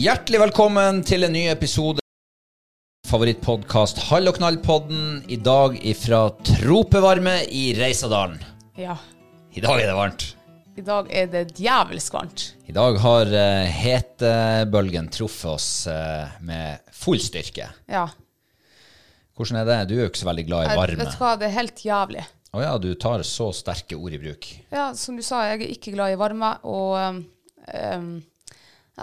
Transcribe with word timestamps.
Hjertelig 0.00 0.38
velkommen 0.40 1.02
til 1.04 1.26
en 1.26 1.34
ny 1.34 1.42
episode 1.50 2.00
favorittpodkast 3.04 3.98
Hall 4.06 4.30
og 4.30 4.38
knall-podden. 4.38 5.18
I 5.28 5.36
dag 5.44 5.74
ifra 5.90 6.20
tropevarme 6.46 7.34
i 7.52 7.74
Reisadalen. 7.76 8.38
Ja. 8.80 8.94
I 9.52 9.60
dag 9.60 9.82
er 9.82 9.90
det 9.90 9.96
varmt. 9.98 10.24
I 10.80 10.84
dag 10.86 11.10
er 11.12 11.28
det 11.34 11.42
djevelsk 11.58 12.16
varmt. 12.16 12.46
I 12.70 12.76
dag 12.78 12.96
har 13.02 13.34
uh, 13.34 13.74
hetebølgen 13.82 15.10
truffet 15.12 15.50
oss 15.52 15.68
uh, 15.90 16.32
med 16.48 16.80
full 16.96 17.20
styrke. 17.20 17.68
Ja. 17.84 18.06
Hvordan 19.36 19.60
er 19.60 19.68
det? 19.68 19.78
Du 19.90 19.98
er 19.98 20.06
jo 20.06 20.08
ikke 20.14 20.22
så 20.22 20.30
veldig 20.30 20.46
glad 20.48 20.64
i 20.64 20.70
Jeg, 20.70 20.80
varme. 20.80 21.00
vet 21.02 21.12
du 21.12 21.20
hva, 21.26 21.34
det 21.42 21.50
er 21.50 21.56
helt 21.58 21.84
jævlig. 21.90 22.24
Å 22.56 22.64
ja, 22.64 22.72
du 22.80 22.88
tar 22.96 23.28
så 23.28 23.52
sterke 23.52 24.00
ord 24.00 24.16
i 24.16 24.24
bruk. 24.24 24.48
Ja, 24.72 24.94
som 24.96 25.20
du 25.20 25.26
sa, 25.26 25.44
jeg 25.50 25.60
er 25.60 25.76
ikke 25.76 25.92
glad 25.98 26.16
i 26.16 26.20
varme, 26.24 26.56
og 26.64 26.96
um, 26.96 27.24
um, 27.68 28.12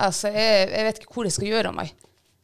altså, 0.06 0.32
jeg, 0.34 0.68
jeg 0.72 0.88
vet 0.88 1.02
ikke 1.02 1.16
hvor 1.16 1.28
jeg 1.30 1.36
skal 1.38 1.50
gjøre 1.52 1.72
av 1.72 1.80
meg. 1.80 1.96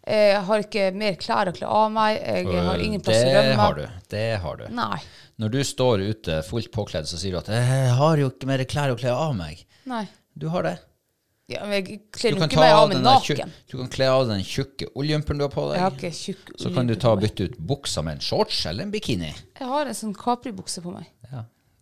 Jeg 0.04 0.40
har 0.50 0.64
ikke 0.66 0.88
mer 1.00 1.14
klær 1.16 1.48
å 1.48 1.54
kle 1.56 1.68
av 1.72 1.92
meg, 1.96 2.18
jeg 2.20 2.64
har 2.66 2.82
ingen 2.84 3.04
plass 3.04 3.22
å 3.22 3.28
det 3.30 3.36
rømme. 3.38 3.60
har 3.62 3.78
du. 3.78 3.84
Det 4.12 4.24
har 4.44 4.58
du. 4.60 4.64
Nei. 4.76 4.98
Når 5.40 5.54
du 5.54 5.62
står 5.64 6.04
ute 6.04 6.42
fullt 6.44 6.74
påkledd, 6.76 7.08
så 7.08 7.20
sier 7.22 7.32
du 7.32 7.40
at 7.40 7.48
'jeg 7.48 7.94
har 7.96 8.18
jo 8.20 8.28
ikke 8.30 8.50
mer 8.50 8.66
klær 8.68 8.92
å 8.92 9.00
kle 9.00 9.14
av 9.16 9.32
meg'. 9.38 9.64
Nei. 9.88 10.08
Du 10.36 10.50
har 10.50 10.68
det. 10.68 10.80
Ja, 11.52 11.66
men 11.68 11.76
jeg 11.76 11.98
kler 12.16 12.38
ikke 12.38 12.60
meg 12.60 12.72
av 12.72 12.86
meg 12.90 13.02
naken. 13.04 13.52
du 13.68 13.76
kan 13.78 13.90
kle 13.92 14.06
av 14.08 14.28
den 14.30 14.44
tjukke 14.48 14.88
oljejumperen 14.96 15.42
du 15.42 15.44
har 15.44 15.52
på 15.52 15.66
deg. 15.70 15.76
Jeg 15.76 15.84
har 15.84 15.98
ikke 15.98 16.12
tjukk 16.16 16.54
Så 16.62 16.72
kan 16.74 16.88
du 16.88 16.96
ta 16.96 17.12
og 17.12 17.22
bytte 17.24 17.50
ut 17.50 17.58
buksa 17.60 18.04
med 18.06 18.18
en 18.18 18.24
shorts 18.24 18.66
eller 18.66 18.88
en 18.88 18.94
bikini. 18.94 19.34
Jeg 19.60 19.68
har 19.68 19.86
en 19.86 19.98
sånn 19.98 20.16
Capri-bukse 20.16 20.82
på 20.82 20.94
meg. 20.96 21.10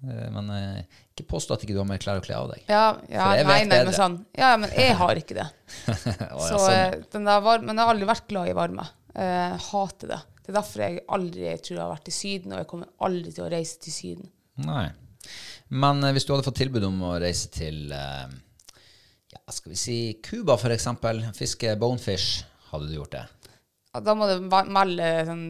Eh, 0.07 0.27
Men 0.33 0.49
eh, 0.55 1.01
ikke 1.13 1.27
påstå 1.35 1.55
at 1.55 1.65
ikke 1.65 1.75
du 1.75 1.81
har 1.81 1.89
mer 1.89 2.01
klær 2.01 2.21
å 2.21 2.25
kle 2.25 2.37
av 2.37 2.49
deg. 2.53 2.63
Ja, 2.71 2.85
ja 3.11 3.27
For 3.27 3.39
jeg 3.39 3.47
nei, 3.47 3.59
vet 3.59 3.69
nei, 3.71 3.79
men 3.87 3.97
sånn. 3.97 4.17
Ja, 4.37 4.51
men 4.61 4.73
jeg 4.77 4.97
har 5.01 5.21
ikke 5.21 5.37
det. 5.37 5.47
oh, 5.85 5.95
ja, 6.07 6.47
Så 6.47 6.57
sånn, 6.57 6.75
eh, 6.75 6.97
den 7.15 7.29
der 7.29 7.45
varme, 7.45 7.69
men 7.69 7.77
jeg 7.77 7.87
har 7.87 7.95
aldri 7.95 8.11
vært 8.11 8.27
glad 8.31 8.51
i 8.51 8.57
varme. 8.57 8.87
Jeg 9.11 9.63
hater 9.67 10.13
det. 10.13 10.21
Det 10.41 10.49
er 10.53 10.57
derfor 10.57 10.85
jeg 10.85 11.01
aldri 11.17 11.49
tror 11.61 11.75
jeg 11.75 11.83
har 11.83 11.91
vært 11.91 12.09
i 12.09 12.15
Syden, 12.15 12.53
og 12.55 12.63
jeg 12.63 12.69
kommer 12.71 12.93
aldri 13.07 13.33
til 13.35 13.45
å 13.45 13.51
reise 13.51 13.81
til 13.83 13.93
Syden. 13.95 14.31
Nei. 14.65 14.87
Men 15.71 16.01
hvis 16.15 16.25
du 16.25 16.33
hadde 16.33 16.47
fått 16.47 16.59
tilbud 16.59 16.83
om 16.87 17.03
å 17.07 17.17
reise 17.21 17.51
til 17.53 17.91
eh, 17.95 18.31
ja, 19.31 19.41
skal 19.53 19.75
vi 19.75 19.79
si 19.79 19.99
Cuba, 20.23 20.57
eksempel, 20.73 21.21
fiske 21.37 21.75
bonefish, 21.79 22.41
hadde 22.71 22.89
du 22.89 22.97
gjort 22.97 23.15
det? 23.19 23.23
Da 23.91 24.15
må 24.15 24.27
det 24.29 24.39
melde 24.47 25.07
sånn, 25.27 25.45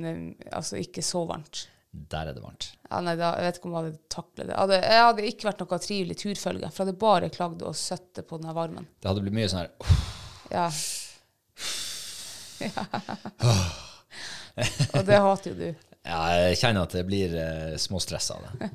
altså 0.50 0.80
ikke 0.82 1.04
så 1.06 1.24
varmt. 1.30 1.68
Der 1.92 2.32
er 2.32 2.36
det 2.36 2.42
varmt. 2.44 2.72
Ja, 2.92 2.98
nei, 3.06 3.14
da, 3.16 3.30
jeg 3.40 3.46
vet 3.48 3.58
ikke 3.62 3.70
om 3.70 3.76
jeg 3.78 3.84
hadde 3.86 4.00
taklet 4.12 4.50
det. 4.50 4.56
Hadde, 4.60 4.78
jeg 4.84 5.04
hadde 5.06 5.28
ikke 5.30 5.48
vært 5.48 5.62
noe 5.64 5.78
trivelig 5.80 6.18
turfølge, 6.20 6.68
for 6.72 6.82
jeg 6.82 6.90
hadde 6.90 7.00
bare 7.00 7.30
klagd 7.32 7.62
og 7.64 7.78
søtte 7.80 8.26
på 8.28 8.40
den 8.42 8.52
varmen. 8.58 8.88
Det 9.00 9.08
hadde 9.08 9.24
blitt 9.24 9.38
mye 9.38 9.48
sånn 9.52 9.64
her 9.64 9.72
uff, 9.80 10.02
Ja. 10.52 10.68
og 14.94 15.06
det 15.08 15.20
hater 15.24 15.54
jo 15.54 15.56
du. 15.56 15.70
Ja, 16.02 16.20
jeg 16.50 16.58
kjenner 16.60 16.88
at 16.88 16.96
det 16.98 17.04
blir 17.08 17.34
eh, 17.38 17.76
småstress 17.80 18.32
av 18.34 18.44
det. 18.44 18.70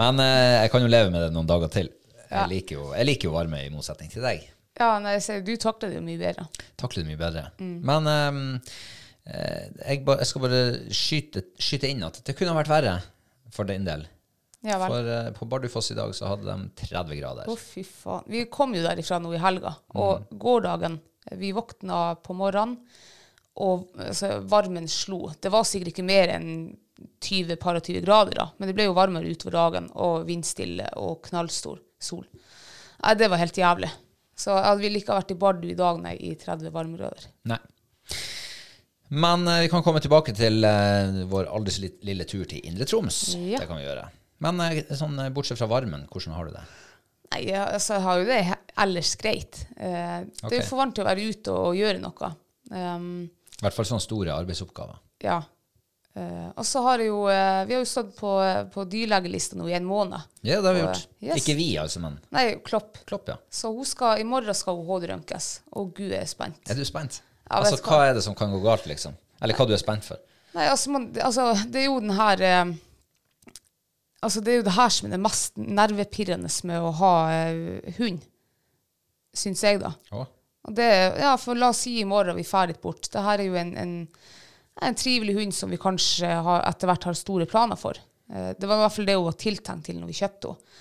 Men 0.00 0.18
eh, 0.24 0.62
jeg 0.64 0.72
kan 0.72 0.82
jo 0.82 0.88
leve 0.90 1.12
med 1.12 1.26
det 1.26 1.30
noen 1.36 1.48
dager 1.48 1.70
til. 1.72 1.90
Jeg, 2.32 2.48
liker 2.48 2.78
jo, 2.78 2.86
jeg 2.96 3.06
liker 3.10 3.28
jo 3.28 3.34
varme, 3.36 3.60
i 3.66 3.70
motsetning 3.72 4.08
til 4.12 4.24
deg. 4.24 4.46
Ja, 4.80 4.94
nei, 5.04 5.18
sier, 5.20 5.42
du 5.44 5.52
takler 5.60 5.92
det 5.92 5.98
jo 6.00 6.04
mye 6.06 6.18
bedre. 6.18 6.46
Takler 6.80 7.04
det 7.04 7.10
mye 7.12 7.20
bedre. 7.20 7.44
Mm. 7.60 7.74
Men 7.92 8.10
eh, 8.10 8.32
jeg, 9.26 10.02
ba, 10.06 10.16
jeg 10.18 10.26
skal 10.30 10.42
bare 10.46 10.62
skyte, 10.90 11.44
skyte 11.62 11.90
inn 11.92 12.02
at 12.06 12.18
det 12.26 12.34
kunne 12.38 12.56
vært 12.58 12.72
verre 12.72 12.96
for 13.54 13.68
din 13.68 13.84
del. 13.86 14.04
Ja. 14.62 14.76
For 14.82 15.06
eh, 15.10 15.30
på 15.34 15.46
Bardufoss 15.50 15.90
i 15.90 15.96
dag 15.98 16.12
så 16.14 16.28
hadde 16.30 16.46
de 16.46 16.86
30 16.86 17.16
grader. 17.18 17.48
Å, 17.50 17.56
fy 17.58 17.82
faen. 17.86 18.26
Vi 18.30 18.44
kom 18.50 18.74
jo 18.76 18.82
derifra 18.84 19.18
nå 19.22 19.32
i 19.34 19.40
helga, 19.42 19.74
og 19.94 20.22
Mm. 20.30 20.38
gårsdagen 20.38 21.00
Vi 21.38 21.52
våkna 21.54 22.16
på 22.18 22.34
morgenen, 22.34 22.76
og 23.62 23.88
altså, 23.94 24.40
varmen 24.50 24.88
slo. 24.90 25.28
Det 25.40 25.52
var 25.54 25.62
sikkert 25.62 25.92
ikke 25.92 26.04
mer 26.06 26.32
enn 26.34 26.48
20-20 27.22 28.00
grader, 28.02 28.34
da, 28.34 28.46
men 28.58 28.66
det 28.70 28.74
ble 28.74 28.88
jo 28.88 28.94
varmere 28.96 29.30
utover 29.30 29.54
dagen, 29.54 29.86
og 29.94 30.26
vindstille 30.26 30.88
og 30.98 31.20
knallstor 31.28 31.78
sol. 32.02 32.24
Nei, 33.02 33.14
det 33.14 33.28
var 33.30 33.38
helt 33.38 33.54
jævlig. 33.58 33.90
Så 34.34 34.54
jeg 34.56 34.80
ville 34.82 34.98
ikke 34.98 35.14
vært 35.14 35.30
i 35.30 35.38
Bardu 35.38 35.68
i 35.70 35.78
dag, 35.78 36.00
nei, 36.02 36.16
i 36.18 36.34
30 36.38 36.70
varmegrader. 36.74 37.28
Nei. 37.50 37.60
Men 39.12 39.48
eh, 39.48 39.60
vi 39.60 39.68
kan 39.68 39.84
komme 39.84 40.00
tilbake 40.00 40.32
til 40.36 40.64
eh, 40.64 41.22
vår 41.28 41.50
aldri 41.52 41.74
så 41.74 41.88
lille 42.08 42.24
tur 42.28 42.46
til 42.48 42.64
Indre 42.64 42.86
Troms. 42.88 43.34
Ja. 43.36 43.60
Det 43.60 43.68
kan 43.68 43.76
vi 43.76 43.84
gjøre. 43.84 44.06
Men 44.42 44.62
eh, 44.64 44.80
sånn, 44.96 45.18
bortsett 45.36 45.60
fra 45.60 45.68
varmen, 45.68 46.06
hvordan 46.08 46.36
har 46.38 46.48
du 46.48 46.54
det? 46.56 46.62
Nei, 47.32 47.42
altså, 47.56 47.98
jeg 47.98 48.04
har 48.06 48.20
jo 48.20 48.28
det 48.28 48.40
ellers 48.82 49.14
greit. 49.20 49.62
Okay. 49.76 50.32
Det 50.40 50.54
er 50.56 50.60
jo 50.62 50.68
for 50.68 50.80
varmt 50.80 50.96
til 50.96 51.04
å 51.04 51.08
være 51.08 51.26
ute 51.28 51.56
og, 51.56 51.76
gjøre 51.76 52.00
noe. 52.00 52.30
Um, 52.72 53.08
I 53.28 53.66
hvert 53.66 53.76
fall 53.76 53.88
sånne 53.88 54.04
store 54.04 54.36
arbeidsoppgaver. 54.36 55.00
Ja. 55.24 55.42
Uh, 56.12 56.48
og 56.60 56.64
så 56.68 56.82
har 56.84 57.00
jo 57.00 57.22
uh, 57.24 57.62
Vi 57.64 57.72
har 57.72 57.80
jo 57.80 57.88
stått 57.88 58.10
på, 58.18 58.32
på 58.74 58.84
dyrlegelista 58.84 59.56
nå 59.56 59.70
i 59.70 59.76
en 59.78 59.88
måned. 59.88 60.20
Ja, 60.44 60.58
det 60.60 60.68
har 60.68 60.76
vi 60.76 60.82
Og, 60.82 60.88
gjort. 60.90 61.12
yes. 61.24 61.40
Ikke 61.40 61.56
vi, 61.56 61.70
altså, 61.80 62.04
men 62.04 62.18
Nei, 62.36 62.46
Klopp. 62.64 63.00
Klopp, 63.08 63.28
ja. 63.32 63.38
Så 63.48 63.72
skal, 63.88 64.20
i 64.20 64.28
morgen 64.28 64.56
skal 64.56 64.76
hun 64.80 64.88
hoderønkes. 64.88 65.52
Og 65.76 65.92
gud, 65.96 66.10
jeg 66.12 66.20
er 66.20 66.32
spent. 66.32 66.64
Er 66.68 66.80
du 66.80 66.84
spent? 66.88 67.20
Altså, 67.58 67.78
hva 67.82 67.98
hva? 67.98 68.06
er 68.08 68.14
det 68.18 68.24
som 68.24 68.36
kan 68.38 68.52
gå 68.54 68.60
galt, 68.64 68.86
liksom? 68.90 69.14
Eller 69.42 69.58
hva 69.58 69.66
du 69.68 69.74
er 69.74 69.80
spent 69.82 70.06
for? 70.06 70.20
Nei, 70.56 70.66
altså, 70.68 70.92
man, 70.92 71.08
altså 71.20 71.50
det 71.72 71.80
er 71.82 71.88
jo 71.88 72.00
den 72.02 72.14
her 72.16 72.42
eh, 72.44 72.72
Altså, 74.22 74.38
det 74.44 74.52
er 74.52 74.60
jo 74.60 74.66
det 74.68 74.76
her 74.76 74.92
som 74.94 75.08
er 75.08 75.16
det 75.16 75.22
mest 75.24 75.56
nervepirrende 75.58 76.50
med 76.68 76.84
å 76.84 76.92
ha 77.00 77.14
eh, 77.34 77.96
hund, 77.96 78.20
syns 79.34 79.64
jeg, 79.66 79.80
da. 79.82 79.90
Å, 80.14 80.26
Og 80.68 80.76
det, 80.78 80.86
ja, 81.18 81.32
for 81.42 81.58
la 81.58 81.72
oss 81.72 81.80
si 81.88 81.96
i 81.98 82.06
morgen 82.06 82.38
vi 82.38 82.44
drar 82.46 82.70
litt 82.70 82.78
bort. 82.84 83.08
Det 83.10 83.24
her 83.24 83.42
er 83.42 83.48
jo 83.48 83.56
en, 83.58 83.72
en, 83.82 83.96
en 84.86 84.94
trivelig 85.00 85.34
hund 85.40 85.56
som 85.56 85.74
vi 85.74 85.80
kanskje 85.82 86.30
har, 86.46 86.62
etter 86.68 86.86
hvert 86.92 87.08
har 87.10 87.18
store 87.18 87.48
planer 87.50 87.80
for. 87.80 87.98
Eh, 88.30 88.52
Det 88.54 88.68
var 88.70 88.78
i 88.78 88.84
hvert 88.84 88.96
fall 89.00 89.10
det 89.10 89.18
hun 89.18 89.26
var 89.26 89.40
tiltenkt 89.42 89.88
til 89.90 89.98
når 89.98 90.12
vi 90.12 90.20
kjøpte 90.22 90.54
henne. 90.54 90.78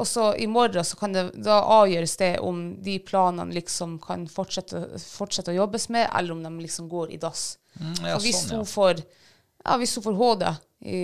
Og 0.00 0.08
så 0.08 0.30
i 0.40 0.46
morgen 0.48 0.84
så 0.88 0.96
kan 0.96 1.12
det, 1.12 1.26
da 1.44 1.58
avgjøres 1.68 2.14
det 2.16 2.30
om 2.40 2.62
de 2.80 2.96
planene 3.04 3.52
liksom 3.52 3.98
kan 4.00 4.24
fortsette, 4.30 4.86
fortsette 4.96 5.52
å 5.52 5.58
jobbes 5.58 5.90
med, 5.92 6.08
eller 6.08 6.32
om 6.32 6.40
de 6.44 6.52
liksom 6.62 6.88
går 6.88 7.12
i 7.12 7.20
dass. 7.20 7.58
Mm, 7.76 7.98
ja, 8.00 8.14
og 8.16 8.24
hvis 8.24 8.40
sånn, 8.46 8.54
ja. 8.54 8.60
hun 8.62 8.70
får 8.70 9.02
ja, 9.02 9.76
hvis 9.78 9.92
hun 9.98 10.04
får 10.06 10.16
HD, 10.18 10.46
i, 10.82 11.00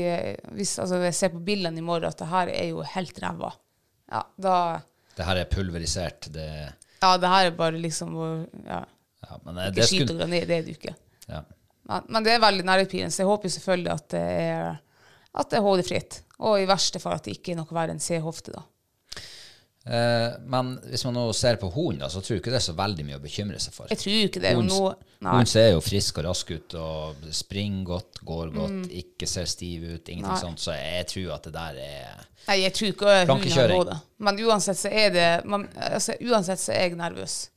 hvis 0.56 0.72
altså, 0.82 1.02
jeg 1.04 1.14
ser 1.14 1.34
på 1.34 1.42
bildene 1.44 1.78
i 1.78 1.84
morgen 1.84 2.08
at 2.08 2.18
det 2.18 2.30
her 2.32 2.50
er 2.50 2.70
jo 2.72 2.80
helt 2.96 3.20
ræva, 3.22 3.52
ja, 4.08 4.24
da 4.40 4.54
det 5.18 5.26
her 5.26 5.40
er 5.40 5.50
pulverisert. 5.50 6.30
Det, 6.30 6.48
Ja, 7.02 7.16
det 7.18 7.30
her 7.30 7.48
er 7.48 7.54
bare 7.58 7.78
liksom 7.78 8.14
ja, 8.66 8.84
ja, 9.26 9.38
men 9.44 9.56
det, 9.58 9.68
Ikke 9.68 9.80
det 9.80 9.86
skit 9.90 10.12
og 10.12 10.20
granit, 10.20 10.46
det 10.46 10.56
er 10.56 10.66
det 10.66 10.74
jo 10.74 10.78
ikke. 10.78 10.94
ja. 11.26 11.42
Men, 11.88 12.04
men 12.12 12.24
det 12.26 12.34
er 12.34 12.42
veldig 12.42 12.66
nervepirrende, 12.68 13.14
så 13.14 13.22
jeg 13.22 13.30
håper 13.30 13.48
jo 13.48 13.54
selvfølgelig 13.54 13.92
at 13.94 14.08
det 14.12 14.22
er, 14.22 14.80
at 15.40 15.50
det 15.50 15.58
er 15.58 15.64
HD-fritt. 15.64 16.18
Og 16.44 16.60
i 16.60 16.66
verste 16.68 17.00
fall 17.02 17.16
at 17.16 17.24
det 17.24 17.38
ikke 17.38 17.54
er 17.54 17.58
noe 17.62 17.74
verre 17.74 17.94
enn 17.94 18.02
C-hofte, 18.02 18.52
da. 18.54 18.60
Eh, 19.88 20.34
men 20.44 20.74
hvis 20.90 21.04
man 21.06 21.14
nå 21.16 21.22
ser 21.32 21.56
på 21.56 21.70
hunden, 21.72 22.04
så 22.12 22.20
tror 22.20 22.34
jeg 22.36 22.42
ikke 22.42 22.52
det 22.52 22.58
er 22.60 22.66
så 22.66 22.74
veldig 22.76 23.04
mye 23.08 23.16
å 23.16 23.22
bekymre 23.22 23.58
seg 23.62 23.72
for. 23.72 23.86
Jeg 23.88 23.98
tror 24.02 24.16
ikke 24.26 24.40
det 24.42 24.50
er 24.50 24.56
Hun- 24.58 24.94
Nei. 25.20 25.32
Hun 25.40 25.46
ser 25.50 25.70
jo 25.72 25.80
frisk 25.80 26.18
og 26.18 26.24
rask 26.28 26.50
ut 26.54 26.74
og 26.78 27.16
springer 27.34 27.84
godt, 27.84 28.20
går 28.24 28.52
godt, 28.54 28.90
ikke 28.94 29.26
ser 29.26 29.46
stiv 29.50 29.82
ut, 29.82 30.08
ingenting 30.08 30.22
Mm. 30.22 30.28
Nei. 30.28 30.40
sånt. 30.40 30.58
Så 30.60 30.72
jeg 30.76 31.06
tror 31.08 31.34
at 31.34 31.42
det 31.42 31.52
der 31.52 31.74
er 31.82 32.26
Nei, 32.48 32.60
jeg 32.62 32.72
tror 32.74 32.88
ikke 32.92 33.04
hunden 33.04 33.16
har 33.18 33.26
Plankekjøring. 33.26 34.00
Men 34.18 34.38
uansett 34.38 34.76
så 34.76 34.88
er 34.92 35.10
det 35.10 35.44
man, 35.44 35.68
altså, 35.76 36.12
Uansett 36.20 36.58
så 36.60 36.72
er 36.72 36.80
jeg 36.88 36.96
nervøs. 36.96 37.48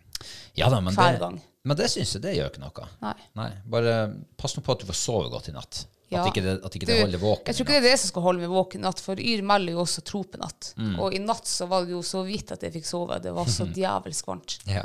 Ja 0.57 0.69
da, 0.69 0.79
men 0.81 0.93
Hver 0.95 1.11
det, 1.11 1.19
gang. 1.19 1.41
men 1.63 1.77
det 1.77 1.89
syns 1.91 2.13
jeg 2.13 2.21
det 2.21 2.35
gjør 2.37 2.49
ikke 2.49 2.59
noe. 2.59 3.15
Nei. 3.35 3.51
Bare 3.69 4.15
pass 4.37 4.55
nå 4.57 4.63
på 4.63 4.71
at 4.71 4.79
du 4.79 4.85
får 4.85 4.95
sove 4.95 5.29
godt 5.29 5.49
i 5.49 5.51
natt. 5.51 5.85
Ja. 6.11 6.25
At 6.25 6.33
ikke 6.33 6.43
det, 6.43 6.57
at 6.59 6.73
ikke 6.75 6.87
Du, 6.89 6.91
det 6.91 6.99
holder 7.05 7.21
våken. 7.21 7.47
Jeg 7.47 7.55
tror 7.55 7.65
ikke 7.65 7.75
det 7.77 7.79
er 7.81 7.93
det 7.93 7.99
som 8.01 8.09
skal 8.11 8.23
holde 8.25 8.43
meg 8.43 8.51
våken 8.51 8.81
natt, 8.83 8.99
for 8.99 9.19
Yr 9.23 9.43
melder 9.47 9.77
jo 9.77 9.83
også 9.85 10.03
tropenatt. 10.03 10.73
Mm. 10.75 10.97
Og 10.99 11.15
i 11.15 11.21
natt 11.23 11.47
så 11.47 11.67
var 11.71 11.87
det 11.87 11.95
jo 11.95 12.01
så 12.03 12.25
vidt 12.27 12.51
at 12.51 12.65
jeg 12.67 12.75
fikk 12.75 12.89
sove. 12.89 13.19
Det 13.23 13.31
var 13.37 13.47
så 13.51 13.67
djevelsk 13.79 14.27
varmt. 14.27 14.57
Ja. 14.67 14.83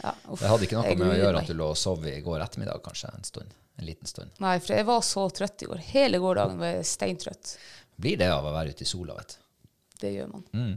Ja, 0.00 0.14
uff, 0.28 0.40
Det 0.40 0.48
hadde 0.50 0.66
ikke 0.66 0.80
noe 0.80 0.96
med 1.00 1.12
å 1.12 1.18
gjøre 1.20 1.42
at 1.44 1.52
du 1.52 1.54
lå 1.56 1.68
og 1.72 1.78
sov 1.78 2.02
i 2.08 2.16
går 2.24 2.42
ettermiddag, 2.44 2.80
kanskje 2.84 3.12
en 3.12 3.28
stund. 3.28 3.52
En 3.76 3.86
liten 3.88 4.08
stund. 4.08 4.32
Nei, 4.42 4.56
for 4.62 4.76
jeg 4.76 4.86
var 4.88 5.04
så 5.06 5.26
trøtt 5.34 5.64
i 5.64 5.68
går. 5.70 5.84
Hele 5.92 6.20
gårsdagen 6.22 6.60
var 6.60 6.74
jeg 6.78 6.88
steintrøtt. 6.88 7.54
Blir 8.00 8.18
det 8.20 8.28
av 8.32 8.46
å 8.46 8.52
være 8.54 8.74
ute 8.74 8.84
i 8.86 8.88
sola, 8.88 9.16
vet 9.20 9.36
du. 9.36 9.68
Det 10.00 10.10
gjør 10.16 10.32
man. 10.32 10.44
Mm. 10.52 10.74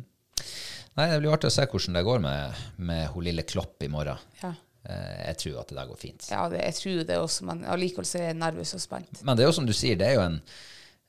Nei, 0.97 1.05
Det 1.11 1.19
blir 1.21 1.33
artig 1.33 1.49
å 1.51 1.53
se 1.53 1.65
hvordan 1.69 1.97
det 1.99 2.03
går 2.07 2.23
med, 2.23 2.63
med 2.89 3.03
hun 3.13 3.25
lille 3.27 3.43
Klopp 3.47 3.83
i 3.85 3.89
morgen. 3.91 4.19
Ja. 4.41 4.53
Eh, 4.87 5.27
Jeg 5.27 5.37
tror 5.41 5.59
at 5.61 5.67
det 5.71 5.75
der 5.77 5.87
går 5.89 5.99
fint. 5.99 6.27
Ja, 6.31 6.45
det, 6.51 6.61
jeg 6.63 6.75
tror 6.79 7.03
det 7.09 7.17
også, 7.19 7.45
men 7.49 7.65
allikevel 7.67 8.07
er 8.21 8.27
jeg 8.29 8.37
nervøs 8.39 8.73
og 8.77 8.83
spent. 8.83 9.23
Men 9.27 9.35
det 9.37 9.43
er 9.43 9.49
jo 9.51 9.55
som 9.57 9.67
du 9.67 9.73
sier, 9.75 9.97
det 9.99 10.07
er 10.07 10.15
jo 10.15 10.23
en, 10.23 10.37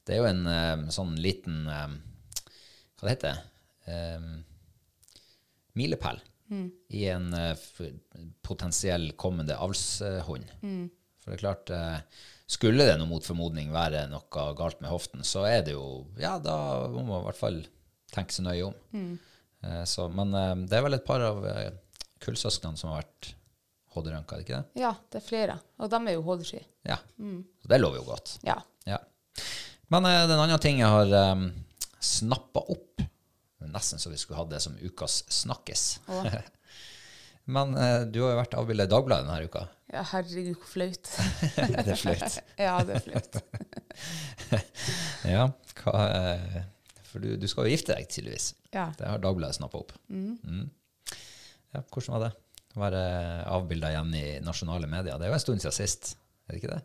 det 0.09 0.17
er 0.17 0.23
jo 0.23 0.29
en 0.33 0.47
eh, 0.51 0.87
sånn 0.95 1.15
liten 1.23 1.61
eh, 1.71 1.93
Hva 2.99 3.07
det 3.07 3.15
heter 3.15 3.37
det? 3.37 3.45
milepæl 5.79 6.19
i 6.93 7.05
en 7.09 7.29
potensiell 8.45 9.13
kommende 9.21 9.55
avlshund. 9.57 10.51
For 11.23 11.31
det 11.31 11.37
er 11.39 11.41
klart 11.41 11.73
Skulle 12.49 12.85
det 12.89 12.99
noe 13.01 13.09
mot 13.09 13.25
formodning 13.25 13.71
være 13.73 14.07
noe 14.13 14.45
galt 14.59 14.81
med 14.83 14.91
hoften, 14.93 15.25
så 15.25 15.47
er 15.49 15.63
det 15.65 15.73
jo 15.77 16.07
Ja, 16.21 16.35
da 16.43 16.89
må 16.93 17.05
man 17.07 17.23
i 17.23 17.27
hvert 17.31 17.41
fall 17.41 17.59
tenke 18.13 18.33
seg 18.37 18.45
nøye 18.49 18.67
om. 18.69 18.77
Mm. 18.93 19.17
så, 19.89 20.09
men 20.13 20.33
det 20.69 20.77
er 20.77 20.85
vel 20.85 20.99
et 20.99 21.07
par 21.09 21.25
av 21.25 21.41
kullsøsknene 22.25 22.77
som 22.81 22.91
har 22.93 23.03
vært 23.07 23.33
HD-rønka, 23.99 24.35
er 24.35 24.41
det 24.41 24.47
ikke 24.47 24.59
det? 24.59 24.83
Ja, 24.83 24.95
det 25.13 25.21
er 25.21 25.27
flere. 25.27 25.59
Og 25.79 25.91
de 25.93 26.01
er 26.01 26.17
jo 26.17 26.25
hodesky. 26.27 26.63
Ja. 26.89 26.99
Så 27.19 27.71
det 27.71 27.81
lover 27.83 28.01
jo 28.01 28.07
godt. 28.09 28.39
Ja. 28.47 28.57
Ja. 28.89 29.01
Men 29.93 30.09
uh, 30.09 30.25
den 30.29 30.41
andre 30.41 30.59
ting 30.63 30.81
jeg 30.83 30.91
har 30.93 31.35
um, 31.35 31.49
snappa 32.05 32.65
opp 32.69 32.85
Nesten 33.69 34.01
så 34.01 34.09
vi 34.09 34.17
skulle 34.17 34.39
hatt 34.39 34.49
det 34.53 34.63
som 34.65 34.77
ukas 34.81 35.25
snakkis. 35.35 35.99
Men 37.55 37.75
uh, 37.77 38.07
du 38.09 38.23
har 38.23 38.33
jo 38.33 38.39
vært 38.39 38.55
avbildet 38.57 38.89
i 38.89 38.93
Dagbladet 38.93 39.27
denne 39.27 39.49
uka. 39.51 39.65
ja, 39.93 40.05
herregud, 40.13 40.55
hvor 40.61 40.71
flaut. 40.73 41.11
det 41.75 41.83
er 41.83 42.01
flaut. 42.01 42.39
ja, 42.67 42.79
det 42.87 42.97
er 42.97 43.05
flaut. 43.05 43.39
Ja, 45.29 45.45
hva, 45.83 45.95
uh, 46.07 46.59
for 47.11 47.25
du, 47.25 47.35
du 47.41 47.49
skal 47.51 47.69
jo 47.69 47.75
gifte 47.75 47.97
deg, 47.97 48.09
tydeligvis. 48.13 48.53
Ja. 48.73 48.91
Det 48.97 49.09
har 49.11 49.21
Dagbladet 49.25 49.59
snappa 49.59 49.81
opp. 49.81 49.93
Mm. 50.09 50.69
Ja, 51.75 51.83
hvordan 51.83 52.15
var 52.15 52.25
det? 52.29 52.33
Være 52.79 53.03
avbilda 53.51 53.91
igjen 53.93 54.15
i 54.15 54.25
nasjonale 54.45 54.89
medier. 54.91 55.19
Det 55.19 55.27
er 55.27 55.33
jo 55.33 55.39
en 55.39 55.45
stund 55.45 55.63
siden 55.65 55.77
sist, 55.77 56.15
er 56.47 56.55
det 56.55 56.63
ikke 56.63 56.75
det? 56.77 56.83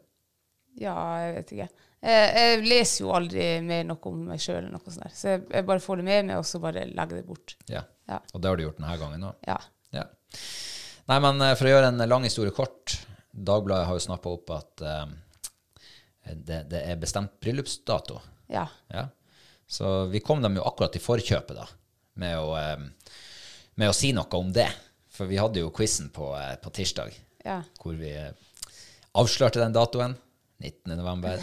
Ja, 0.81 0.95
jeg 1.21 1.33
vet 1.37 1.53
ikke. 1.53 1.67
Jeg, 2.03 2.29
jeg 2.33 2.63
leser 2.65 3.05
jo 3.05 3.13
aldri 3.15 3.47
mer 3.63 3.85
noe 3.87 4.09
om 4.09 4.23
meg 4.31 4.41
sjøl, 4.43 4.67
så 4.83 5.35
jeg, 5.35 5.43
jeg 5.53 5.67
bare 5.69 5.83
får 5.83 6.01
det 6.01 6.07
med 6.07 6.29
meg, 6.31 6.39
og 6.41 6.47
så 6.49 6.59
bare 6.63 6.87
legger 6.89 7.21
det 7.21 7.27
bort. 7.27 7.55
Ja. 7.71 7.83
Ja. 8.09 8.19
Og 8.33 8.41
det 8.41 8.49
har 8.49 8.59
du 8.59 8.65
gjort 8.65 8.79
denne 8.81 8.97
gangen 8.99 9.27
òg? 9.29 9.37
Ja. 9.47 9.59
Ja. 9.93 10.07
Nei, 11.11 11.19
men 11.23 11.43
eh, 11.45 11.55
for 11.59 11.69
å 11.69 11.75
gjøre 11.75 11.91
en 11.93 12.05
lang 12.09 12.25
historie 12.27 12.55
kort 12.55 12.97
Dagbladet 13.33 13.87
har 13.89 13.97
jo 13.97 14.03
snappa 14.03 14.29
opp 14.29 14.51
at 14.53 14.83
eh, 14.85 15.05
det, 16.33 16.59
det 16.69 16.83
er 16.85 16.99
bestemt 17.01 17.39
bryllupsdato. 17.41 18.19
Ja. 18.53 18.67
Ja. 18.93 19.07
Så 19.65 20.05
vi 20.11 20.21
kom 20.21 20.43
dem 20.43 20.59
jo 20.59 20.65
akkurat 20.67 20.95
i 20.95 21.01
forkjøpet 21.01 21.57
da, 21.57 21.65
med 22.21 22.37
å, 22.37 22.51
eh, 22.59 22.83
med 23.81 23.89
å 23.89 23.95
si 23.97 24.11
noe 24.13 24.37
om 24.37 24.51
det. 24.53 24.67
For 25.13 25.29
vi 25.29 25.37
hadde 25.37 25.61
jo 25.61 25.69
quizen 25.75 26.07
på, 26.13 26.31
eh, 26.39 26.55
på 26.61 26.71
tirsdag, 26.73 27.13
Ja. 27.45 27.59
hvor 27.81 27.97
vi 27.99 28.09
eh, 28.17 28.31
avslørte 29.19 29.61
den 29.61 29.75
datoen. 29.75 30.15
19. 30.63 30.93
november. 30.95 31.37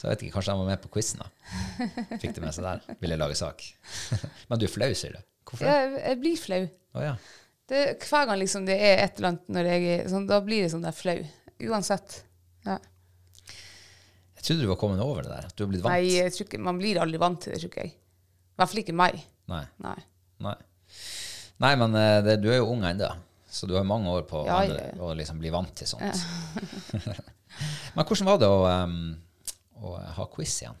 Så 0.00 0.06
jeg 0.06 0.14
vet 0.14 0.22
ikke, 0.24 0.34
kanskje 0.38 0.54
han 0.54 0.60
var 0.62 0.70
med 0.70 0.80
på 0.80 0.88
quizen 0.94 1.20
da. 1.20 1.26
Fikk 2.22 2.32
det 2.38 2.40
med 2.40 2.54
seg 2.56 2.64
der. 2.64 2.94
Ville 3.02 3.18
lage 3.20 3.36
sak. 3.36 3.60
Men 4.48 4.60
du 4.60 4.64
er 4.64 4.72
flau, 4.72 4.88
sier 4.96 5.18
du. 5.18 5.26
Hvorfor? 5.44 5.66
Jeg, 5.68 5.90
jeg 6.00 6.18
blir 6.22 6.38
flau. 6.40 6.60
Å 6.96 7.02
ja. 7.04 7.10
Det, 7.70 7.82
hver 8.08 8.24
gang 8.30 8.40
liksom 8.40 8.64
det 8.66 8.78
er 8.82 9.02
et 9.04 9.18
eller 9.20 9.34
annet 9.34 9.50
når 9.52 9.68
jeg 9.68 9.90
er 9.98 10.08
sånn, 10.10 10.24
da 10.30 10.38
blir 10.42 10.64
det 10.64 10.70
sånn 10.72 10.86
der 10.86 10.96
flau. 10.96 11.18
Uansett. 11.68 12.22
Ja. 12.64 12.78
Jeg 14.40 14.46
trodde 14.46 14.64
du 14.64 14.70
var 14.72 14.80
kommet 14.80 15.04
over 15.04 15.26
det 15.26 15.34
der. 15.34 15.50
At 15.50 15.54
du 15.58 15.66
har 15.66 15.70
blitt 15.74 15.84
vant. 15.84 15.92
Nei, 15.92 16.14
jeg 16.16 16.32
tror 16.34 16.48
ikke, 16.48 16.62
man 16.70 16.80
blir 16.80 17.02
aldri 17.04 17.20
vant 17.20 17.42
til 17.44 17.52
det, 17.52 17.60
tror 17.60 17.74
ikke 17.74 17.84
jeg. 17.84 17.92
I 17.92 18.62
hvert 18.62 18.72
fall 18.72 18.82
ikke 18.82 18.96
meg. 18.96 19.20
Nei. 19.52 19.62
Nei. 19.84 19.98
Nei, 20.40 20.56
Nei 21.60 21.74
men 21.76 21.94
eh, 21.98 22.18
det, 22.24 22.38
du 22.40 22.48
er 22.52 22.60
jo 22.62 22.70
ung 22.72 22.84
ennå, 22.88 23.08
så 23.50 23.66
du 23.68 23.74
har 23.76 23.84
mange 23.84 24.08
år 24.12 24.22
på 24.30 24.44
Ja, 24.46 24.60
å- 24.62 24.68
ja, 24.70 24.86
ja. 24.90 24.94
å 25.04 25.10
liksom 25.18 25.40
bli 25.42 25.50
vant 25.52 25.74
til 25.76 25.88
sånt. 25.90 26.22
men 27.94 28.04
hvordan 28.06 28.28
var 28.30 28.38
det 28.40 28.48
å, 28.48 28.60
um, 28.68 28.94
å 29.82 29.96
ha 30.16 30.26
quiz 30.32 30.54
igjen? 30.62 30.78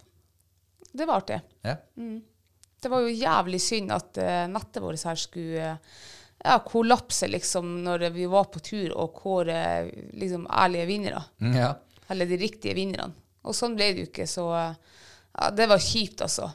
Det 0.92 1.06
var 1.06 1.20
artig. 1.22 1.40
Ja? 1.66 1.76
Det 2.80 2.88
var 2.90 3.04
jo 3.04 3.12
jævlig 3.12 3.60
synd 3.62 3.92
at 3.94 4.18
uh, 4.22 4.46
nettet 4.50 4.80
vårt 4.82 5.04
her 5.06 5.18
skulle 5.20 5.74
uh, 5.74 5.98
ja, 6.40 6.56
kollapse 6.64 7.28
liksom 7.28 7.74
når 7.84 8.06
vi 8.14 8.24
var 8.32 8.48
på 8.50 8.62
tur 8.64 8.94
og 8.96 9.12
kåre 9.20 9.60
liksom 10.16 10.46
ærlige 10.48 10.88
vinnere. 10.90 11.22
ja. 11.54 11.74
Eller 12.10 12.26
de 12.26 12.40
riktige 12.40 12.72
vinnerne. 12.74 13.12
Og 13.46 13.54
sånn 13.54 13.76
ble 13.78 13.92
det 13.94 14.02
jo 14.02 14.08
ikke, 14.08 14.24
så 14.26 14.48
uh, 14.50 14.72
ja, 15.36 15.50
det 15.54 15.68
var 15.70 15.78
kjipt, 15.84 16.24
altså. 16.26 16.48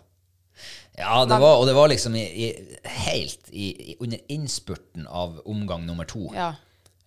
Ja, 0.97 1.25
det 1.27 1.39
var, 1.41 1.57
og 1.59 1.65
det 1.67 1.73
var 1.75 1.89
liksom 1.91 2.15
i, 2.15 2.23
i, 2.45 2.77
helt 3.05 3.49
i, 3.51 3.95
under 3.99 4.21
innspurten 4.31 5.07
av 5.07 5.41
omgang 5.45 5.83
nummer 5.87 6.07
to. 6.07 6.29
Ja. 6.35 6.53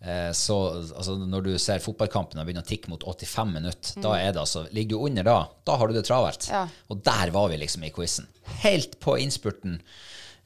Eh, 0.00 0.30
så 0.32 0.58
altså, 0.76 1.16
når 1.18 1.46
du 1.46 1.50
ser 1.58 1.82
fotballkampen 1.82 2.38
og 2.38 2.46
begynner 2.46 2.62
å 2.62 2.68
tikke 2.68 2.92
mot 2.92 3.02
85 3.02 3.54
minutter, 3.56 3.96
da 4.04 4.12
er 4.20 4.36
det 4.36 4.42
altså, 4.44 4.66
ligger 4.74 4.98
du 4.98 5.08
under 5.08 5.26
da, 5.26 5.38
da 5.66 5.78
har 5.80 5.90
du 5.90 5.96
det 5.96 6.04
travelt. 6.06 6.46
Mm. 6.50 6.54
Ja. 6.54 6.84
Og 6.92 7.02
der 7.08 7.34
var 7.34 7.50
vi 7.50 7.58
liksom 7.64 7.88
i 7.88 7.92
quizen. 7.94 8.28
Helt 8.62 8.98
på 9.02 9.16
innspurten. 9.18 9.80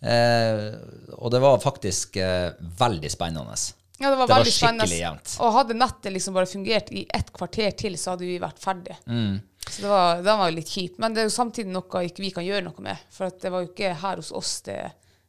Eh, 0.03 0.73
og 1.19 1.31
det 1.35 1.43
var 1.43 1.61
faktisk 1.63 2.17
eh, 2.23 2.51
veldig 2.79 3.11
spennende. 3.13 3.59
Ja, 4.01 4.11
det 4.11 4.17
var 4.17 4.27
Det 4.27 4.35
var 4.35 4.41
veldig 4.41 4.55
spennende. 4.57 4.87
skikkelig 4.87 5.03
jevnt. 5.05 5.37
Og 5.45 5.57
hadde 5.59 5.79
nettet 5.79 6.15
liksom 6.17 6.35
bare 6.35 6.51
fungert 6.51 6.91
i 6.91 7.05
ett 7.15 7.33
kvarter 7.35 7.75
til, 7.85 7.99
så 8.01 8.15
hadde 8.15 8.27
vi 8.27 8.41
vært 8.43 8.63
ferdige. 8.63 8.99
Mm. 9.07 9.37
Så 9.69 9.85
det 9.85 9.89
var, 9.89 10.23
den 10.23 10.41
var 10.41 10.51
jo 10.51 10.57
litt 10.57 10.73
kjip. 10.73 10.99
Men 11.03 11.15
det 11.15 11.23
er 11.23 11.29
jo 11.29 11.35
samtidig 11.37 11.73
noe 11.73 12.03
ikke 12.09 12.25
vi 12.25 12.33
kan 12.35 12.47
gjøre 12.47 12.67
noe 12.67 12.85
med. 12.85 13.07
For 13.15 13.31
at 13.31 13.41
det 13.43 13.53
var 13.53 13.65
jo 13.65 13.71
ikke 13.71 13.95
her 14.03 14.21
hos 14.21 14.33
oss 14.35 14.59
det, 14.67 14.81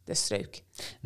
det 0.10 0.18
strøk. 0.20 0.60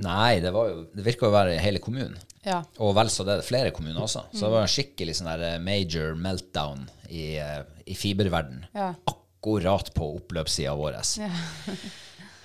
Nei, 0.05 0.39
det, 0.43 0.53
var 0.55 0.71
jo, 0.71 0.81
det 0.95 1.05
virka 1.05 1.29
å 1.29 1.35
være 1.35 1.59
hele 1.61 1.83
kommunen. 1.83 2.17
Ja. 2.47 2.61
Og 2.83 2.95
vel 2.95 3.11
så 3.11 3.25
det, 3.27 3.41
flere 3.45 3.73
kommuner 3.75 4.01
også. 4.05 4.27
Så 4.31 4.45
det 4.45 4.53
var 4.53 4.65
en 4.65 4.71
skikkelig 4.71 5.17
sånn 5.19 5.31
der 5.33 5.45
eh, 5.51 5.61
major 5.63 6.15
meltdown 6.17 6.85
i, 7.09 7.35
eh, 7.43 7.63
i 7.85 7.97
fiberverden. 7.99 8.63
Ja. 8.77 8.93
Akkurat 9.11 9.91
på 9.95 10.13
oppløpssida 10.21 10.75
vår. 10.79 11.01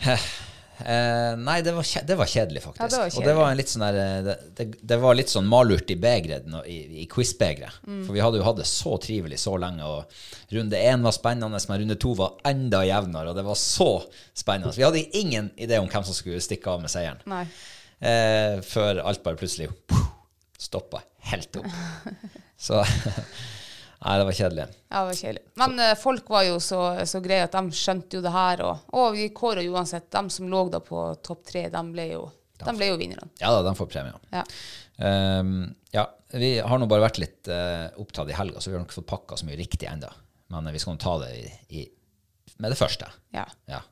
Eh, 0.83 1.33
nei, 1.39 1.59
det 1.65 1.73
var, 1.77 1.87
det 2.07 2.17
var 2.19 2.31
kjedelig, 2.31 2.63
faktisk. 2.65 2.83
Ja, 2.83 2.89
det 2.91 2.99
var 3.01 3.19
Og 3.19 3.27
det 3.27 3.35
var, 3.39 3.51
en 3.51 3.59
litt 3.61 3.73
sånn 3.73 3.85
der, 3.85 3.99
eh, 4.03 4.47
det, 4.59 4.67
det, 4.81 4.99
var 5.03 5.17
litt 5.19 5.33
sånn 5.33 5.49
malurt 5.49 5.91
i 5.95 5.97
begeret, 6.01 6.49
i, 6.67 6.79
i 7.03 7.07
quiz-begeret. 7.11 7.83
Mm. 7.87 8.01
For 8.07 8.17
vi 8.17 8.23
hadde 8.25 8.41
jo 8.41 8.47
hatt 8.47 8.61
det 8.61 8.69
så 8.71 8.97
trivelig 9.03 9.41
så 9.43 9.57
lenge, 9.61 9.87
og 9.87 10.57
runde 10.57 10.81
én 10.81 11.07
var 11.07 11.17
spennende, 11.17 11.61
men 11.69 11.83
runde 11.85 11.99
to 12.03 12.15
var 12.19 12.37
enda 12.49 12.83
jevnere, 12.89 13.33
og 13.33 13.39
det 13.39 13.47
var 13.47 13.61
så 13.61 13.91
spennende. 14.35 14.75
Vi 14.77 14.87
hadde 14.87 15.07
ingen 15.19 15.53
idé 15.57 15.81
om 15.83 15.91
hvem 15.93 16.07
som 16.09 16.17
skulle 16.17 16.43
stikke 16.43 16.75
av 16.75 16.83
med 16.85 16.93
seieren. 16.93 17.23
Nei. 17.31 17.45
Eh, 18.03 18.59
før 18.67 19.05
alt 19.07 19.23
bare 19.23 19.39
plutselig 19.39 19.71
stoppa 20.59 21.05
helt 21.31 21.63
opp. 21.63 21.69
Så 22.63 22.85
Nei, 24.03 24.19
det 24.19 24.25
var 24.27 24.35
kjedelig. 24.35 24.65
Ja, 24.91 25.01
det 25.01 25.07
var 25.07 25.19
kjedelig. 25.19 25.43
Men 25.63 25.81
eh, 25.81 25.93
folk 25.99 26.31
var 26.35 26.45
jo 26.47 26.57
så, 26.63 26.81
så 27.07 27.21
greie 27.23 27.47
at 27.47 27.55
de 27.55 27.77
skjønte 27.77 28.19
jo 28.19 28.23
det 28.25 28.33
her. 28.35 28.63
Og, 28.67 28.95
og 28.99 29.15
vi 29.15 29.29
kåra 29.35 29.63
jo 29.63 29.77
uansett. 29.77 30.09
De 30.11 30.23
som 30.35 30.49
lå 30.51 30.63
da 30.73 30.81
på 30.83 31.05
topp 31.23 31.45
tre, 31.53 31.69
de 31.71 31.83
ble 31.93 32.09
jo, 32.11 32.25
de 32.59 32.75
ble 32.79 32.89
jo 32.91 32.97
vinnerne. 32.99 33.31
Ja 33.39 33.53
da, 33.55 33.61
de 33.69 33.75
får 33.79 33.91
premie. 33.93 34.15
Ja. 34.35 34.43
Um, 35.03 35.71
ja, 35.95 36.05
vi 36.35 36.57
har 36.59 36.79
nå 36.79 36.89
bare 36.91 37.07
vært 37.07 37.21
litt 37.23 37.51
uh, 37.51 37.95
opptatt 38.03 38.31
i 38.31 38.37
helga, 38.37 38.61
så 38.61 38.73
vi 38.73 38.77
har 38.77 38.83
nok 38.83 38.95
fått 38.95 39.09
pakka 39.09 39.39
så 39.39 39.47
mye 39.47 39.59
riktig 39.61 39.87
ennå. 39.91 40.11
Men 40.53 40.67
eh, 40.67 40.75
vi 40.75 40.83
skal 40.83 40.97
nå 40.97 41.03
ta 41.03 41.15
det 41.23 41.31
i, 41.39 41.45
i, 41.79 41.85
med 42.59 42.75
det 42.75 42.79
første. 42.81 43.11
Ja. 43.37 43.47
Ja. 43.71 43.85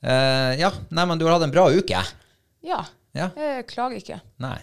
Uh, 0.00 0.52
ja, 0.56 0.70
nei, 0.88 1.04
men 1.04 1.20
du 1.20 1.26
har 1.26 1.36
hatt 1.36 1.44
en 1.44 1.54
bra 1.54 1.68
uke. 1.72 2.06
ja. 2.64 2.84
Ja. 3.16 3.30
Jeg 3.40 3.64
klager 3.70 3.96
ikke. 3.96 4.16
Nei, 4.44 4.58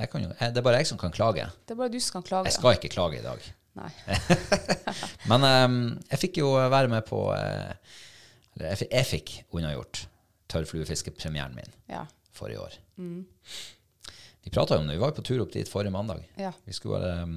jo, 0.00 0.30
det 0.32 0.56
er 0.56 0.64
bare 0.64 0.78
jeg 0.80 0.88
som 0.88 0.96
kan 0.96 1.12
klage. 1.12 1.44
Det 1.68 1.74
er 1.74 1.76
bare 1.82 1.92
du 1.92 1.98
som 2.00 2.14
kan 2.14 2.24
klage. 2.24 2.48
Jeg 2.48 2.56
skal 2.56 2.78
ikke 2.78 2.88
klage 2.94 3.18
i 3.18 3.24
dag. 3.26 3.44
Nei. 3.78 3.90
Men 5.30 5.44
um, 5.46 5.76
jeg 6.10 6.18
fikk 6.24 6.40
jo 6.42 6.48
være 6.58 6.88
med 6.90 7.04
på 7.06 7.20
uh, 7.30 7.70
Eller 8.56 8.72
jeg, 8.74 8.88
jeg 8.90 9.06
fikk 9.06 9.34
unnagjort 9.54 10.04
tørrfluefiskepremieren 10.50 11.54
min 11.54 11.70
Ja. 11.92 12.02
forrige 12.34 12.58
år. 12.64 12.74
Vi 12.98 14.50
prata 14.50 14.74
jo 14.74 14.82
om 14.82 14.88
det. 14.88 14.96
Vi 14.96 15.02
var 15.04 15.12
jo 15.12 15.18
på 15.20 15.26
tur 15.28 15.42
opp 15.44 15.52
dit 15.54 15.68
forrige 15.70 15.94
mandag. 15.94 16.24
Ja. 16.40 16.50
Vi 16.66 16.74
skulle 16.74 16.98
bare, 16.98 17.22
um, 17.28 17.36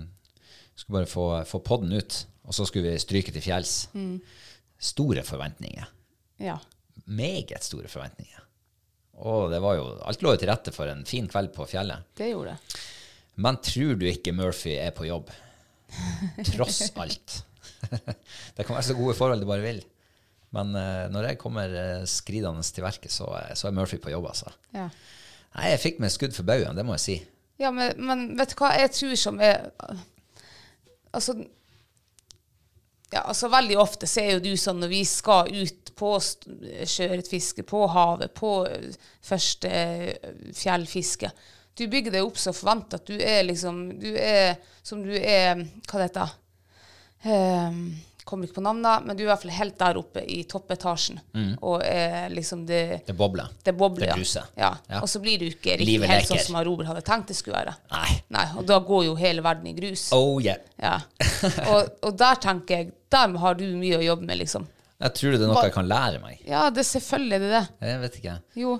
skulle 0.74 1.02
bare 1.04 1.12
få, 1.12 1.26
få 1.46 1.60
podden 1.62 1.94
ut, 1.94 2.18
og 2.48 2.56
så 2.58 2.66
skulle 2.66 2.90
vi 2.96 3.04
stryke 3.04 3.32
til 3.36 3.44
fjells. 3.46 3.76
Store 4.84 5.22
forventninger. 5.28 5.86
Ja. 6.42 6.58
Meget 7.06 7.64
store 7.68 7.88
forventninger. 7.92 8.40
Og 9.24 9.52
det 9.54 9.60
var 9.62 9.78
jo, 9.78 9.86
alt 10.10 10.24
lå 10.26 10.34
jo 10.34 10.40
til 10.42 10.50
rette 10.50 10.74
for 10.74 10.90
en 10.90 11.06
fin 11.06 11.28
kveld 11.30 11.52
på 11.54 11.68
fjellet. 11.70 12.08
Det 12.18 12.32
gjorde 12.32 12.56
det. 12.56 12.82
Men 13.46 13.58
tror 13.66 13.94
du 14.02 14.08
ikke 14.10 14.34
Murphy 14.36 14.74
er 14.82 14.92
på 14.98 15.06
jobb? 15.08 15.30
Tross 16.54 16.86
alt. 17.00 17.40
det 18.56 18.66
kan 18.66 18.76
være 18.76 18.88
så 18.90 18.98
gode 18.98 19.16
forhold 19.18 19.44
du 19.44 19.50
bare 19.50 19.66
vil. 19.66 19.82
Men 20.54 20.76
uh, 20.78 21.10
når 21.14 21.32
jeg 21.32 21.42
kommer 21.42 21.74
uh, 21.74 22.06
skridende 22.10 22.64
til 22.64 22.86
verket, 22.86 23.12
så, 23.12 23.26
eh, 23.40 23.54
så 23.58 23.68
er 23.68 23.76
Murphy 23.76 23.98
på 24.02 24.14
jobb, 24.14 24.30
altså. 24.30 24.54
Ja. 24.76 24.88
Nei, 25.54 25.70
jeg 25.74 25.82
fikk 25.82 26.02
meg 26.02 26.14
skudd 26.14 26.36
for 26.36 26.46
baugen, 26.46 26.78
det 26.78 26.86
må 26.86 26.96
jeg 26.98 27.06
si. 27.06 27.18
Ja, 27.62 27.72
men, 27.74 27.98
men 28.02 28.26
vet 28.38 28.54
du 28.54 28.58
hva 28.62 28.74
jeg 28.82 28.90
tror 28.96 29.14
som 29.20 29.38
er 29.44 29.68
Altså 31.14 31.36
ja, 33.14 33.22
altså 33.22 33.46
Veldig 33.54 33.76
ofte 33.78 34.10
så 34.10 34.24
er 34.24 34.32
jo 34.34 34.42
du 34.42 34.56
sånn 34.58 34.80
når 34.82 34.90
vi 34.90 35.04
skal 35.06 35.52
ut 35.54 35.92
på 35.94 36.16
sjøørretfiske, 36.18 37.62
på 37.70 37.84
havet, 37.94 38.34
på 38.34 38.56
første 39.22 39.70
fjellfiske 40.58 41.30
Du 41.78 41.88
bygger 41.90 42.14
deg 42.14 42.26
opp 42.28 42.38
så 42.38 42.54
forvent 42.54 42.94
at 42.94 43.06
du 43.10 43.16
er 43.18 43.44
liksom 43.48 43.84
Du 44.00 44.12
er 44.14 44.56
som 44.86 45.02
du 45.02 45.14
er 45.18 45.64
Hva 45.90 46.00
det 46.02 46.10
heter 46.12 46.34
um, 47.26 47.86
Kommer 48.24 48.48
ikke 48.48 48.56
på 48.62 48.64
navnet, 48.64 49.04
men 49.04 49.18
du 49.18 49.24
er 49.24 49.26
i 49.26 49.32
hvert 49.34 49.42
fall 49.42 49.52
helt 49.52 49.76
der 49.82 49.98
oppe 50.00 50.22
i 50.32 50.38
toppetasjen. 50.48 51.18
Og 51.60 51.82
er 51.84 52.30
liksom 52.32 52.62
det 52.70 53.02
Det 53.04 53.16
bobler. 53.20 53.50
det 53.68 53.74
bobler, 53.76 54.06
Det 54.06 54.12
ja. 54.14 54.16
bruser. 54.16 54.46
Ja. 54.56 54.70
Ja. 54.88 55.02
Og 55.04 55.10
så 55.12 55.20
blir 55.20 55.42
du 55.42 55.50
ikke 55.50 55.74
riktig 55.76 55.90
Livet 55.90 56.08
helt 56.08 56.30
sånn 56.30 56.40
som 56.40 56.56
Robert 56.64 56.88
hadde 56.88 57.02
tenkt 57.04 57.34
det 57.34 57.36
skulle 57.36 57.60
være. 57.60 57.74
Nei. 57.92 58.14
Nei, 58.32 58.46
Og 58.56 58.64
da 58.70 58.78
går 58.80 59.04
jo 59.10 59.18
hele 59.20 59.44
verden 59.44 59.68
i 59.68 59.76
grus. 59.76 60.06
Oh 60.16 60.40
yeah. 60.40 60.56
Ja. 60.80 61.02
Og, 61.74 61.92
og 62.00 62.16
der 62.24 62.40
tenker 62.48 62.80
jeg 62.80 62.94
Der 63.12 63.36
har 63.44 63.60
du 63.60 63.66
mye 63.76 64.00
å 64.00 64.06
jobbe 64.08 64.24
med, 64.32 64.40
liksom. 64.40 64.70
Jeg 65.04 65.18
tror 65.20 65.36
det 65.36 65.42
er 65.44 65.52
noe 65.52 65.66
jeg 65.68 65.76
kan 65.76 65.92
lære 65.92 66.24
meg. 66.24 66.40
Ja, 66.48 66.70
det 66.72 66.80
er 66.86 66.90
selvfølgelig 66.94 67.40
det. 67.44 67.50
det. 67.58 67.64
Jeg 67.90 68.02
vet 68.06 68.20
ikke. 68.22 68.40
Jo. 68.56 68.78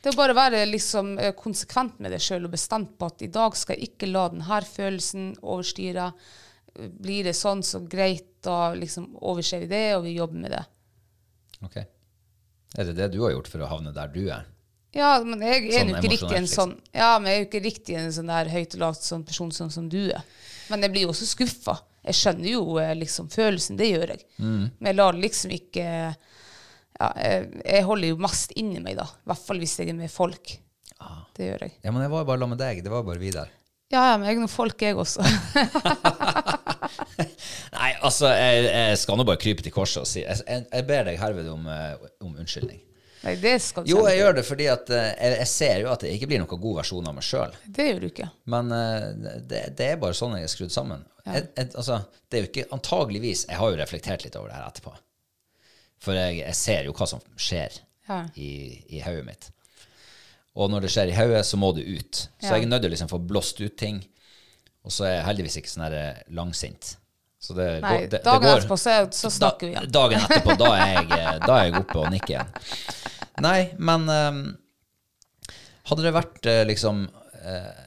Det 0.00 0.12
er 0.12 0.16
bare 0.16 0.32
å 0.32 0.38
være 0.38 0.62
liksom 0.70 1.16
eh, 1.20 1.34
konsekvent 1.36 1.98
med 2.00 2.14
deg 2.14 2.22
sjøl 2.24 2.46
og 2.48 2.54
bestemt 2.54 2.94
på 2.98 3.08
at 3.10 3.24
i 3.26 3.30
dag 3.32 3.56
skal 3.58 3.76
jeg 3.76 3.90
ikke 3.92 4.08
la 4.08 4.28
denne 4.32 4.60
følelsen 4.64 5.34
overstyre. 5.42 6.10
Blir 6.74 7.26
det 7.28 7.34
sånn, 7.36 7.60
så 7.66 7.82
greit, 7.84 8.28
da 8.44 8.72
liksom 8.72 9.10
overser 9.20 9.66
vi 9.66 9.68
det, 9.74 9.86
og 9.98 10.06
vi 10.06 10.14
jobber 10.16 10.40
med 10.46 10.54
det. 10.56 10.62
Ok. 11.60 11.76
Er 12.78 12.88
det 12.88 12.96
det 12.96 13.10
du 13.12 13.20
har 13.26 13.34
gjort 13.34 13.50
for 13.50 13.60
å 13.66 13.68
havne 13.68 13.92
der 13.92 14.08
du 14.14 14.22
er? 14.30 14.46
Ja, 14.96 15.12
men 15.22 15.42
jeg 15.44 15.68
er 15.68 15.84
Sånn 15.84 15.90
jo 15.92 15.98
ikke 16.00 16.10
riktig 16.10 16.34
en 16.34 16.48
sånn 16.50 16.72
Ja, 16.90 17.12
men 17.20 17.30
jeg 17.30 17.36
er 17.36 17.44
jo 17.44 17.46
ikke 17.46 17.60
riktig 17.62 17.94
en 17.94 18.08
sånn 18.10 18.30
der 18.32 18.48
høyt 18.50 18.72
og 18.74 18.80
lavt 18.82 19.04
sånn 19.06 19.22
person 19.22 19.52
sånn 19.54 19.70
som 19.70 19.86
du 19.90 20.00
er. 20.08 20.24
Men 20.70 20.82
jeg 20.82 20.94
blir 20.94 21.04
jo 21.06 21.12
også 21.12 21.28
skuffa. 21.30 21.76
Jeg 22.08 22.16
skjønner 22.18 22.48
jo 22.50 22.62
eh, 22.80 22.94
liksom 22.98 23.28
følelsen, 23.30 23.76
det 23.78 23.90
gjør 23.92 24.14
jeg. 24.16 24.24
Men 24.80 24.88
jeg 24.90 24.98
lar 24.98 25.18
liksom 25.18 25.52
ikke 25.54 25.86
Ja, 27.00 27.08
jeg, 27.16 27.84
holder 27.88 28.12
jo 28.12 28.18
mest 28.20 28.52
inni 28.60 28.82
meg, 28.84 28.98
da. 29.00 29.06
I 29.08 29.30
hvert 29.30 29.46
fall 29.46 29.62
hvis 29.62 29.78
jeg 29.80 29.92
er 29.92 29.96
med 29.96 30.12
folk. 30.12 30.52
Det 31.36 31.46
gjør 31.46 31.64
jeg. 31.64 31.72
Ja, 31.80 31.94
men 31.94 32.04
jeg 32.04 32.12
var 32.12 32.20
jo 32.20 32.28
bare 32.28 32.42
sammen 32.42 32.58
med 32.58 32.60
deg. 32.60 32.82
Det 32.84 32.92
var 32.92 33.06
bare 33.06 33.22
vi 33.22 33.30
der. 33.32 33.48
Ja, 33.90 34.02
ja, 34.12 34.18
men 34.20 34.28
jeg 34.28 34.36
er 34.36 34.42
noen 34.44 34.52
folk, 34.52 34.82
jeg 34.84 34.98
også. 35.00 35.24
Nei, 37.80 37.90
altså, 38.04 38.28
jeg, 38.30 38.68
jeg 38.68 38.98
skal 39.00 39.18
nå 39.18 39.24
bare 39.26 39.40
krype 39.40 39.64
til 39.64 39.72
korset 39.74 40.02
og 40.02 40.08
si 40.08 40.22
Jeg, 40.22 40.36
jeg, 40.44 40.84
ber 40.86 41.08
deg 41.08 41.18
herved 41.18 41.48
om, 41.50 41.66
eh, 41.70 41.96
om 42.22 42.36
unnskyldning. 42.36 42.78
Nei, 43.24 43.34
det 43.40 43.56
skal 43.64 43.84
du 43.84 43.90
Jo, 43.90 44.04
jeg 44.06 44.20
gjør 44.20 44.36
det 44.38 44.44
fordi 44.46 44.68
at 44.70 44.92
eh, 44.94 45.10
jeg, 45.16 45.38
jeg 45.40 45.50
ser 45.54 45.82
jo 45.82 45.90
at 45.94 46.04
det 46.04 46.12
ikke 46.14 46.28
blir 46.30 46.44
noen 46.44 46.62
god 46.62 46.78
versjon 46.82 47.10
av 47.10 47.16
meg 47.16 47.26
sjøl. 47.26 47.56
Det 47.66 47.88
gjør 47.88 48.00
du 48.04 48.08
ikke. 48.12 48.28
Men 48.54 48.70
eh, 48.76 49.08
det, 49.50 49.64
det 49.80 49.90
er 49.90 50.02
bare 50.04 50.18
sånn 50.20 50.36
jeg 50.38 50.46
er 50.46 50.54
skrudd 50.54 50.76
sammen. 50.76 51.02
Jeg, 51.26 51.48
jeg, 51.56 51.72
altså, 51.74 52.00
det 52.30 52.38
er 52.38 52.42
jo 52.42 52.48
ikke 52.48 52.62
Antageligvis 52.72 53.42
Jeg 53.44 53.58
har 53.60 53.70
jo 53.70 53.76
reflektert 53.76 54.22
litt 54.24 54.36
over 54.38 54.52
det 54.52 54.56
her 54.56 54.70
etterpå. 54.70 54.94
For 56.00 56.16
jeg, 56.16 56.38
jeg 56.40 56.56
ser 56.56 56.86
jo 56.88 56.94
hva 56.96 57.06
som 57.10 57.20
skjer 57.36 57.80
Ja. 58.08 58.22
i, 58.34 58.48
i 58.96 59.00
hodet 59.04 59.24
mitt. 59.26 59.50
Og 60.58 60.70
når 60.72 60.82
det 60.86 60.90
skjer 60.94 61.12
i 61.12 61.14
hodet, 61.18 61.44
så 61.46 61.58
må 61.60 61.68
det 61.76 61.84
ut. 61.86 62.22
Så 62.40 62.48
Ja. 62.50 62.56
jeg 62.56 62.64
er 62.64 62.70
nødt 62.72 62.82
til 62.82 62.90
å 62.90 62.94
liksom 62.94 63.10
få 63.12 63.20
blåst 63.22 63.60
ut 63.60 63.76
ting. 63.78 64.00
Og 64.84 64.90
så 64.96 65.04
er 65.06 65.12
jeg 65.18 65.26
heldigvis 65.28 65.58
ikke 65.60 65.70
sånn 65.70 65.92
eh, 65.92 66.22
langsint. 66.34 66.96
Så 67.40 67.54
det 67.56 67.66
Nei, 67.82 67.90
går, 67.92 68.00
det, 68.00 68.10
det 68.18 68.24
dagen 68.24 68.42
går- 68.48 68.58
etterpå 68.62 68.76
så, 68.80 68.94
så 69.16 69.30
snakker 69.32 69.68
vi 69.68 69.74
da, 69.74 69.80
igjen. 69.84 69.92
Dagen 69.92 70.24
etterpå, 70.26 70.56
da 70.60 70.70
er 70.76 70.90
jeg, 70.94 71.06
eh, 71.16 71.38
da 71.46 71.54
er 71.60 71.64
jeg 71.68 71.76
oppe 71.84 71.98
og 72.02 72.10
nikker 72.12 72.34
igjen. 72.34 72.50
Nei, 73.40 73.60
men 73.78 74.08
um, 74.12 74.40
hadde 75.88 76.04
det 76.04 76.12
vært 76.12 76.48
eh, 76.50 76.64
liksom 76.68 77.06
uh, 77.08 77.84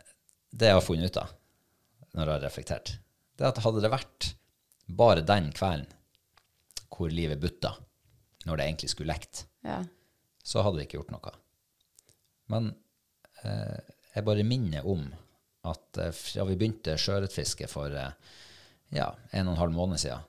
Det 0.54 0.70
jeg 0.72 0.78
har 0.80 0.86
funnet 0.86 1.12
ut 1.12 1.20
av 1.22 1.34
når 2.14 2.28
jeg 2.30 2.34
har 2.36 2.44
reflektert, 2.46 2.90
det 3.42 3.46
at 3.50 3.60
hadde 3.66 3.82
det 3.82 3.90
vært 3.90 4.28
bare 5.02 5.22
den 5.26 5.48
kvelden 5.58 5.88
hvor 6.94 7.10
livet 7.10 7.40
butta, 7.42 7.72
når 8.48 8.58
det 8.60 8.66
egentlig 8.68 8.90
skulle 8.94 9.14
lekt, 9.14 9.46
Ja. 9.64 9.80
så 10.44 10.64
hadde 10.66 10.78
vi 10.82 10.86
ikke 10.88 10.98
gjort 11.00 11.14
noe. 11.16 11.32
Men 12.52 12.72
eh, 13.44 13.80
jeg 14.16 14.26
bare 14.28 14.44
minner 14.48 14.86
om 14.90 15.06
at 15.70 15.98
eh, 16.04 16.12
fra 16.12 16.44
vi 16.50 16.58
begynte 16.60 16.98
sjøørretfiske 17.00 17.70
for 17.72 17.94
eh, 17.96 18.12
ja, 18.94 19.08
en 19.32 19.48
og 19.48 19.56
en 19.56 19.62
halv 19.64 19.74
måned 19.78 20.02
siden, 20.04 20.22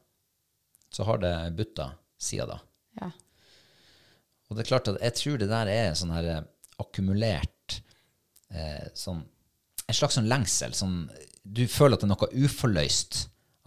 så 0.94 1.04
har 1.08 1.18
det 1.18 1.34
butta 1.58 1.90
siden 2.22 2.52
da. 2.54 2.60
ja. 3.02 3.10
Og 4.48 4.56
det 4.58 4.62
er 4.64 4.68
klart 4.68 4.88
at 4.92 5.00
jeg 5.02 5.14
tror 5.18 5.38
det 5.40 5.48
der 5.50 5.70
er 5.72 5.94
sånn 5.98 6.12
her 6.14 6.26
eh, 6.36 6.42
akkumulert 6.78 7.80
eh, 8.54 8.90
sånn, 8.94 9.22
En 9.88 9.96
slags 9.96 10.14
sånn 10.16 10.28
lengsel. 10.30 10.72
Sånn, 10.76 11.08
du 11.44 11.66
føler 11.68 11.96
at 11.98 12.04
det 12.04 12.06
er 12.06 12.12
noe 12.14 12.44
uforløst. 12.46 13.18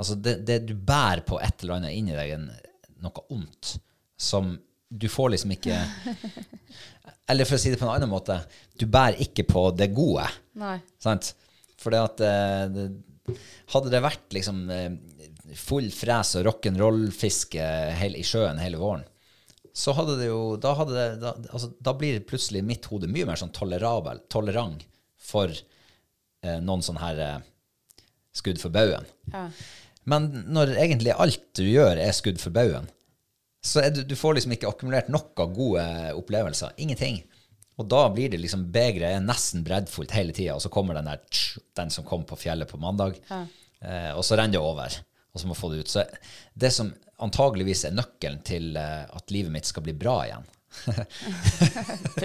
Altså 0.01 0.16
det, 0.18 0.39
det 0.48 0.56
du 0.70 0.72
bærer 0.74 1.22
på 1.27 1.38
et 1.44 1.62
eller 1.62 1.75
annet 1.75 1.94
inni 1.98 2.16
deg, 2.18 2.32
er 2.34 3.04
noe 3.06 3.22
ondt, 3.36 3.75
som 4.17 4.55
du 4.88 5.07
får 5.12 5.33
liksom 5.33 5.51
ikke 5.57 5.77
Eller 7.27 7.43
for 7.43 7.57
å 7.57 7.59
si 7.59 7.74
det 7.74 7.79
på 7.79 7.83
en 7.83 7.91
annen 7.91 8.07
måte, 8.07 8.38
du 8.79 8.86
bærer 8.88 9.19
ikke 9.19 9.43
på 9.50 9.65
det 9.75 9.89
gode. 9.91 10.24
Nei. 10.55 10.77
Sant? 11.03 11.33
For 11.75 11.91
det 11.91 12.00
at 12.00 12.24
eh, 12.24 12.62
det, 12.71 12.86
Hadde 13.74 13.91
det 13.91 14.00
vært 14.00 14.31
liksom 14.31 14.62
eh, 14.71 14.93
full 15.59 15.89
fres 15.91 16.38
og 16.39 16.45
rock'n'roll-fiske 16.47 17.67
i 18.07 18.24
sjøen 18.24 18.62
hele 18.63 18.79
våren, 18.79 19.03
så 19.77 19.93
hadde 19.97 20.15
det 20.21 20.29
jo 20.29 20.39
Da, 20.63 20.71
det, 20.88 21.07
da, 21.21 21.33
altså, 21.51 21.74
da 21.83 21.93
blir 22.00 22.24
plutselig 22.27 22.63
mitt 22.65 22.88
hode 22.88 23.09
mye 23.12 23.27
mer 23.27 23.39
sånn 23.39 23.53
tolerabel, 23.55 24.24
tolerant 24.31 24.88
for 25.19 25.51
eh, 25.51 26.59
noen 26.63 26.86
sånne 26.86 27.03
her 27.03 27.21
eh, 27.25 27.38
skudd 28.38 28.62
for 28.62 28.74
baugen. 28.74 29.07
Ja. 29.33 29.50
Men 30.07 30.29
når 30.47 30.77
egentlig 30.79 31.15
alt 31.19 31.43
du 31.59 31.65
gjør, 31.67 32.00
er 32.00 32.15
skudd 32.15 32.39
for 32.39 32.55
baugen, 32.55 32.88
så 33.67 33.83
du, 33.93 34.01
du 34.07 34.15
får 34.15 34.38
liksom 34.38 34.53
ikke 34.55 34.69
akkumulert 34.71 35.09
noe 35.13 35.47
gode 35.55 35.83
opplevelser. 36.17 36.74
Ingenting. 36.83 37.21
Og 37.77 37.86
da 37.91 38.05
blir 38.09 38.31
det 38.33 38.39
liksom 38.41 38.63
begeret 38.74 39.19
er 39.19 39.21
nesten 39.21 39.62
breddfullt 39.67 40.15
hele 40.17 40.33
tida, 40.33 40.55
og 40.57 40.63
så 40.63 40.71
kommer 40.74 40.97
den 40.97 41.05
der 41.12 41.19
tsk, 41.29 41.59
den 41.77 41.91
som 41.93 42.07
kom 42.07 42.24
på 42.25 42.39
fjellet 42.41 42.71
på 42.71 42.79
mandag, 42.81 43.19
eh, 43.29 44.12
og 44.17 44.24
så 44.25 44.39
renner 44.39 44.57
det 44.57 44.63
over. 44.63 44.95
Og 45.36 45.41
så 45.43 45.45
må 45.51 45.53
få 45.59 45.69
det 45.75 45.83
ut. 45.83 45.91
Så 45.93 46.01
det 46.57 46.71
som 46.74 46.89
antageligvis 47.21 47.83
er 47.86 47.93
nøkkelen 47.93 48.39
til 48.47 48.71
eh, 48.81 49.03
at 49.05 49.29
livet 49.36 49.53
mitt 49.53 49.69
skal 49.69 49.86
bli 49.86 49.93
bra 49.93 50.19
igjen, 50.25 50.47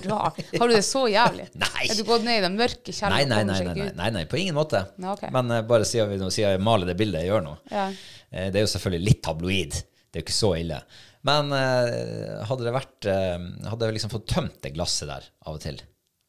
Bra. 0.02 0.32
Har 0.58 0.68
du 0.68 0.74
det 0.74 0.82
så 0.84 1.06
jævlig? 1.08 1.46
Nei. 1.62 1.84
Er 1.90 1.96
du 1.96 2.02
gått 2.08 2.24
ned 2.26 2.40
i 2.40 2.44
den 2.44 2.56
mørke 2.58 2.92
kjelleren? 2.92 3.30
nei, 3.30 3.44
nei, 3.48 3.60
nei, 3.74 3.86
nei, 3.96 4.08
nei, 4.16 4.24
på 4.28 4.36
ingen 4.40 4.56
måte. 4.56 4.82
Okay. 5.14 5.30
Men 5.34 5.50
eh, 5.56 5.62
bare 5.68 5.86
siden, 5.88 6.10
vi, 6.12 6.18
nå- 6.20 6.30
siden 6.34 6.56
jeg 6.56 6.64
maler 6.64 6.90
det 6.90 6.96
bildet 7.00 7.22
jeg 7.24 7.32
gjør 7.32 7.44
nå. 7.46 7.54
Ja. 7.72 7.86
Eh, 8.30 8.48
Det 8.52 8.60
er 8.60 8.66
jo 8.66 8.72
selvfølgelig 8.74 9.08
litt 9.08 9.22
tabloid. 9.24 9.78
Det 9.78 10.18
er 10.18 10.22
jo 10.22 10.26
ikke 10.26 10.36
så 10.36 10.52
ille. 10.60 10.80
Men 11.28 11.52
eh, 11.54 12.40
hadde 12.48 12.64
det 12.66 12.72
vært 12.74 13.06
eh, 13.06 13.38
Hadde 13.70 13.86
jeg 13.88 13.94
liksom 13.98 14.10
fått 14.10 14.24
tømt 14.32 14.56
det 14.64 14.72
glasset 14.74 15.06
der 15.10 15.28
av 15.46 15.54
og 15.58 15.60
til, 15.62 15.78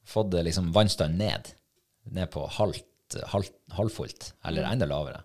fått 0.06 0.30
det 0.36 0.44
liksom 0.46 0.72
vannstanden 0.76 1.18
ned, 1.18 1.50
ned 2.14 2.30
på 2.34 2.44
halvt, 2.60 3.18
halvt, 3.32 3.56
halvfullt, 3.78 4.34
Mm. 4.44 4.48
eller 4.52 4.68
enda 4.70 4.86
lavere, 4.90 5.22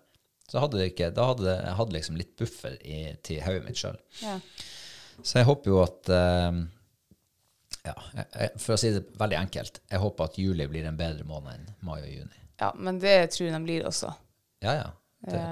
så 0.49 0.61
hadde 0.63 0.79
det 0.79 0.87
ikke 0.93 1.11
Da 1.13 1.25
hadde 1.29 1.53
jeg 1.53 1.75
hadde 1.77 1.93
liksom 1.97 2.17
litt 2.17 2.31
buffer 2.39 2.77
i, 2.81 2.99
til 3.21 3.41
hodet 3.45 3.65
mitt 3.67 3.77
sjøl. 3.77 3.97
Ja. 4.23 4.37
Så 5.21 5.41
jeg 5.41 5.45
håper 5.49 5.69
jo 5.73 5.81
at 5.83 6.09
eh, 6.15 6.59
Ja, 7.85 7.95
for 8.57 8.73
å 8.75 8.79
si 8.79 8.89
det 8.95 9.03
veldig 9.19 9.37
enkelt, 9.39 9.81
jeg 9.91 10.01
håper 10.01 10.29
at 10.31 10.37
juli 10.41 10.65
blir 10.71 10.87
en 10.89 10.97
bedre 10.99 11.23
måned 11.27 11.53
enn 11.59 11.69
mai 11.85 11.99
og 12.01 12.09
juni. 12.09 12.39
ja, 12.59 12.71
men 12.75 12.97
det 12.99 13.17
tror 13.35 13.45
jeg 13.49 13.53
de 13.55 13.61
blir 13.67 13.85
også. 13.87 14.09
Ja, 14.65 14.73
ja. 14.81 14.89
Det, 15.29 15.43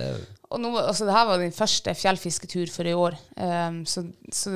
Eh, 0.00 0.10
er... 0.14 0.26
Og 0.54 0.60
nå, 0.62 0.74
altså, 0.78 1.06
det 1.08 1.14
her 1.16 1.28
var 1.28 1.40
din 1.42 1.54
første 1.54 1.94
fjellfisketur 1.98 2.70
for 2.72 2.88
i 2.88 2.94
år, 2.94 3.16
um, 3.36 3.80
så, 3.88 4.04
så 4.32 4.52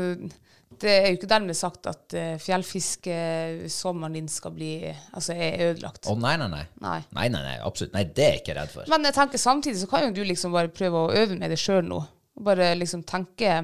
det 0.78 0.92
er 0.92 1.06
jo 1.08 1.16
ikke 1.16 1.30
dermed 1.30 1.56
sagt 1.58 1.88
at 1.90 2.14
uh, 2.14 2.36
fjellfiskesommeren 2.42 4.18
din 4.18 4.28
skal 4.30 4.52
bli 4.54 4.72
Altså 4.86 5.34
er 5.34 5.72
ødelagt. 5.72 6.06
å, 6.06 6.14
nei, 6.20 6.36
nei, 6.38 6.50
nei. 6.52 6.62
Nei. 6.84 7.00
Nei, 7.16 7.26
nei, 7.34 7.42
nei, 7.46 7.56
absolutt. 7.66 7.96
Nei, 7.96 8.04
det 8.14 8.26
er 8.26 8.36
jeg 8.36 8.44
ikke 8.44 8.58
redd 8.60 8.74
for. 8.76 8.92
Men 8.92 9.08
jeg 9.08 9.16
tenker 9.16 9.42
samtidig 9.42 9.82
så 9.82 9.90
kan 9.90 10.06
jo 10.06 10.14
du 10.20 10.22
liksom 10.28 10.54
bare 10.54 10.70
prøve 10.70 11.06
å 11.06 11.10
øve 11.18 11.38
med 11.40 11.50
det 11.50 11.58
sjøl 11.60 11.82
nå. 11.88 12.02
Bare 12.46 12.70
liksom 12.78 13.02
tenke 13.08 13.56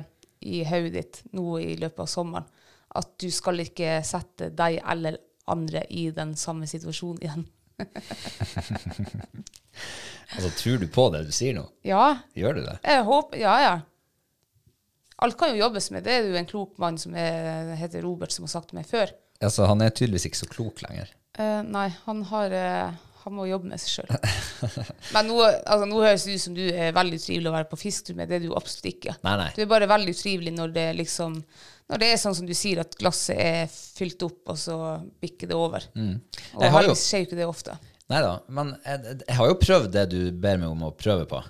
i 0.44 0.64
hodet 0.66 0.96
ditt 0.96 1.22
nå 1.36 1.58
i 1.62 1.76
løpet 1.78 2.04
av 2.04 2.10
sommeren 2.10 2.50
at 2.94 3.14
du 3.18 3.30
skal 3.32 3.62
ikke 3.64 3.98
sette 4.06 4.50
deg 4.54 4.80
eller 4.80 5.18
andre 5.50 5.82
i 5.90 6.08
den 6.14 6.34
samme 6.38 6.68
situasjonen 6.70 7.22
igjen. 7.24 7.46
Altså, 10.34 10.50
tror 10.58 10.78
du 10.80 10.86
på 10.90 11.04
det 11.14 11.24
du 11.28 11.32
sier 11.34 11.54
nå? 11.56 11.64
Ja, 11.86 12.16
Gjør 12.38 12.56
du 12.56 12.62
det? 12.64 12.78
jeg 12.82 13.02
håper 13.06 13.38
Ja, 13.38 13.54
ja. 13.62 13.74
Alt 15.22 15.36
kan 15.38 15.52
jo 15.54 15.60
jobbes 15.60 15.90
med. 15.94 16.02
Det 16.04 16.10
er 16.12 16.24
jo 16.26 16.34
en 16.38 16.48
klok 16.48 16.78
mann 16.82 16.96
som 16.98 17.14
er, 17.14 17.70
heter 17.78 18.02
Robert, 18.02 18.32
som 18.34 18.46
har 18.48 18.50
sagt 18.50 18.72
meg 18.74 18.86
før. 18.88 19.12
Altså, 19.44 19.62
han 19.70 19.80
er 19.84 19.92
tydeligvis 19.94 20.26
ikke 20.26 20.40
så 20.40 20.48
klok 20.50 20.82
lenger. 20.82 21.12
Eh, 21.38 21.60
nei, 21.66 21.86
han 22.06 22.22
har 22.30 22.54
eh, 22.54 22.96
Han 23.24 23.36
må 23.38 23.46
jobbe 23.48 23.70
med 23.70 23.80
seg 23.80 24.02
sjøl. 24.02 24.10
Men 25.14 25.30
nå, 25.30 25.38
altså, 25.44 25.86
nå 25.88 26.02
høres 26.02 26.26
det 26.26 26.34
ut 26.34 26.42
som 26.42 26.56
du 26.58 26.64
er 26.66 26.90
veldig 26.96 27.20
utrivelig 27.22 27.48
å 27.48 27.54
være 27.54 27.70
på 27.70 27.78
fisketur 27.80 28.18
med. 28.18 28.28
Det 28.28 28.36
er 28.40 28.42
du 28.44 28.50
absolutt 28.58 28.90
ikke. 28.90 29.14
Nei, 29.24 29.36
nei. 29.40 29.46
Du 29.56 29.62
er 29.64 29.70
bare 29.70 29.88
veldig 29.94 30.12
utrivelig 30.18 30.52
når 30.58 30.74
det 30.74 30.88
liksom 30.98 31.38
Når 31.92 32.00
det 32.00 32.06
er 32.14 32.16
sånn 32.22 32.34
som 32.38 32.46
du 32.48 32.54
sier, 32.56 32.80
at 32.80 32.94
glasset 32.96 33.36
er 33.36 33.66
fylt 33.68 34.22
opp, 34.24 34.38
og 34.48 34.56
så 34.56 34.76
bikker 35.20 35.50
det 35.50 35.56
over. 35.58 35.84
Og 35.94 36.00
Mm. 36.00 36.14
Jo- 36.54 36.70
heldigvis 36.72 37.02
skjer 37.10 37.20
jo 37.20 37.26
ikke 37.28 37.36
det 37.42 37.46
ofte. 37.50 37.74
Nei 38.08 38.20
da, 38.24 38.32
men 38.48 38.70
jeg, 38.84 39.18
jeg 39.28 39.36
har 39.36 39.48
jo 39.48 39.58
prøvd 39.60 39.90
det 39.92 40.06
du 40.12 40.18
ber 40.32 40.58
meg 40.60 40.68
om 40.72 40.82
å 40.88 40.90
prøve 40.96 41.26
på. 41.28 41.42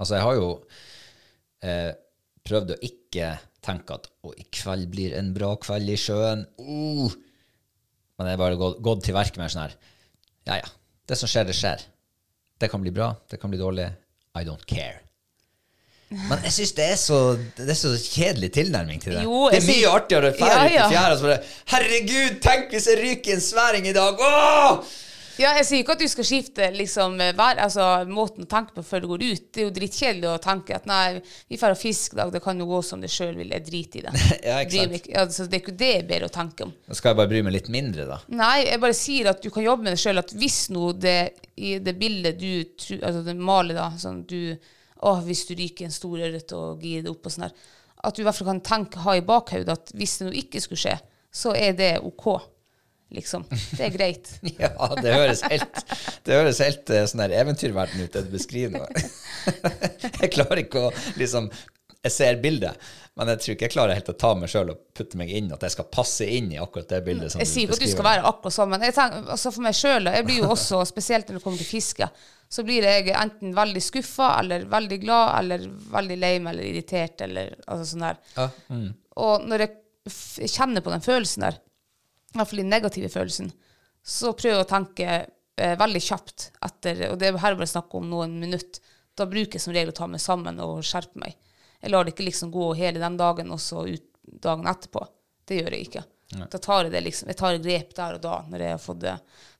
Altså, 0.00 0.14
jeg 0.16 0.22
har 0.26 0.34
jo 0.38 0.48
eh, 1.62 1.90
prøvd 2.46 2.72
å 2.74 2.78
ikke 2.86 3.32
tenke 3.62 3.94
at 3.98 4.06
å, 4.24 4.32
i 4.40 4.46
kveld 4.54 4.88
blir 4.94 5.12
en 5.18 5.32
bra 5.36 5.52
kveld 5.60 5.90
i 5.92 5.98
sjøen. 6.00 6.46
Uh. 6.58 7.10
Men 8.18 8.26
jeg 8.30 8.36
har 8.36 8.42
bare 8.44 8.56
gått, 8.60 8.80
gått 8.84 9.04
til 9.06 9.14
verket 9.16 9.38
med 9.40 9.50
sånn 9.52 9.62
her 9.66 9.74
Ja, 10.46 10.56
ja. 10.62 10.68
Det 11.06 11.16
som 11.18 11.28
skjer, 11.30 11.46
det 11.50 11.54
skjer. 11.58 11.82
Det 12.60 12.68
kan 12.70 12.80
bli 12.82 12.90
bra, 12.94 13.10
det 13.30 13.38
kan 13.40 13.50
bli 13.50 13.58
dårlig. 13.60 13.88
I 14.38 14.44
don't 14.46 14.64
care. 14.70 15.00
Men 16.10 16.40
jeg 16.42 16.52
syns 16.56 16.72
det, 16.74 16.88
så- 16.98 17.36
det 17.56 17.68
er 17.70 17.78
så 17.78 17.92
kjedelig 17.94 18.50
tilnærming 18.56 18.98
til 19.02 19.14
det. 19.14 19.22
Jo, 19.22 19.44
det 19.50 19.60
er 19.60 19.66
mye 19.68 19.76
synes... 19.76 19.94
artigere 19.94 20.32
å 20.32 20.38
fære 20.40 20.56
Ja, 20.56 20.64
ut 20.64 20.72
i 20.72 20.80
ja. 20.80 20.88
fjæra 20.90 21.36
Herregud, 21.70 22.40
tenk 22.42 22.74
hvis 22.74 22.88
jeg 22.90 22.98
ryker 22.98 23.36
en 23.36 23.44
sværing 23.44 23.86
i 23.86 23.94
dag! 23.94 24.18
Åh! 24.18 24.90
Ja, 25.40 25.54
jeg 25.56 25.64
sier 25.64 25.80
ikke 25.80 25.94
at 25.94 26.02
du 26.02 26.08
skal 26.10 26.26
skifte 26.26 26.66
liksom, 26.74 27.14
hver, 27.16 27.60
altså, 27.64 27.84
måten 28.10 28.44
å 28.44 28.48
tenke 28.50 28.74
på 28.76 28.82
før 28.84 29.04
du 29.04 29.06
går 29.12 29.22
ut. 29.24 29.44
Det 29.54 29.62
er 29.62 29.66
jo 29.68 29.72
drittkjedelig 29.76 30.28
å 30.28 30.40
tenke 30.42 30.74
at 30.76 30.88
nei, 30.90 31.20
vi 31.48 31.56
drar 31.60 31.72
og 31.72 31.80
fisker 31.80 32.18
i 32.18 32.20
dag, 32.20 32.32
det 32.34 32.42
kan 32.44 32.60
jo 32.60 32.66
gå 32.68 32.80
som 32.84 33.00
det 33.00 33.08
sjøl 33.12 33.38
vil, 33.38 33.54
jeg 33.54 33.64
driter 33.68 34.02
i 34.02 34.04
det. 34.08 34.24
Ja, 34.50 34.58
ikke 34.64 34.82
sant. 34.82 34.92
meg 34.92 35.08
altså, 35.22 35.46
det 35.46 35.56
er 35.56 35.62
ikke 35.62 35.76
det 35.80 35.92
jeg 35.94 36.08
ber 36.10 36.26
å 36.26 36.32
tenke 36.34 36.66
om. 36.66 36.74
Da 36.90 36.98
skal 36.98 37.12
jeg 37.12 37.20
bare 37.22 37.32
bry 37.32 37.44
meg 37.46 37.56
litt 37.56 37.70
mindre, 37.72 38.08
da. 38.10 38.18
Nei, 38.34 38.66
jeg 38.66 38.82
bare 38.82 38.98
sier 38.98 39.30
at 39.32 39.40
du 39.40 39.48
kan 39.54 39.64
jobbe 39.64 39.86
med 39.86 39.96
det 39.96 40.02
sjøl. 40.02 40.20
At 40.20 40.34
hvis 40.36 40.58
nå 40.74 40.90
det 41.00 41.16
i 41.56 41.78
det 41.80 41.96
bildet 42.00 42.40
du 42.40 42.52
altså 43.00 43.24
det 43.24 43.36
maler, 43.38 43.78
da 43.78 43.88
sånn 44.00 44.24
du 44.28 44.42
Å, 45.00 45.16
hvis 45.24 45.46
du 45.48 45.54
ryker 45.56 45.86
en 45.86 45.94
stor 45.94 46.20
ørret 46.20 46.52
og 46.56 46.82
girer 46.84 47.06
det 47.06 47.12
opp 47.12 47.26
og 47.26 47.34
sånn 47.34 47.46
der. 47.48 47.68
At 48.04 48.16
du 48.16 48.22
i 48.22 48.26
hvert 48.26 48.36
fall 48.36 48.50
kan 48.50 48.62
tenke, 48.64 49.02
ha 49.04 49.16
i 49.16 49.24
bakhodet 49.24 49.72
at 49.72 49.92
hvis 49.96 50.18
det 50.20 50.28
nå 50.28 50.34
ikke 50.42 50.62
skulle 50.64 50.80
skje, 50.80 50.96
så 51.30 51.52
er 51.56 51.76
det 51.76 51.92
OK. 52.04 52.26
Liksom. 53.10 53.42
Det 53.50 53.82
er 53.88 53.94
greit. 53.94 54.30
Ja, 54.60 54.70
det 55.00 55.14
høres 55.14 55.42
helt, 55.50 55.82
det 56.26 56.36
høres 56.36 56.60
helt 56.62 56.92
eh, 56.94 57.06
sånn 57.10 57.24
der 57.24 57.34
eventyrverden 57.40 58.04
ut, 58.04 58.12
det 58.14 58.26
du 58.28 58.32
beskriver 58.34 58.78
nå. 58.78 58.86
Jeg 60.22 60.32
klarer 60.36 60.62
ikke 60.62 60.86
å 60.88 60.92
liksom 61.18 61.50
Jeg 62.00 62.12
ser 62.14 62.38
bildet, 62.40 62.90
men 63.18 63.28
jeg 63.28 63.40
tror 63.42 63.52
ikke 63.52 63.66
jeg 63.66 63.72
klarer 63.74 63.98
helt 63.98 64.08
å 64.08 64.16
ta 64.16 64.30
meg 64.38 64.48
sjøl 64.48 64.70
og 64.72 64.78
putte 64.96 65.18
meg 65.20 65.32
inn, 65.36 65.50
at 65.52 65.64
jeg 65.66 65.74
skal 65.74 65.88
passe 65.92 66.24
inn 66.24 66.46
i 66.54 66.60
akkurat 66.60 66.88
det 66.88 67.00
bildet. 67.04 67.32
som 67.32 67.42
Jeg 67.42 67.50
sier 67.50 67.66
ikke 67.68 67.76
at 67.76 67.84
du 67.84 67.92
skal 67.92 68.06
være 68.06 68.22
akkurat 68.30 68.56
sånn, 68.56 68.70
men 68.72 68.84
tenker, 68.86 69.26
altså 69.34 69.52
for 69.52 69.66
meg 69.66 69.76
sjøl, 69.76 70.08
jeg 70.08 70.26
blir 70.28 70.38
jo 70.40 70.52
også, 70.54 70.80
spesielt 70.92 71.28
når 71.28 71.36
det 71.36 71.44
kommer 71.44 71.60
til 71.60 71.68
fiske, 71.68 72.08
så 72.50 72.64
blir 72.66 72.86
jeg 72.88 73.12
enten 73.12 73.52
veldig 73.54 73.82
skuffa, 73.84 74.30
eller 74.40 74.64
veldig 74.70 74.98
glad, 75.02 75.34
eller 75.42 75.66
veldig 75.92 76.16
lei 76.22 76.32
meg, 76.38 76.54
eller 76.54 76.70
irritert, 76.70 77.20
eller 77.26 77.52
altså 77.66 77.90
sånn 77.92 78.06
der. 78.08 78.22
Ja, 78.38 78.48
mm. 78.72 78.88
Og 79.20 79.44
når 79.50 79.66
jeg 79.66 80.48
kjenner 80.54 80.86
på 80.86 80.94
den 80.94 81.04
følelsen 81.04 81.44
der, 81.44 81.60
i 82.30 82.38
hvert 82.38 82.48
fall 82.48 82.62
den 82.62 82.72
negative 82.72 83.12
følelsen, 83.12 83.52
så 84.00 84.32
prøver 84.32 84.56
jeg 84.56 84.64
å 84.64 84.70
tenke 84.70 85.10
eh, 85.12 85.76
veldig 85.78 86.02
kjapt 86.06 86.48
etter, 86.64 87.04
og 87.10 87.20
det 87.20 87.28
er 87.28 87.42
her 87.44 87.60
bare 87.60 87.68
snakk 87.68 87.92
om 87.98 88.08
noen 88.08 88.40
minutter, 88.40 88.80
da 89.18 89.26
bruker 89.28 89.58
jeg 89.58 89.66
som 89.66 89.74
regel 89.74 89.92
å 89.92 89.98
ta 90.00 90.08
meg 90.08 90.22
sammen 90.22 90.60
og 90.64 90.80
skjerpe 90.86 91.20
meg. 91.20 91.36
Jeg 91.80 91.90
lar 91.94 92.04
det 92.04 92.12
ikke 92.14 92.26
liksom 92.28 92.50
gå 92.54 92.72
hele 92.78 93.00
den 93.02 93.16
dagen, 93.20 93.50
og 93.54 93.60
så 93.60 93.86
ut 93.88 94.06
dagen 94.44 94.66
etterpå. 94.70 95.06
Det 95.48 95.60
gjør 95.62 95.74
jeg 95.76 95.86
ikke. 95.88 96.02
Da 96.52 96.58
tar 96.62 96.84
jeg 96.86 96.92
det 96.92 97.00
liksom, 97.02 97.28
jeg 97.32 97.36
tar 97.40 97.56
grep 97.58 97.94
der 97.96 98.14
og 98.14 98.20
da, 98.22 98.34
når 98.46 98.62
jeg 98.62 98.70
har 98.76 98.82
fått, 98.84 99.06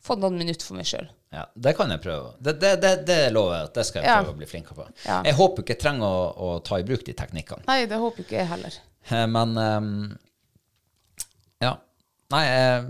fått 0.06 0.20
noen 0.22 0.36
minutter 0.38 0.62
for 0.68 0.78
meg 0.78 0.86
sjøl. 0.86 1.08
Ja, 1.34 1.44
det 1.54 1.72
kan 1.78 1.90
jeg 1.90 2.02
prøve. 2.04 2.28
Det, 2.38 2.52
det, 2.62 2.70
det, 2.82 2.92
det 3.08 3.16
lover 3.34 3.56
jeg 3.56 3.66
at 3.70 3.74
det 3.80 3.84
skal 3.88 4.02
jeg 4.04 4.10
Ja. 4.10 4.18
prøve 4.20 4.34
å 4.34 4.38
bli 4.38 4.46
flinkere 4.50 4.76
på. 4.78 4.86
Ja. 5.06 5.16
Jeg 5.26 5.34
håper 5.40 5.64
ikke 5.64 5.74
jeg 5.74 5.82
trenger 5.82 6.06
å, 6.06 6.22
å 6.46 6.52
ta 6.66 6.78
i 6.78 6.86
bruk 6.86 7.02
de 7.06 7.14
teknikkene. 7.18 7.66
Nei, 7.66 7.80
det 7.90 7.98
håper 8.02 8.22
ikke 8.26 8.38
jeg 8.38 8.50
heller. 8.52 8.78
Eh, 9.10 9.26
Men 9.26 9.56
um, 9.58 9.90
Ja. 11.64 11.74
Nei, 12.30 12.44
eh, 12.46 12.84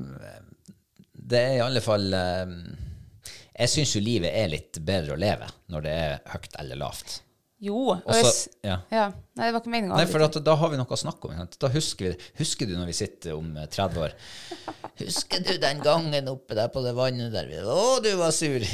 det 1.31 1.41
er 1.47 1.57
i 1.57 1.63
alle 1.65 1.81
fall 1.85 2.07
ehm, 2.17 2.55
Jeg 3.57 3.69
syns 3.73 3.93
jo 3.97 4.03
livet 4.05 4.33
er 4.37 4.49
litt 4.53 4.81
bedre 4.85 5.15
å 5.17 5.21
leve 5.21 5.49
når 5.73 5.85
det 5.87 5.93
er 6.05 6.15
høyt 6.35 6.57
eller 6.61 6.81
lavt. 6.81 7.21
Jo. 7.61 7.97
Også- 8.09 8.49
ja. 8.65 8.79
ja. 8.91 9.11
Nei, 9.37 9.47
det 9.47 9.53
var 9.53 9.61
ikke 9.61 9.73
meninga. 9.73 9.97
Nei, 10.01 10.07
for 10.09 10.25
at 10.25 10.39
da 10.45 10.55
har 10.57 10.71
vi 10.73 10.79
noe 10.81 10.89
å 10.97 10.97
snakke 11.01 11.29
om. 11.29 11.43
Da 11.61 11.69
husker 11.73 12.15
vi 12.15 12.31
Husker 12.41 12.67
du 12.71 12.73
når 12.79 12.89
vi 12.89 12.95
sitter 12.97 13.35
om 13.37 13.51
eh, 13.61 13.67
30 13.69 14.01
år? 14.07 14.15
Husker 15.05 15.45
du 15.45 15.53
den 15.61 15.81
gangen 15.85 16.29
oppe 16.33 16.57
der 16.57 16.73
på 16.73 16.81
det 16.85 16.95
vannet 16.97 17.33
der? 17.37 17.47
vi- 17.51 17.61
Å, 17.61 18.01
du 18.05 18.11
var 18.21 18.33
sur! 18.37 18.65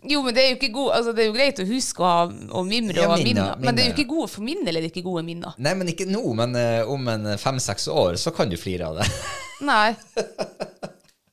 Jo, 0.00 0.22
men 0.24 0.32
det 0.32 0.40
er 0.40 0.46
jo 0.48 0.56
ikke 0.56 0.70
god, 0.72 0.92
altså 0.96 1.12
det 1.12 1.20
er 1.20 1.26
jo 1.28 1.32
greit 1.34 1.58
å 1.60 1.64
huske 1.68 2.00
ha- 2.08 2.22
og 2.56 2.62
mimre 2.64 2.96
Ja, 2.96 3.04
og 3.04 3.10
ha 3.12 3.16
minner, 3.20 3.50
men 3.60 3.76
det 3.76 3.82
er 3.84 3.90
jo 3.90 3.96
ikke 3.98 4.08
gode 4.08 4.30
for 4.32 4.46
min 4.46 4.62
del 4.64 4.78
er 4.80 4.86
det 4.86 4.94
ikke 4.94 5.02
gode 5.04 5.20
minner. 5.26 5.52
Nei, 5.60 5.74
men 5.76 5.90
ikke 5.92 6.06
nå. 6.08 6.22
Men 6.38 6.56
uh, 6.56 6.88
om 6.88 7.04
en 7.12 7.28
fem-seks 7.36 7.84
år 7.92 8.16
så 8.16 8.32
kan 8.32 8.48
du 8.48 8.56
flire 8.56 8.88
av 8.88 9.02
det. 9.02 9.10
Nei. 9.68 9.90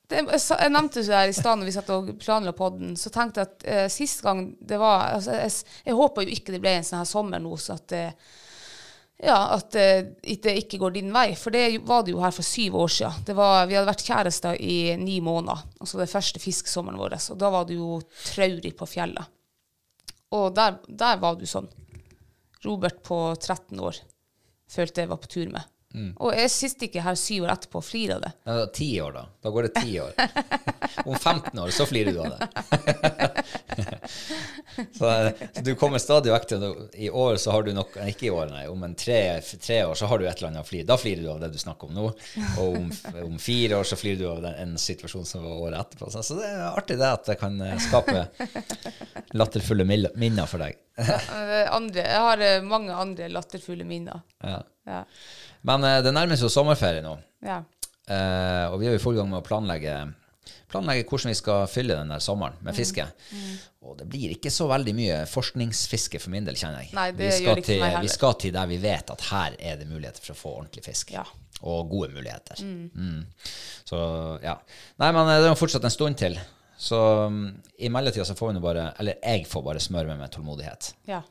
Det, 0.08 0.22
jeg, 0.24 0.72
nevnte 0.72 1.02
det 1.04 1.12
her 1.12 1.28
i 1.28 1.36
stad 1.36 1.60
når 1.60 1.68
vi 1.68 1.76
satt 1.76 1.90
og 1.92 2.14
planla 2.22 2.54
podden, 2.56 2.94
så 2.96 3.12
tenkte 3.12 3.44
jeg 3.44 3.50
at 3.50 3.66
eh, 3.68 3.88
sist 3.92 4.22
gang 4.24 4.46
det 4.64 4.80
var 4.80 5.18
altså, 5.18 5.36
jeg, 5.36 5.56
jeg 5.90 5.98
håper 5.98 6.24
jo 6.24 6.36
ikke 6.38 6.54
det 6.56 6.62
ble 6.64 6.78
en 6.78 6.88
sånn 6.88 7.02
her 7.02 7.10
sommer 7.10 7.44
nå, 7.44 7.58
så 7.60 7.76
at 7.76 7.96
eh, 7.98 8.30
ja, 9.18 9.38
at 9.58 9.76
eh, 9.76 10.06
det 10.44 10.54
ikke 10.62 10.78
går 10.78 10.94
din 10.96 11.10
vei. 11.14 11.32
For 11.36 11.54
det 11.54 11.80
var 11.88 12.04
det 12.06 12.14
jo 12.14 12.22
her 12.22 12.34
for 12.36 12.46
syv 12.46 12.78
år 12.84 12.92
siden. 12.94 13.24
Vi 13.26 13.76
hadde 13.76 13.88
vært 13.90 14.06
kjærester 14.06 14.60
i 14.62 14.78
ni 15.02 15.18
måneder, 15.26 15.64
altså 15.82 16.00
det 16.00 16.12
første 16.12 16.42
fiskesommeren 16.42 17.02
vår. 17.02 17.18
Og 17.34 17.40
da 17.42 17.50
var 17.54 17.66
det 17.68 17.80
jo 17.80 17.98
traurig 18.30 18.76
på 18.78 18.88
fjellet. 18.90 19.34
Og 20.38 20.52
der, 20.56 20.78
der 20.88 21.18
var 21.24 21.40
du 21.40 21.48
sånn. 21.50 21.70
Robert 22.66 23.02
på 23.06 23.18
13 23.34 23.80
år 23.80 23.98
følte 24.70 25.04
jeg 25.04 25.10
var 25.10 25.22
på 25.24 25.32
tur 25.32 25.50
med. 25.50 25.66
Og 26.20 26.34
jeg 26.36 26.52
sitter 26.54 26.88
ikke 26.88 27.04
her 27.06 27.18
syv 27.20 27.46
år 27.48 27.54
etterpå 27.56 27.82
og 27.82 27.86
flirer 27.86 28.18
av 28.18 28.26
det. 28.26 28.32
Ja, 28.50 28.66
Ti 28.78 28.90
år, 29.02 29.16
da. 29.16 29.24
Da 29.44 29.54
går 29.56 29.68
det 29.68 29.74
ti 29.82 29.94
år. 30.04 30.14
Om 31.08 31.16
15 31.16 31.60
år 31.64 31.74
så 31.76 31.88
flirer 31.90 32.14
du 32.16 32.20
av 32.24 32.34
det. 32.34 32.48
så, 34.98 35.12
så 35.54 35.64
du 35.66 35.72
kommer 35.80 36.02
stadig 36.02 36.34
vekk 36.34 36.48
til 36.50 36.66
I 36.98 37.10
år 37.10 37.38
så 37.42 37.54
har 37.54 37.66
du 37.66 37.72
nok 37.76 37.98
Ikke 38.10 38.28
i 38.30 38.34
år, 38.34 38.50
nei. 38.52 38.66
Om 38.72 38.84
en 38.88 38.96
tre, 38.98 39.20
tre 39.42 39.82
år 39.86 39.96
så 40.00 40.10
har 40.10 40.20
du 40.20 40.28
et 40.28 40.38
eller 40.38 40.52
annet 40.52 40.66
å 40.66 40.68
flire. 40.68 40.88
Da 40.90 40.98
flirer 41.00 41.24
du 41.24 41.32
av 41.34 41.42
det 41.44 41.52
du 41.54 41.60
snakker 41.62 41.90
om 41.90 41.98
nå. 41.98 42.08
Og 42.64 42.80
om, 42.82 42.90
om 43.26 43.38
fire 43.42 43.80
år 43.82 43.88
så 43.88 44.00
flirer 44.00 44.22
du 44.22 44.28
av 44.32 44.42
den, 44.46 44.58
en 44.64 44.78
situasjon 44.82 45.28
som 45.28 45.46
var 45.46 45.62
året 45.68 45.80
etterpå. 45.86 46.12
Så, 46.14 46.26
så 46.26 46.40
det 46.40 46.50
er 46.50 46.66
artig 46.72 47.00
det 47.00 47.12
at 47.12 47.32
det 47.32 47.40
kan 47.42 47.60
eh, 47.64 47.78
skape 47.82 48.26
latterfulle 49.38 49.88
minner 49.88 50.50
for 50.50 50.64
deg. 50.64 50.78
Andre, 50.98 52.02
jeg 52.02 52.24
har 52.26 52.42
eh, 52.42 52.64
mange 52.66 52.96
andre 52.96 53.30
latterfulle 53.30 53.86
minner. 53.88 54.24
Ja. 54.44 54.62
Ja. 54.88 55.04
Men 55.64 55.84
eh, 55.84 56.02
det 56.06 56.14
nærmer 56.14 56.36
seg 56.38 56.48
jo 56.50 56.54
sommerferie 56.54 57.02
nå. 57.06 57.18
ja. 57.46 57.64
Eh, 58.08 58.66
og 58.72 58.80
vi 58.80 58.86
er 58.88 58.94
jo 58.94 59.00
i 59.02 59.04
full 59.04 59.18
gang 59.18 59.28
med 59.28 59.42
å 59.42 59.44
planlegge, 59.44 59.94
planlegge 60.72 61.04
hvordan 61.10 61.28
vi 61.34 61.36
skal 61.36 61.66
fylle 61.68 61.98
den 61.98 62.08
der 62.14 62.22
sommeren 62.24 62.54
Mm. 62.56 62.64
med 62.64 62.76
fiske. 62.78 63.04
Og 63.84 63.98
det 64.00 64.06
blir 64.08 64.32
ikke 64.32 64.52
så 64.52 64.68
veldig 64.72 64.94
mye 64.96 65.18
forskningsfiske 65.28 66.20
for 66.24 66.32
min 66.32 66.46
del, 66.48 66.56
kjenner 66.56 66.86
jeg. 66.86 66.94
Nei, 66.96 67.10
det 67.12 67.26
vi, 67.26 67.32
skal 67.34 67.46
gjør 67.50 67.58
ikke 67.60 67.68
til, 67.68 67.82
meg 67.82 67.92
heller. 67.92 68.06
vi 68.08 68.14
skal 68.14 68.34
til 68.40 68.54
der 68.56 68.68
vi 68.72 68.78
vet 68.80 69.12
at 69.12 69.22
her 69.28 69.58
er 69.60 69.76
det 69.82 69.88
muligheter 69.92 70.24
for 70.24 70.32
å 70.36 70.40
få 70.40 70.54
ordentlig 70.62 70.86
fisk. 70.88 71.12
Ja. 71.18 71.26
Og 71.68 71.90
gode 71.92 72.14
muligheter. 72.16 72.64
Mm. 72.64 73.26
Så 73.84 74.00
ja. 74.44 74.56
Nei, 75.04 75.12
men 75.12 75.24
eh, 75.28 75.42
det 75.42 75.50
er 75.50 75.52
jo 75.52 75.60
fortsatt 75.60 75.84
en 75.84 75.96
stund 75.98 76.16
til. 76.24 76.40
Så 76.80 76.96
mm, 77.28 77.44
i 77.84 77.90
mellomtida 77.92 78.24
så 78.30 78.36
får 78.40 78.54
vi 78.54 78.56
nå 78.60 78.64
bare 78.64 78.92
Eller 79.02 79.18
jeg 79.24 79.48
får 79.50 79.64
bare 79.66 79.80
smøre 79.84 80.08
meg 80.14 80.20
med 80.24 80.32
tålmodighet. 80.32 80.94
ja. 81.12 81.24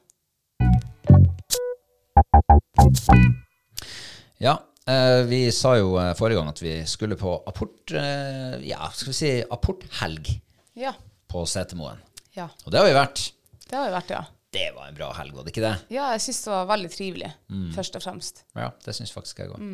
Ja, 4.43 4.57
eh, 4.87 5.23
vi 5.29 5.41
sa 5.55 5.75
jo 5.79 5.95
eh, 6.01 6.13
forrige 6.19 6.41
gang 6.41 6.51
at 6.53 6.63
vi 6.63 6.75
skulle 6.89 7.17
på 7.21 7.35
apport... 7.49 7.93
Eh, 7.97 8.59
ja, 8.69 8.91
skal 8.93 9.13
vi 9.13 9.17
si 9.17 9.31
apporthelg 9.43 10.33
Ja. 10.77 10.93
på 11.31 11.45
Setermoen. 11.49 11.99
ja. 12.37 12.49
Og 12.65 12.73
det 12.73 12.81
har 12.83 12.87
vi 12.91 12.97
vært. 12.97 13.23
Det 13.67 13.77
har 13.79 13.89
vi 13.89 13.95
vært, 13.97 14.11
ja. 14.15 14.25
Det 14.57 14.69
var 14.77 14.89
en 14.89 14.95
bra 14.97 15.09
helg, 15.19 15.35
var 15.37 15.45
det 15.45 15.53
ikke 15.53 15.65
det? 15.65 15.75
Ja, 15.93 16.11
jeg 16.15 16.23
syns 16.25 16.45
det 16.47 16.53
var 16.53 16.69
veldig 16.71 16.91
trivelig, 16.95 17.31
først 17.75 17.97
og 17.99 18.05
fremst. 18.05 18.45
Ja, 18.57 18.71
det 18.85 18.95
syns 18.97 19.13
faktisk 19.13 19.41
jeg 19.43 19.51
òg. 19.53 19.65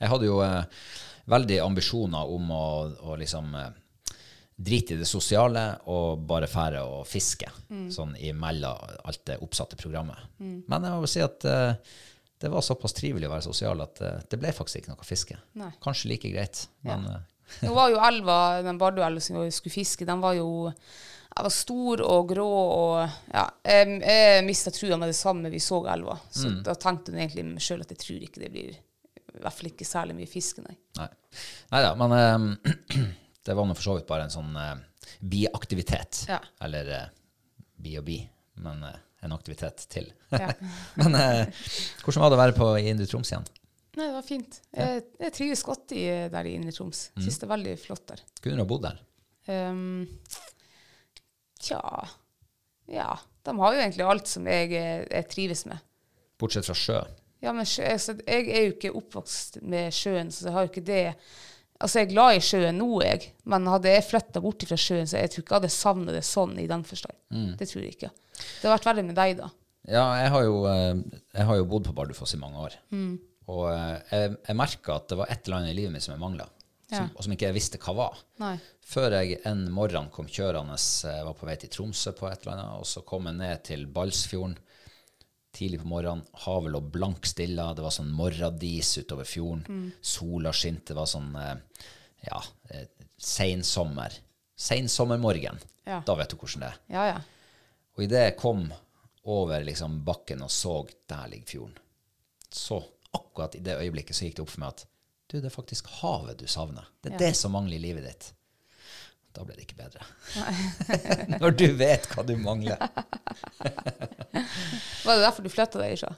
Jeg 0.00 0.10
hadde 0.10 0.26
jo 0.26 0.38
eh, 0.42 0.64
veldig 1.30 1.58
ambisjoner 1.62 2.30
om 2.32 2.48
å, 2.50 2.62
å 3.12 3.18
liksom 3.20 3.52
eh, 3.54 3.68
drite 4.56 4.96
i 4.96 4.98
det 5.02 5.06
sosiale 5.06 5.66
og 5.92 6.24
bare 6.26 6.48
fære 6.50 6.80
og 6.86 7.04
fiske, 7.06 7.50
sånn 7.92 8.16
imellom 8.18 8.96
alt 9.04 9.22
det 9.28 9.36
oppsatte 9.44 9.78
programmet. 9.78 10.18
Men 10.40 10.88
jeg 10.88 11.04
må 11.04 11.10
si 11.12 11.22
at 11.22 11.46
eh, 11.46 11.94
det 12.42 12.50
var 12.50 12.64
såpass 12.66 12.96
trivelig 12.98 13.28
å 13.28 13.32
være 13.36 13.46
sosial 13.46 13.84
at 13.84 14.02
eh, 14.02 14.20
det 14.30 14.40
ble 14.42 14.50
faktisk 14.54 14.82
ikke 14.82 14.96
noe 14.96 15.06
fiske. 15.06 15.38
Nei. 15.60 15.70
Kanskje 15.84 16.10
like 16.12 16.32
greit, 16.32 16.66
men 16.86 17.06
ja. 17.10 17.20
Nå 17.62 17.72
var 17.76 17.90
jo 17.92 17.98
elva, 18.00 18.36
den 18.64 18.78
Barduelva 18.80 19.20
som 19.20 19.36
vi 19.42 19.50
skulle 19.52 19.74
fiske, 19.74 20.06
den 20.08 20.22
var 20.22 20.38
jo 20.38 20.70
jeg 21.32 21.46
var 21.46 21.52
stor 21.52 22.02
og 22.04 22.28
grå 22.28 22.46
og 22.46 22.96
ja, 23.32 23.44
Jeg, 23.64 23.98
jeg 24.04 24.44
mista 24.44 24.72
trua 24.72 24.98
med 25.00 25.08
det 25.08 25.16
samme 25.16 25.48
vi 25.52 25.60
så 25.64 25.78
elva. 25.88 26.18
Så 26.28 26.50
da 26.64 26.74
tenkte 26.76 27.14
jeg 27.14 27.24
egentlig 27.24 27.44
meg 27.48 27.64
sjøl 27.64 27.84
at 27.84 27.92
jeg 27.94 28.00
tror 28.02 28.26
ikke 28.26 28.42
det 28.42 28.50
blir 28.52 28.74
i 29.32 29.40
hvert 29.40 29.56
fall 29.56 29.70
ikke 29.70 29.88
særlig 29.88 30.16
mye 30.18 30.28
fiske, 30.28 30.62
nei. 30.64 30.76
Nei. 30.98 31.80
da, 31.80 31.94
men 31.96 32.12
um, 32.12 32.50
det 33.46 33.56
var 33.56 33.68
nå 33.68 33.76
for 33.78 33.86
så 33.86 33.96
vidt 33.96 34.08
bare 34.10 34.26
en 34.26 34.34
sånn 34.34 34.52
uh, 34.52 34.74
biaktivitet. 35.24 36.26
Ja. 36.28 36.36
Eller 36.66 36.92
uh, 36.92 37.06
bi 37.82 37.96
og 37.98 38.04
bi, 38.06 38.18
men 38.62 38.84
eh, 38.86 39.00
en 39.22 39.34
aktivitet 39.34 39.84
til. 39.92 40.08
Ja. 40.34 40.52
men 41.00 41.18
eh, 41.18 41.64
hvordan 42.04 42.24
var 42.24 42.32
det 42.32 42.38
å 42.38 42.42
være 42.42 42.56
på 42.58 42.70
i 42.80 42.88
Indre 42.90 43.08
Troms 43.10 43.32
igjen? 43.32 43.46
Nei, 43.92 44.06
det 44.06 44.14
var 44.14 44.24
fint. 44.24 44.58
Jeg, 44.72 45.04
jeg 45.20 45.34
trives 45.36 45.62
godt 45.68 45.92
i, 45.94 46.04
der 46.32 46.48
i 46.48 46.54
Indre 46.56 46.72
Troms. 46.72 47.10
Syns 47.20 47.38
det 47.40 47.46
er 47.46 47.52
veldig 47.52 47.74
flott 47.80 48.06
der. 48.08 48.22
Kunne 48.40 48.56
du 48.56 48.64
ha 48.64 48.68
bodd 48.70 48.86
der? 48.86 49.02
Um, 49.50 50.06
tja 51.60 51.82
Ja. 52.88 53.10
De 53.42 53.52
har 53.58 53.74
jo 53.74 53.80
egentlig 53.82 54.06
alt 54.06 54.30
som 54.30 54.46
jeg, 54.46 54.70
jeg 54.72 55.28
trives 55.30 55.64
med. 55.66 55.82
Bortsett 56.38 56.66
fra 56.68 56.76
sjø. 56.78 57.00
Ja, 57.42 57.50
men 57.54 57.66
sjø, 57.66 57.88
altså, 57.90 58.14
jeg 58.22 58.46
er 58.54 58.68
jo 58.68 58.74
ikke 58.76 58.92
oppvokst 59.00 59.58
med 59.66 59.90
sjøen, 59.94 60.30
så 60.30 60.46
jeg 60.46 60.54
har 60.54 60.66
jo 60.66 60.72
ikke 60.72 60.86
det 60.86 61.06
Altså, 61.82 61.98
jeg 61.98 62.06
er 62.06 62.10
glad 62.12 62.36
i 62.36 62.42
sjøen 62.46 62.76
nå, 62.78 62.88
jeg, 63.02 63.32
men 63.50 63.64
hadde 63.66 63.90
jeg 63.90 64.04
flytta 64.06 64.38
bort 64.44 64.62
fra 64.68 64.76
sjøen, 64.78 65.08
så 65.10 65.18
jeg 65.18 65.32
tror 65.32 65.42
ikke 65.42 65.50
jeg 65.56 65.60
hadde 65.64 65.70
savna 65.74 66.12
det 66.14 66.20
sånn 66.22 66.52
i 66.62 66.68
den 66.70 66.84
forstand. 66.86 67.16
Det 67.58 67.66
tror 67.66 67.82
jeg 67.82 67.96
ikke. 67.96 68.10
Det 68.60 68.68
har 68.68 68.76
vært 68.78 68.88
verre 68.90 69.04
med 69.06 69.16
deg, 69.18 69.36
da. 69.42 69.50
Ja, 69.90 70.04
jeg 70.22 70.30
har 70.30 70.42
jo, 70.46 70.58
eh, 70.70 71.20
jeg 71.34 71.46
har 71.48 71.56
jo 71.58 71.64
bodd 71.70 71.86
på 71.88 71.94
Bardufoss 71.96 72.34
i 72.36 72.40
mange 72.42 72.60
år. 72.68 72.76
Mm. 72.94 73.14
Og 73.50 73.64
eh, 73.72 74.02
jeg, 74.12 74.36
jeg 74.48 74.56
merka 74.60 74.96
at 75.00 75.08
det 75.10 75.18
var 75.18 75.30
et 75.32 75.46
eller 75.48 75.58
annet 75.62 75.72
i 75.74 75.78
livet 75.80 75.92
mitt 75.96 76.04
som 76.06 76.14
jeg 76.14 76.22
mangla, 76.22 76.46
Ja. 76.92 77.06
og 77.16 77.24
som 77.24 77.32
ikke 77.34 77.48
jeg 77.48 77.56
visste 77.56 77.78
hva 77.82 77.94
var. 77.96 78.18
Nei. 78.42 78.52
Før 78.86 79.14
jeg 79.16 79.38
en 79.48 79.64
morgen 79.72 80.10
kom 80.12 80.26
kjørende, 80.28 80.76
jeg 80.76 81.24
var 81.26 81.34
på 81.38 81.48
vei 81.48 81.56
til 81.62 81.70
Tromsø 81.72 82.12
på 82.18 82.28
et 82.28 82.42
eller 82.44 82.58
annet, 82.58 82.78
og 82.82 82.86
så 82.86 83.00
kom 83.08 83.26
jeg 83.30 83.38
ned 83.40 83.62
til 83.64 83.86
Balsfjorden 83.88 84.58
tidlig 85.56 85.80
på 85.82 85.88
morgenen. 85.88 86.22
Havet 86.44 86.72
lå 86.72 86.80
blankstilla, 86.94 87.70
det 87.76 87.82
var 87.84 87.92
sånn 87.96 88.12
morradis 88.16 88.94
utover 89.02 89.26
fjorden. 89.28 89.90
Sola 90.00 90.52
skinte, 90.56 90.92
det 90.92 91.00
var 91.00 91.08
sånn 91.10 91.32
eh, 91.36 91.56
ja, 92.28 92.38
sensommer. 93.18 94.12
Sensommermorgen. 94.56 95.58
Ja. 95.86 96.02
Da 96.06 96.14
vet 96.18 96.30
du 96.30 96.36
hvordan 96.38 96.62
det 96.62 96.70
er. 96.70 96.80
Ja, 96.94 97.04
ja. 97.10 97.20
Og 97.96 98.06
idet 98.06 98.26
jeg 98.26 98.38
kom 98.40 98.64
over 99.32 99.62
liksom 99.66 100.00
bakken 100.06 100.42
og 100.42 100.50
så 100.50 100.80
der 101.10 101.28
ligger 101.30 101.54
fjorden, 101.54 101.76
så 102.52 102.80
akkurat 103.12 103.54
i 103.54 103.64
det 103.64 103.78
øyeblikket 103.78 104.16
så 104.16 104.26
gikk 104.26 104.38
det 104.38 104.46
opp 104.46 104.54
for 104.54 104.64
meg 104.64 104.74
at 104.74 104.86
du, 105.32 105.38
det 105.38 105.48
er 105.48 105.54
faktisk 105.54 105.88
havet 106.02 106.40
du 106.40 106.48
savner. 106.50 106.88
Det 107.00 107.14
er 107.14 107.22
det 107.22 107.34
som 107.38 107.54
mangler 107.54 107.78
i 107.78 107.84
livet 107.84 108.04
ditt. 108.04 108.32
Da 109.32 109.46
ble 109.48 109.54
det 109.56 109.64
ikke 109.64 109.78
bedre. 109.78 110.04
Når 111.40 111.54
du 111.56 111.66
vet 111.78 112.04
hva 112.12 112.24
du 112.28 112.34
mangler. 112.36 112.82
Var 115.06 115.16
det 115.16 115.24
derfor 115.24 115.46
du 115.46 115.52
flytta 115.52 115.80
deg, 115.80 115.96
ikke? 115.96 116.12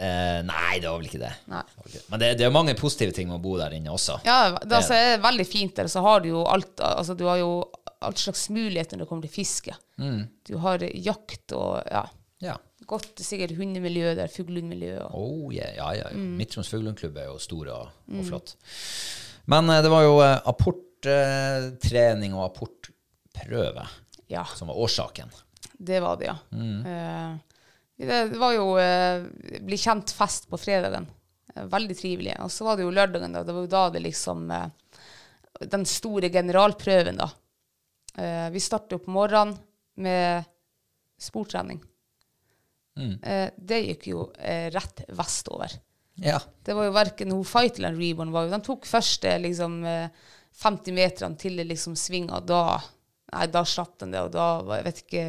Eh, 0.00 0.38
nei, 0.48 0.78
det 0.80 0.88
var 0.88 0.96
vel 0.96 1.08
ikke 1.10 1.20
det. 1.20 1.30
Nei. 1.52 1.60
Men 2.08 2.22
det, 2.22 2.30
det 2.40 2.46
er 2.46 2.52
mange 2.54 2.72
positive 2.78 3.12
ting 3.12 3.28
med 3.28 3.36
å 3.36 3.42
bo 3.44 3.58
der 3.60 3.74
inne 3.76 3.92
også. 3.92 4.16
Ja, 4.24 4.54
det, 4.54 4.68
altså, 4.68 4.96
det 4.96 5.16
er 5.16 5.24
veldig 5.24 5.46
fint 5.48 5.76
der. 5.76 5.90
Så 5.92 6.00
har 6.04 6.22
du 6.24 6.30
jo 6.30 6.44
alt 6.48 6.80
altså, 6.80 7.16
Du 7.18 7.26
har 7.28 7.36
jo 7.40 7.50
all 8.00 8.14
slags 8.16 8.46
muligheter 8.50 8.96
når 8.96 9.04
det 9.04 9.08
kommer 9.10 9.26
til 9.28 9.34
fiske. 9.34 9.74
Du 10.48 10.54
har 10.62 10.82
jakt 10.94 11.52
og 11.56 11.82
ja, 11.90 12.06
Ja. 12.40 12.54
godt 12.88 13.20
sikkert 13.20 13.52
hundemiljø 13.58 14.14
der, 14.16 14.30
fuglehundmiljø. 14.32 14.94
Oh, 15.12 15.50
yeah, 15.52 15.74
ja, 15.76 15.90
ja. 15.98 16.06
ja. 16.08 16.16
Midt-Troms 16.38 16.70
Fuglehundklubb 16.72 17.18
er 17.20 17.26
jo 17.28 17.36
stor 17.42 17.68
og, 17.74 17.90
og 18.08 18.24
flott. 18.24 18.54
Men 19.52 19.68
eh, 19.68 19.82
det 19.84 19.90
var 19.92 20.06
jo 20.06 20.14
eh, 20.24 20.38
apporttrening 20.48 22.34
og 22.36 22.46
apportprøve 22.48 23.84
ja, 24.30 24.44
som 24.56 24.68
var 24.70 24.78
årsaken. 24.80 25.30
det 25.78 26.00
var 26.00 26.16
det, 26.20 26.30
ja. 26.30 26.36
Eh, 26.56 27.36
det, 28.00 28.20
det 28.32 28.38
var 28.40 28.54
jo 28.56 28.66
eh, 28.80 29.24
bli 29.60 29.76
kjent-fest 29.76 30.48
på 30.48 30.56
fredagen. 30.60 31.06
Eh, 31.54 31.64
veldig 31.68 31.96
trivelig. 31.98 32.36
Og 32.40 32.50
så 32.52 32.64
var 32.64 32.78
det 32.80 32.86
jo 32.86 32.94
lørdagen, 32.94 33.34
da. 33.36 33.42
Det 33.44 33.52
var 33.56 33.66
jo 33.66 33.72
da 33.76 33.82
det 33.92 34.00
liksom 34.06 34.46
eh, 34.56 34.68
Den 35.68 35.84
store 35.84 36.30
generalprøven, 36.32 37.18
da. 37.20 37.26
Eh, 38.20 38.48
vi 38.52 38.62
startet 38.62 38.98
jo 38.98 39.04
på 39.04 39.14
morgenen 39.14 39.56
med 40.00 40.44
sportrening. 41.20 41.80
Eh, 43.22 43.50
det 43.56 43.80
gikk 43.80 44.08
jo 44.10 44.26
eh, 44.38 44.68
rett 44.70 45.04
vestover. 45.16 45.72
Ja. 46.20 46.40
Det 46.64 46.74
var 46.76 46.88
jo 46.88 46.96
verken 46.96 47.32
hun 47.32 47.44
Fight 47.48 47.78
eller 47.78 47.96
Reborn. 47.96 48.32
Var 48.32 48.46
jo, 48.46 48.52
de 48.52 48.62
tok 48.66 48.88
første 48.88 49.36
liksom, 49.40 49.80
eh, 49.88 50.32
50 50.60 50.96
meterne 50.96 51.38
til 51.40 51.60
det 51.60 51.68
liksom 51.70 51.96
svinga. 51.96 52.42
Da, 52.44 52.80
nei, 53.34 53.46
da 53.52 53.64
slapp 53.64 53.96
de 54.02 54.10
det, 54.12 54.24
og 54.26 54.34
da 54.34 54.48
var 54.66 54.80
jeg 54.80 54.90
vet 54.90 55.04
ikke 55.06 55.24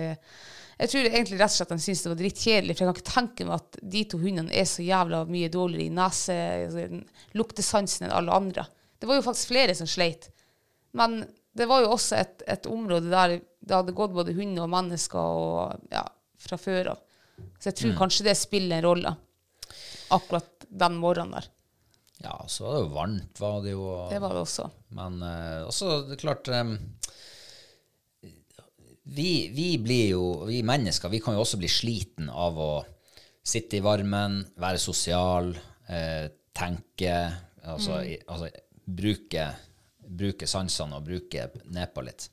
Jeg 0.82 0.90
tror 0.90 1.06
egentlig 1.06 1.38
rett 1.38 1.52
og 1.52 1.58
slett 1.60 1.72
de 1.76 1.84
syntes 1.84 2.00
det 2.02 2.10
var 2.10 2.18
drittkjedelig, 2.18 2.74
for 2.74 2.82
jeg 2.82 2.90
kan 2.90 2.96
ikke 2.98 3.12
tenke 3.14 3.46
meg 3.46 3.60
at 3.60 3.76
de 3.96 4.00
to 4.10 4.18
hundene 4.18 4.56
er 4.58 4.66
så 4.66 4.82
jævla 4.82 5.20
mye 5.30 5.52
dårligere 5.54 5.86
i 5.86 5.94
nese, 5.94 6.38
altså, 6.66 7.02
luktesansen 7.38 8.08
enn 8.08 8.16
alle 8.18 8.34
andre. 8.34 8.64
Det 8.98 9.06
var 9.06 9.20
jo 9.20 9.26
faktisk 9.28 9.52
flere 9.54 9.76
som 9.78 9.86
sleit. 9.90 10.32
Men 10.98 11.20
det 11.58 11.68
var 11.68 11.84
jo 11.84 11.92
også 11.94 12.20
et, 12.22 12.44
et 12.48 12.68
område 12.70 13.12
der 13.12 13.40
det 13.62 13.76
hadde 13.76 13.94
gått 13.94 14.14
både 14.16 14.34
hunder 14.34 14.64
og 14.66 14.72
mennesker 14.74 15.20
og, 15.42 15.82
ja, 15.92 16.04
fra 16.42 16.58
før 16.58 16.94
av. 16.96 17.02
Så 17.60 17.70
jeg 17.70 17.78
tror 17.78 17.98
kanskje 18.00 18.26
det 18.30 18.38
spiller 18.40 18.80
en 18.80 18.86
rolle, 18.88 19.12
akkurat 20.14 20.66
den 20.70 20.96
morgenen 21.02 21.36
der. 21.38 21.50
ja, 22.24 22.36
så 22.48 22.66
var 22.66 22.74
det 22.74 22.82
jo 22.82 22.90
varmt, 22.96 23.40
var 23.42 23.62
det 23.62 23.72
jo. 23.76 23.86
Det 24.10 24.22
var 24.22 24.34
det 24.36 24.42
også. 24.46 24.66
Men 24.98 25.22
uh, 25.22 25.68
også, 25.68 26.02
det 26.08 26.18
er 26.18 26.22
klart 26.24 26.50
um, 26.54 26.74
vi, 29.04 29.50
vi 29.54 29.68
blir 29.82 30.12
jo, 30.14 30.26
vi 30.48 30.62
mennesker, 30.66 31.10
vi 31.10 31.20
kan 31.24 31.36
jo 31.36 31.44
også 31.44 31.60
bli 31.62 31.70
sliten 31.72 32.30
av 32.30 32.60
å 32.62 32.72
sitte 33.42 33.80
i 33.80 33.84
varmen, 33.86 34.42
være 34.62 34.82
sosial, 34.82 35.52
uh, 35.90 36.26
tenke, 36.56 37.16
altså, 37.64 38.02
Mm. 38.02 38.08
i, 38.10 38.18
altså 38.28 38.50
bruke, 39.02 39.48
bruke 40.18 40.48
sansene 40.50 40.98
og 41.00 41.08
bruke 41.08 41.48
nepa 41.72 42.04
litt. 42.06 42.28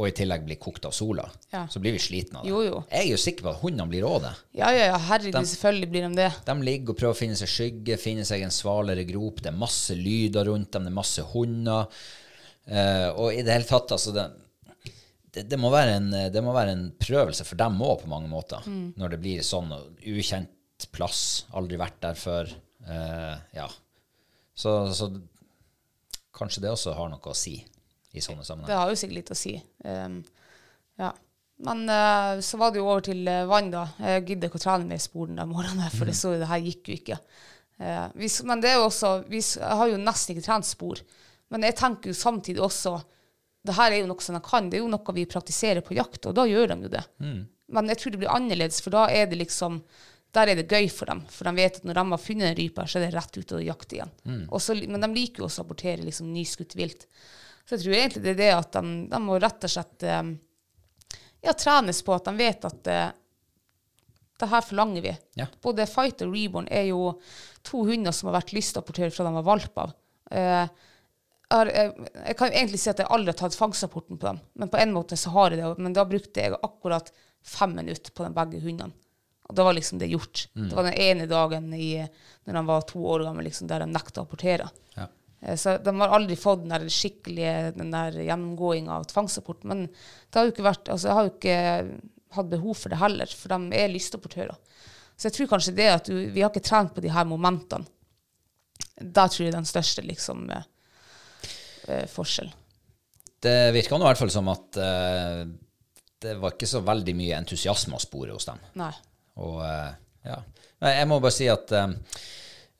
Og 0.00 0.06
i 0.08 0.12
tillegg 0.16 0.46
bli 0.46 0.56
kokt 0.56 0.86
av 0.88 0.94
sola. 0.96 1.26
Mm. 1.28 1.46
Ja. 1.52 1.62
Så 1.68 1.80
blir 1.82 1.92
vi 1.92 2.00
slitne 2.00 2.40
av 2.40 2.46
det. 2.46 2.52
Jo, 2.52 2.60
jo. 2.64 2.82
Jeg 2.88 3.04
er 3.04 3.10
jo 3.10 3.20
sikker 3.20 3.44
på 3.44 3.52
at 3.52 3.60
hundene 3.60 3.90
blir 3.90 4.06
òg 4.08 4.20
det. 4.24 4.32
Ja, 4.56 4.70
ja, 4.72 4.86
ja, 4.92 5.00
herregud, 5.10 5.36
de, 5.36 5.50
selvfølgelig 5.50 5.90
blir 5.92 6.06
de 6.06 6.20
det. 6.22 6.28
De 6.46 6.54
ligger 6.68 6.94
og 6.94 7.00
prøver 7.02 7.16
å 7.16 7.18
finne 7.18 7.36
seg 7.36 7.50
skygge, 7.52 7.98
finne 8.00 8.24
seg 8.28 8.44
en 8.46 8.54
svalere 8.54 9.04
grop. 9.08 9.42
Det 9.44 9.50
er 9.52 9.58
masse 9.60 9.96
lyder 9.98 10.48
rundt 10.48 10.70
dem, 10.72 10.86
det 10.86 10.92
er 10.94 11.00
masse 11.00 11.24
hunder. 11.34 12.00
Uh, 12.70 13.08
og 13.10 13.34
i 13.34 13.42
det 13.44 13.58
hele 13.58 13.68
tatt, 13.68 13.92
altså 13.96 14.14
det, 14.14 14.24
det, 15.34 15.44
det, 15.50 15.58
må 15.60 15.72
en, 15.76 16.08
det 16.32 16.44
må 16.46 16.54
være 16.56 16.76
en 16.78 16.86
prøvelse 17.00 17.44
for 17.48 17.60
dem 17.60 17.82
òg, 17.84 18.00
på 18.04 18.12
mange 18.14 18.30
måter. 18.30 18.64
Når 18.70 19.16
det 19.16 19.20
blir 19.20 19.44
sånn 19.44 19.74
ukjent 20.00 20.88
plass, 20.94 21.44
aldri 21.52 21.76
vært 21.80 22.00
der 22.06 22.16
før. 22.16 22.48
Uh, 22.86 23.36
ja. 23.52 23.68
Så, 24.56 24.72
så 24.96 25.10
kanskje 26.40 26.64
det 26.64 26.72
også 26.72 26.96
har 26.96 27.10
noe 27.12 27.32
å 27.32 27.36
si 27.36 27.58
i 28.10 28.22
sånne 28.24 28.66
Det 28.66 28.74
har 28.76 28.90
jo 28.90 28.98
sikkert 28.98 29.18
litt 29.20 29.30
å 29.30 29.38
si. 29.38 29.52
Um, 29.86 30.20
ja. 30.98 31.12
Men 31.60 31.84
uh, 31.86 32.40
så 32.42 32.58
var 32.58 32.72
det 32.72 32.80
jo 32.80 32.88
over 32.88 33.04
til 33.04 33.20
eh, 33.28 33.44
vann, 33.48 33.68
da. 33.72 33.84
Jeg 34.00 34.24
gidder 34.30 34.48
ikke 34.48 34.58
å 34.58 34.64
trene 34.64 34.88
mer 34.88 35.00
sporen 35.02 35.36
den 35.36 35.50
morgenen, 35.50 35.92
for 35.92 36.08
det 36.08 36.16
så 36.16 36.32
jo 36.34 36.40
det 36.40 36.48
her 36.50 36.62
gikk 36.64 36.88
jo 36.88 36.96
ikke. 36.96 37.18
Uh, 37.80 38.06
vi, 38.16 38.30
men 38.48 38.64
det 38.64 38.72
er 38.72 38.80
jo 38.80 38.88
også 38.88 39.12
vi, 39.28 39.42
har 39.60 39.92
jo 39.92 40.00
nesten 40.00 40.34
ikke 40.34 40.46
trent 40.48 40.68
spor. 40.68 41.02
Men 41.52 41.66
jeg 41.68 41.76
tenker 41.78 42.12
jo 42.12 42.16
samtidig 42.16 42.64
også 42.64 42.96
det 43.68 43.76
her 43.76 43.92
er 43.92 44.00
jo 44.00 44.08
noe 44.08 44.24
som 44.24 44.36
de 44.38 44.40
kan. 44.44 44.70
Det 44.72 44.78
er 44.78 44.84
jo 44.86 44.90
noe 44.90 45.14
vi 45.16 45.28
praktiserer 45.28 45.84
på 45.84 45.94
jakt, 45.98 46.24
og 46.30 46.36
da 46.38 46.46
gjør 46.48 46.72
de 46.72 46.78
jo 46.86 46.92
det. 46.96 47.02
Men 47.70 47.92
jeg 47.92 48.00
tror 48.00 48.14
det 48.14 48.20
blir 48.22 48.32
annerledes, 48.32 48.80
for 48.80 48.94
da 48.94 49.04
er 49.12 49.28
det 49.28 49.38
liksom 49.42 49.82
der 50.34 50.52
er 50.52 50.60
det 50.60 50.70
gøy 50.70 50.86
for 50.92 51.10
dem, 51.10 51.24
for 51.30 51.48
de 51.48 51.52
vet 51.58 51.80
at 51.80 51.86
når 51.86 51.98
de 51.98 52.04
har 52.12 52.22
funnet 52.22 52.48
en 52.50 52.58
rype, 52.58 52.84
så 52.86 52.98
er 52.98 53.06
det 53.06 53.14
rett 53.16 53.38
ut 53.40 53.54
og 53.56 53.64
jakte 53.66 53.96
igjen. 53.96 54.12
Mm. 54.22 54.42
Også, 54.54 54.76
men 54.86 55.02
de 55.02 55.08
liker 55.14 55.42
jo 55.42 55.48
å 55.48 55.52
sabotere 55.52 56.04
liksom, 56.06 56.28
nyskutt 56.34 56.76
vilt. 56.78 57.08
Så 57.64 57.76
jeg 57.76 57.82
tror 57.84 57.96
egentlig 57.96 58.22
det 58.24 58.34
er 58.34 58.38
det 58.40 58.52
at 58.54 58.78
de, 58.78 58.92
de 59.10 59.20
må 59.24 59.38
rett 59.42 59.66
og 59.66 59.72
slett 59.72 60.06
um, 60.06 60.30
ja, 61.42 61.54
trenes 61.54 62.02
på 62.06 62.14
at 62.14 62.30
de 62.30 62.34
vet 62.38 62.68
at 62.70 62.92
uh, 62.92 63.08
det 64.40 64.48
her 64.48 64.64
forlanger 64.64 65.04
vi. 65.04 65.16
Ja. 65.40 65.46
Både 65.62 65.88
Fight 65.90 66.22
og 66.24 66.32
Reborn 66.34 66.68
er 66.72 66.86
jo 66.88 67.16
to 67.66 67.82
hunder 67.88 68.14
som 68.16 68.30
har 68.30 68.38
vært 68.40 68.54
lystapportører 68.56 69.12
fra 69.14 69.26
de 69.26 69.34
var 69.36 69.46
valp 69.46 69.82
av. 69.82 69.92
Eh, 70.30 70.86
har, 71.50 71.70
jeg, 71.74 72.08
jeg 72.14 72.38
kan 72.38 72.54
egentlig 72.54 72.80
si 72.80 72.90
at 72.92 73.02
jeg 73.02 73.10
aldri 73.10 73.34
har 73.34 73.40
tatt 73.42 73.58
fangstrapporten 73.58 74.20
på 74.20 74.28
dem, 74.30 74.38
men 74.54 74.70
på 74.72 74.78
en 74.80 74.94
måte 74.94 75.18
så 75.18 75.32
har 75.34 75.52
jeg 75.52 75.60
det. 75.60 75.70
Men 75.82 75.96
da 75.96 76.06
brukte 76.08 76.44
jeg 76.44 76.56
akkurat 76.56 77.10
fem 77.44 77.74
minutter 77.76 78.14
på 78.14 78.24
de 78.24 78.32
begge 78.36 78.62
hundene. 78.64 78.96
Og 79.50 79.56
da 79.58 79.64
var 79.66 79.74
liksom 79.74 79.98
det 79.98 80.08
gjort. 80.12 80.44
Det 80.54 80.76
var 80.78 80.86
den 80.86 81.00
ene 81.02 81.26
dagen 81.30 81.72
i, 81.74 81.88
når 82.46 82.56
de 82.60 82.62
var 82.68 82.84
to 82.86 83.00
år 83.10 83.24
gammel, 83.26 83.48
liksom, 83.48 83.66
der 83.70 83.82
de 83.82 83.90
nekta 83.90 84.22
å 84.22 84.28
apportere. 84.28 84.68
Ja. 84.94 85.08
Eh, 85.42 85.56
Så 85.58 85.74
de 85.82 85.94
har 85.98 86.14
aldri 86.14 86.36
fått 86.38 86.62
den 86.62 86.70
der 86.76 86.86
skikkelige 86.86 87.72
den 87.74 87.90
der 87.90 88.14
gjennomgåinga 88.22 89.00
av 89.00 89.08
tvangsrapport. 89.10 89.64
Men 89.66 89.88
det 89.90 90.38
har 90.38 90.46
jo 90.46 90.54
ikke 90.54 90.68
vært, 90.68 90.88
altså 90.92 91.10
jeg 91.10 91.18
har 91.18 91.26
jo 91.26 91.34
ikke 91.34 91.60
hatt 92.38 92.50
behov 92.52 92.76
for 92.78 92.94
det 92.94 93.00
heller, 93.02 93.26
for 93.34 93.50
de 93.56 93.80
er 93.80 93.90
lystapportører. 93.90 94.54
Så 95.18 95.28
jeg 95.28 95.34
tror 95.36 95.50
kanskje 95.50 95.74
det 95.76 95.88
at 95.92 96.06
du, 96.08 96.14
vi 96.30 96.44
har 96.44 96.52
ikke 96.52 96.62
trent 96.64 96.94
på 96.94 97.02
de 97.04 97.10
her 97.12 97.26
momentene. 97.28 97.90
Der 99.00 99.28
tror 99.32 99.44
jeg 99.48 99.52
den 99.56 99.66
største 99.68 100.04
liksom 100.06 100.46
eh, 100.54 102.06
forskjellen. 102.08 102.54
Det 103.40 103.72
virka 103.74 103.96
i 103.96 104.04
hvert 104.04 104.20
fall 104.20 104.30
som 104.32 104.48
at 104.52 104.76
eh, 104.80 105.42
det 106.20 106.34
var 106.40 106.52
ikke 106.54 106.68
så 106.68 106.82
veldig 106.84 107.14
mye 107.16 107.38
entusiasme 107.40 107.96
å 107.96 108.02
spore 108.02 108.34
hos 108.36 108.44
dem. 108.48 108.58
Nei. 108.76 108.92
Og 109.38 109.60
eh, 109.64 109.92
ja. 110.26 110.40
Jeg 110.80 111.08
må 111.08 111.20
bare 111.20 111.36
si 111.36 111.48
at 111.52 111.72
eh, 111.76 111.94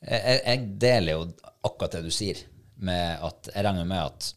jeg, 0.00 0.40
jeg 0.40 0.66
deler 0.80 1.18
jo 1.18 1.24
akkurat 1.68 1.98
det 1.98 2.04
du 2.08 2.12
sier, 2.14 2.40
med 2.80 3.20
at 3.20 3.50
jeg 3.52 3.64
regner 3.66 3.84
med 3.84 4.00
at 4.00 4.28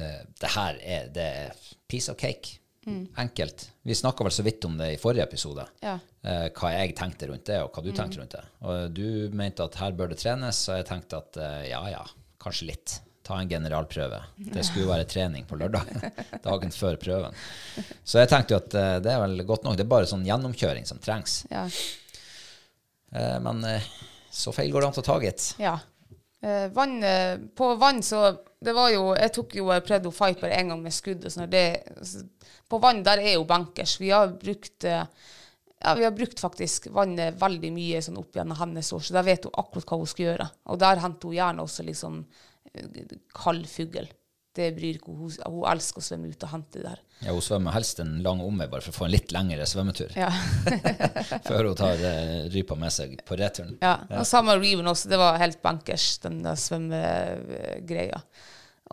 uh, 0.00 0.20
det 0.40 0.50
her 0.54 0.78
er, 0.80 1.08
det 1.12 1.24
er 1.44 1.66
piece 1.90 2.08
of 2.08 2.16
cake. 2.16 2.54
Enkelt. 3.20 3.66
Vi 3.84 3.96
snakka 3.96 4.24
vel 4.24 4.32
så 4.32 4.44
vidt 4.46 4.64
om 4.64 4.78
det 4.80 4.94
i 4.94 5.00
forrige 5.00 5.26
episode. 5.28 5.66
Ja. 5.84 5.98
uh, 6.24 6.46
hva 6.56 6.72
jeg 6.72 6.94
tenkte 6.96 7.28
rundt 7.28 7.44
det, 7.50 7.60
og 7.60 7.76
hva 7.76 7.84
du 7.84 7.90
tenkte 7.92 8.22
rundt 8.22 8.36
det. 8.38 8.44
Og 8.64 8.96
du 8.96 9.06
mente 9.36 9.68
at 9.68 9.76
her 9.82 9.92
bør 9.96 10.14
det 10.14 10.22
trenes, 10.24 10.62
og 10.70 10.80
jeg 10.80 10.88
tenkte 10.88 11.20
at 11.20 11.40
uh, 11.40 11.60
ja 11.68 11.82
ja, 11.92 12.00
kanskje 12.40 12.70
litt. 12.72 12.96
Ta 13.24 13.38
en 13.40 13.48
generalprøve. 13.48 14.18
Det 14.36 14.64
skulle 14.66 14.84
jo 14.84 14.90
være 14.90 15.06
trening 15.08 15.46
på 15.48 15.56
lørdag, 15.56 15.88
dagen 16.44 16.74
før 16.74 16.98
prøven. 17.00 17.36
Så 18.04 18.20
jeg 18.20 18.28
tenkte 18.28 18.52
jo 18.52 18.60
at 18.60 18.76
eh, 18.76 18.96
det 19.04 19.14
er 19.14 19.22
vel 19.22 19.40
godt 19.48 19.64
nok. 19.64 19.78
Det 19.78 19.86
er 19.86 19.92
bare 19.94 20.08
sånn 20.10 20.26
gjennomkjøring 20.28 20.84
som 20.88 21.00
trengs. 21.00 21.38
Ja. 21.48 21.64
Eh, 23.16 23.38
men 23.40 23.64
eh, 23.64 23.86
så 24.28 24.52
feil 24.52 24.68
går 24.74 24.84
det 24.84 24.90
an 24.90 25.00
å 25.00 25.06
ta, 25.08 25.18
gitt. 25.24 25.50
ja. 25.62 25.78
Vann, 26.76 26.98
på 27.56 27.66
vann 27.80 28.02
så 28.04 28.18
Det 28.60 28.74
var 28.76 28.90
jo 28.92 29.14
Jeg 29.16 29.32
tok 29.32 29.54
jo 29.56 29.70
å 29.70 30.10
fight 30.12 30.42
bare 30.42 30.58
én 30.58 30.68
gang 30.68 30.82
med 30.84 30.92
skudd. 30.92 31.24
og 31.24 31.32
sånn. 31.32 31.46
Det, 31.48 31.62
på 32.68 32.80
vann 32.84 33.00
der 33.06 33.22
er 33.22 33.38
jo 33.38 33.46
bankers. 33.48 33.94
Vi 33.96 34.10
har 34.12 34.28
brukt 34.28 34.84
ja, 34.84 35.94
vi 35.96 36.04
har 36.04 36.12
brukt 36.12 36.40
faktisk 36.40 36.90
vannet 36.92 37.40
veldig 37.40 37.70
mye 37.72 38.02
sånn 38.04 38.20
opp 38.20 38.36
gjennom 38.36 38.60
hennes 38.60 38.92
år, 38.92 39.00
så 39.04 39.16
der 39.16 39.24
vet 39.24 39.48
hun 39.48 39.56
akkurat 39.56 39.88
hva 39.88 39.98
hun 40.02 40.10
skal 40.12 40.26
gjøre. 40.26 40.50
Og 40.72 40.80
der 40.84 41.00
henter 41.00 41.32
hun 41.32 41.38
gjerne 41.38 41.64
også 41.64 41.84
liksom 41.88 42.20
kald 43.34 43.66
fugl. 43.70 44.06
Det 44.54 44.68
bryr 44.76 44.94
ikke 45.00 45.10
hun. 45.10 45.32
Hun 45.50 45.64
elsker 45.66 45.98
å 45.98 46.04
svømme 46.06 46.28
ut 46.30 46.44
og 46.46 46.50
hente 46.52 46.78
det 46.78 46.84
der. 46.86 47.00
Ja, 47.26 47.32
hun 47.34 47.42
svømmer 47.42 47.74
helst 47.74 47.98
en 47.98 48.12
lang 48.22 48.38
omvei 48.44 48.68
bare 48.70 48.84
for 48.84 48.94
å 48.94 48.98
få 49.00 49.06
en 49.08 49.14
litt 49.14 49.32
lengre 49.34 49.64
svømmetur 49.66 50.12
Ja. 50.14 50.28
før 51.48 51.70
hun 51.72 51.78
tar 51.78 51.98
eh, 52.06 52.44
rypa 52.54 52.76
med 52.78 52.94
seg 52.94 53.16
på 53.26 53.34
returen. 53.40 53.74
Ja, 53.82 53.96
og 54.20 54.22
samme 54.30 54.54
Reven 54.60 54.86
også. 54.90 55.10
Det 55.10 55.18
var 55.18 55.40
helt 55.42 55.58
bankers, 55.64 56.06
den 56.22 56.44
svømmegreia. 56.54 58.20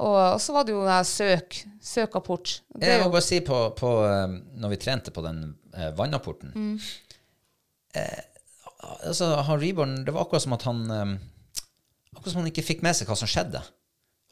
Og, 0.01 0.17
så 0.41 0.53
var 0.55 0.65
det 0.65 0.73
jo 0.73 0.81
den 0.87 1.05
søk, 1.05 1.59
søkapport. 1.83 2.55
Det 2.73 2.87
Jeg 2.95 3.03
må 3.03 3.11
bare 3.13 3.25
si 3.27 3.41
på, 3.45 3.57
på 3.77 3.89
eh, 4.07 4.37
når 4.63 4.73
vi 4.73 4.79
trente 4.81 5.13
på 5.13 5.21
den 5.25 5.43
eh, 5.75 5.91
vannapporten 5.97 6.53
Mm. 6.55 6.77
eh, 8.01 8.21
altså, 9.05 9.35
han 9.45 9.59
Reborn, 9.61 9.99
Det 10.05 10.13
var 10.15 10.25
akkurat 10.25 10.41
som 10.47 10.53
at 10.57 10.65
han 10.65 10.81
eh, 10.89 11.13
Akkurat 12.15 12.33
som 12.33 12.41
han 12.43 12.51
ikke 12.51 12.65
fikk 12.65 12.83
med 12.85 12.97
seg 12.97 13.09
hva 13.09 13.17
som 13.19 13.29
skjedde. 13.29 13.61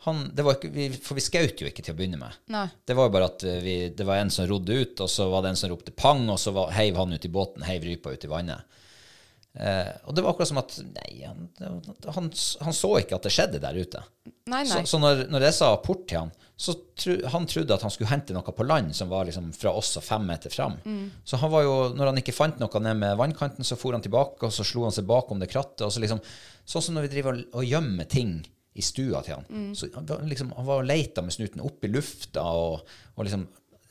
Han, 0.06 0.30
det 0.36 0.46
var 0.48 0.56
ikke, 0.56 0.72
vi, 0.72 0.88
for 1.04 1.18
vi 1.20 1.24
skjøt 1.24 1.60
jo 1.60 1.68
ikke 1.68 1.84
til 1.84 1.92
å 1.92 1.98
begynne 1.98 2.20
med. 2.22 2.36
Nei. 2.54 2.66
Det 2.88 2.96
var 2.96 3.10
jo 3.10 3.14
bare 3.18 3.32
at 3.34 3.44
eh, 3.44 3.60
vi, 3.64 3.78
det 3.92 4.06
var 4.08 4.22
en 4.22 4.32
som 4.32 4.48
rodde 4.48 4.78
ut, 4.80 5.02
og 5.04 5.12
så 5.12 5.28
var 5.32 5.44
det 5.44 5.54
en 5.54 5.60
som 5.60 5.72
ropte 5.74 5.92
pang, 5.92 6.24
og 6.32 6.40
så 6.40 6.54
var, 6.56 6.72
heiv 6.76 7.00
han 7.00 7.16
ut 7.16 7.28
i 7.28 7.32
båten, 7.32 7.66
heiv 7.68 7.84
rypa 7.88 8.14
ut 8.16 8.24
i 8.24 8.32
vannet. 8.32 8.80
Eh, 9.60 9.90
og 10.08 10.16
det 10.16 10.24
var 10.24 10.32
akkurat 10.32 10.52
som 10.52 10.62
at 10.62 10.78
nei, 10.86 11.26
han, 11.26 11.50
han, 12.16 12.30
han 12.64 12.76
så 12.78 12.94
ikke 13.02 13.18
at 13.18 13.28
det 13.28 13.34
skjedde 13.36 13.60
der 13.64 13.80
ute. 13.80 14.04
Nei, 14.48 14.62
nei. 14.62 14.68
Så, 14.70 14.86
så 14.94 15.02
når, 15.04 15.26
når 15.34 15.50
jeg 15.50 15.58
sa 15.58 15.74
apport 15.76 16.06
til 16.08 16.22
han, 16.22 16.32
så 16.60 16.76
tro, 17.00 17.16
han 17.32 17.48
trodde 17.48 17.76
at 17.76 17.84
han 17.84 17.92
skulle 17.92 18.12
hente 18.12 18.36
noe 18.36 18.56
på 18.56 18.66
land 18.68 18.92
som 18.96 19.12
var 19.12 19.28
liksom 19.28 19.52
fra 19.56 19.72
oss 19.80 19.94
og 20.00 20.04
fem 20.04 20.26
meter 20.28 20.52
fram. 20.52 20.76
Så 21.28 21.40
han 21.40 21.52
var 21.54 21.64
jo, 21.64 21.76
når 21.96 22.12
han 22.12 22.20
ikke 22.20 22.36
fant 22.36 22.60
noe 22.60 22.82
ned 22.84 23.00
med 23.00 23.20
vannkanten, 23.20 23.68
så 23.68 23.78
for 23.80 23.96
han 23.96 24.04
tilbake, 24.04 24.44
og 24.44 24.52
så 24.52 24.66
slo 24.68 24.84
han 24.84 24.96
seg 24.96 25.08
bakom 25.08 25.40
det 25.40 25.48
krattet. 25.52 25.86
og 25.88 25.94
så 25.96 26.04
liksom, 26.04 26.20
Sånn 26.70 26.84
som 26.86 26.98
når 26.98 27.08
vi 27.08 27.14
driver 27.16 27.34
og, 27.34 27.46
og 27.60 27.66
gjemmer 27.66 28.06
ting 28.10 28.36
i 28.78 28.84
stua 28.86 29.24
til 29.26 29.40
han. 29.40 29.72
Så 29.76 29.90
han 29.96 30.06
var, 30.08 30.22
liksom, 30.30 30.52
han 30.56 30.68
var 30.68 30.84
og 30.84 30.88
leita 30.88 31.24
med 31.26 31.34
snuten 31.34 31.64
opp 31.66 31.84
i 31.84 31.90
lufta, 31.92 32.44
og, 32.46 32.86
og 33.16 33.26
liksom 33.26 33.48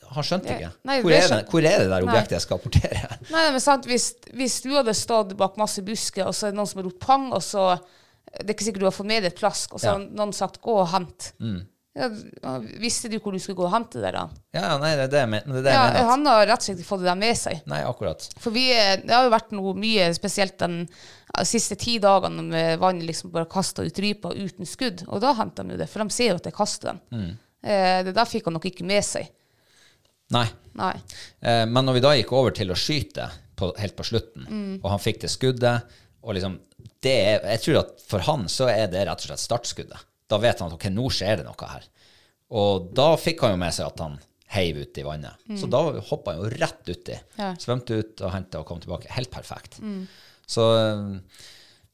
Han 0.09 0.25
skjønte 0.25 0.55
ikke. 0.55 0.69
Nei, 0.89 0.95
hvor, 1.03 1.11
er 1.13 1.27
det, 1.29 1.35
hvor 1.51 1.61
er 1.61 1.83
det 1.83 1.89
der 1.91 2.01
Nei. 2.01 2.07
objektet 2.07 2.31
jeg 2.39 2.41
skal 2.41 2.57
apportere? 2.57 3.09
Nei, 3.35 3.43
men 3.53 3.61
sant, 3.61 3.85
hvis, 3.85 4.07
hvis 4.33 4.55
du 4.65 4.71
hadde 4.73 4.95
stått 4.97 5.35
bak 5.37 5.59
masse 5.61 5.83
busker, 5.85 6.25
og 6.25 6.33
så 6.33 6.47
er 6.47 6.55
det 6.55 6.57
noen 6.57 6.69
som 6.71 6.79
har 6.81 6.87
ropt 6.87 7.03
pang, 7.03 7.27
og 7.35 7.43
så 7.45 7.67
Det 8.29 8.47
er 8.47 8.55
ikke 8.55 8.65
sikkert 8.65 8.81
du 8.81 8.87
har 8.87 8.95
fått 8.95 9.09
med 9.11 9.21
deg 9.23 9.31
et 9.33 9.37
plask, 9.37 9.75
og 9.75 9.83
så 9.83 9.91
har 9.91 9.99
Ja. 10.01 10.07
noen 10.17 10.33
sagt 10.33 10.61
'gå 10.61 10.73
og 10.81 10.87
hent'. 10.95 11.29
Ja, 11.99 12.53
visste 12.79 13.09
du 13.11 13.17
hvor 13.19 13.33
du 13.35 13.39
skulle 13.43 13.57
gå 13.59 13.65
og 13.67 13.73
hente 13.73 13.99
det? 13.99 14.13
da? 14.15 14.21
Ja, 14.55 14.77
nei, 14.79 14.93
det 14.95 15.03
er 15.09 15.11
det 15.11 15.19
jeg 15.25 15.29
mener. 15.33 15.53
det 15.57 15.63
det 15.65 15.73
jeg 15.73 15.79
Ja, 15.79 15.87
mener. 15.91 16.09
han 16.09 16.25
har 16.31 16.45
rett 16.47 16.61
og 16.63 16.67
slett 16.69 16.79
ikke 16.79 16.87
fått 16.93 17.01
det 17.03 17.09
der 17.09 17.19
med 17.19 17.37
seg. 17.37 17.61
Nei, 17.67 17.79
akkurat. 17.83 18.27
For 18.39 18.55
vi, 18.55 18.63
er- 18.71 19.01
det 19.03 19.11
har 19.15 19.25
jo 19.27 19.33
vært 19.33 19.51
noe 19.57 19.73
mye 19.75 20.07
spesielt 20.15 20.57
den 20.63 20.77
ja, 20.87 21.43
siste 21.43 21.75
ti 21.79 21.97
dagene 21.99 22.45
med 22.47 22.79
vann 22.79 23.01
liksom 23.03 23.33
bare 23.35 23.49
kasta 23.51 23.83
ut 23.83 23.99
rypa 23.99 24.31
uten 24.33 24.65
skudd. 24.65 25.03
Og 25.09 25.19
da 25.21 25.33
henter 25.37 25.67
de 25.67 25.75
jo 25.75 25.81
det, 25.83 25.89
for 25.91 26.03
de 26.03 26.09
ser 26.15 26.31
jo 26.31 26.39
at 26.39 26.47
jeg 26.49 26.55
kaster 26.55 26.93
den. 27.11 27.37
Eh, 27.63 27.99
det 28.07 28.15
der 28.15 28.25
fikk 28.31 28.45
han 28.47 28.55
nok 28.55 28.65
ikke 28.71 28.85
med 28.87 29.03
seg. 29.03 29.27
Nei. 30.31 30.45
Nei. 30.77 30.93
Eh, 31.41 31.65
men 31.65 31.85
når 31.85 31.97
vi 31.97 32.03
da 32.05 32.15
gikk 32.15 32.31
over 32.37 32.51
til 32.55 32.69
å 32.71 32.77
skyte 32.77 33.27
på, 33.59 33.73
helt 33.81 33.95
på 33.97 34.05
slutten, 34.07 34.45
Mm. 34.47 34.79
og 34.83 34.89
han 34.93 34.99
fikk 35.03 35.19
det 35.21 35.29
skuddet 35.33 35.83
og 36.23 36.35
liksom, 36.35 36.59
det 37.01 37.11
er, 37.15 37.39
Jeg 37.57 37.59
tror 37.63 37.79
at 37.79 38.01
for 38.07 38.19
han 38.19 38.45
så 38.47 38.67
er 38.69 38.87
det 38.87 39.05
rett 39.07 39.19
og 39.19 39.27
slett 39.27 39.39
startskuddet. 39.39 40.05
Da 40.29 40.39
vet 40.41 40.61
han 40.61 40.69
at 40.69 40.77
ok, 40.77 40.89
nå 40.93 41.09
skjer 41.13 41.41
det 41.41 41.47
noe 41.47 41.69
her. 41.73 41.85
Og 42.59 42.89
da 42.97 43.11
fikk 43.19 43.45
han 43.45 43.55
jo 43.55 43.61
med 43.61 43.75
seg 43.75 43.91
at 43.91 44.03
han 44.03 44.17
heiv 44.53 44.81
ut 44.81 44.97
i 44.97 45.05
vannet. 45.05 45.45
Så 45.59 45.69
da 45.69 45.83
hoppa 46.09 46.33
han 46.33 46.41
jo 46.41 46.49
rett 46.55 46.81
uti. 46.89 47.13
Mm. 47.13 47.37
Ja. 47.37 47.51
Mm. 47.53 47.61
Svømte 47.61 47.99
ut 48.01 48.25
og 48.25 48.33
henta 48.33 48.61
og 48.61 48.67
kom 48.69 48.81
tilbake. 48.81 49.11
Helt 49.13 49.29
perfekt. 49.33 49.77
Så 50.49 50.65
eh, 50.73 51.03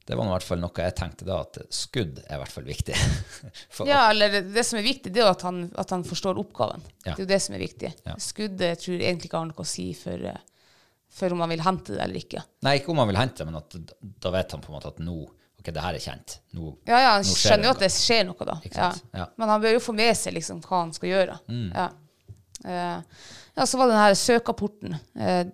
det 0.06 0.14
var 0.16 0.28
i 0.28 0.32
hvert 0.36 0.46
fall 0.46 0.60
noe 0.62 0.84
jeg 0.86 0.94
tenkte 0.96 1.26
da, 1.26 1.40
at 1.42 1.58
skudd 1.74 2.20
er 2.24 2.36
i 2.36 2.40
hvert 2.40 2.54
fall 2.54 2.68
viktig. 2.68 2.96
Ja, 3.90 4.06
eller 4.08 4.38
det, 4.40 4.64
som 4.64 4.78
er 4.78 4.86
viktig, 4.86 5.10
det 5.12 5.20
er 5.20 5.26
jo 5.26 5.32
at 5.34 5.42
han, 5.44 5.64
at 5.76 5.92
han 5.92 6.04
forstår 6.06 6.38
oppgaven. 6.40 6.84
Ja. 7.04 7.12
Det 7.12 7.18
er 7.18 7.24
jo 7.24 7.30
det 7.34 7.40
som 7.42 7.56
er 7.56 7.64
viktig. 7.64 7.90
Ja. 8.06 8.14
Skuddet 8.22 8.84
tror 8.84 8.94
jeg 8.94 9.08
egentlig 9.08 9.28
ikke 9.28 9.40
har 9.42 9.50
noe 9.50 9.64
å 9.66 9.68
si 9.68 9.88
for, 9.98 10.28
eh, 10.30 10.70
for 11.12 11.34
om 11.34 11.42
han 11.44 11.52
vil 11.52 11.64
hente 11.66 11.96
det 11.96 12.04
eller 12.04 12.22
ikke. 12.22 12.44
Nei, 12.64 12.78
ikke 12.78 12.94
om 12.94 13.02
han 13.02 13.10
vil 13.10 13.18
hente 13.20 13.42
det, 13.42 13.48
men 13.50 13.60
at 13.60 13.76
da 14.24 14.32
vet 14.32 14.54
han 14.54 14.62
på 14.64 14.70
en 14.70 14.78
måte 14.78 14.94
at 14.94 15.02
nå 15.02 15.18
Ok, 15.66 15.72
det 15.74 15.82
her 15.82 15.96
er 15.98 16.02
kjent. 16.04 16.36
Nå, 16.54 16.68
Ja, 16.86 16.98
ja, 17.02 17.08
han 17.16 17.24
skjønner 17.26 17.66
jo 17.66 17.70
at 17.74 17.80
det 17.82 17.88
skjer 17.90 18.26
noe 18.28 18.46
da. 18.46 18.54
Ja. 18.70 18.90
Ja. 19.10 19.24
Mm. 19.26 19.32
Men 19.42 19.48
han 19.50 19.64
bør 19.64 19.72
jo 19.74 19.80
få 19.82 19.94
med 19.98 20.14
seg 20.14 20.36
liksom 20.36 20.60
hva 20.62 20.84
han 20.84 20.92
skal 20.94 21.10
gjøre. 21.10 21.38
Ja. 21.74 21.88
Uh, 22.66 23.02
ja, 23.56 23.66
så 23.66 23.78
var 23.80 23.88
det 23.90 23.96
den 23.96 24.04
her 24.04 24.14
søkapporten. 24.20 24.94
Uh, 25.18 25.50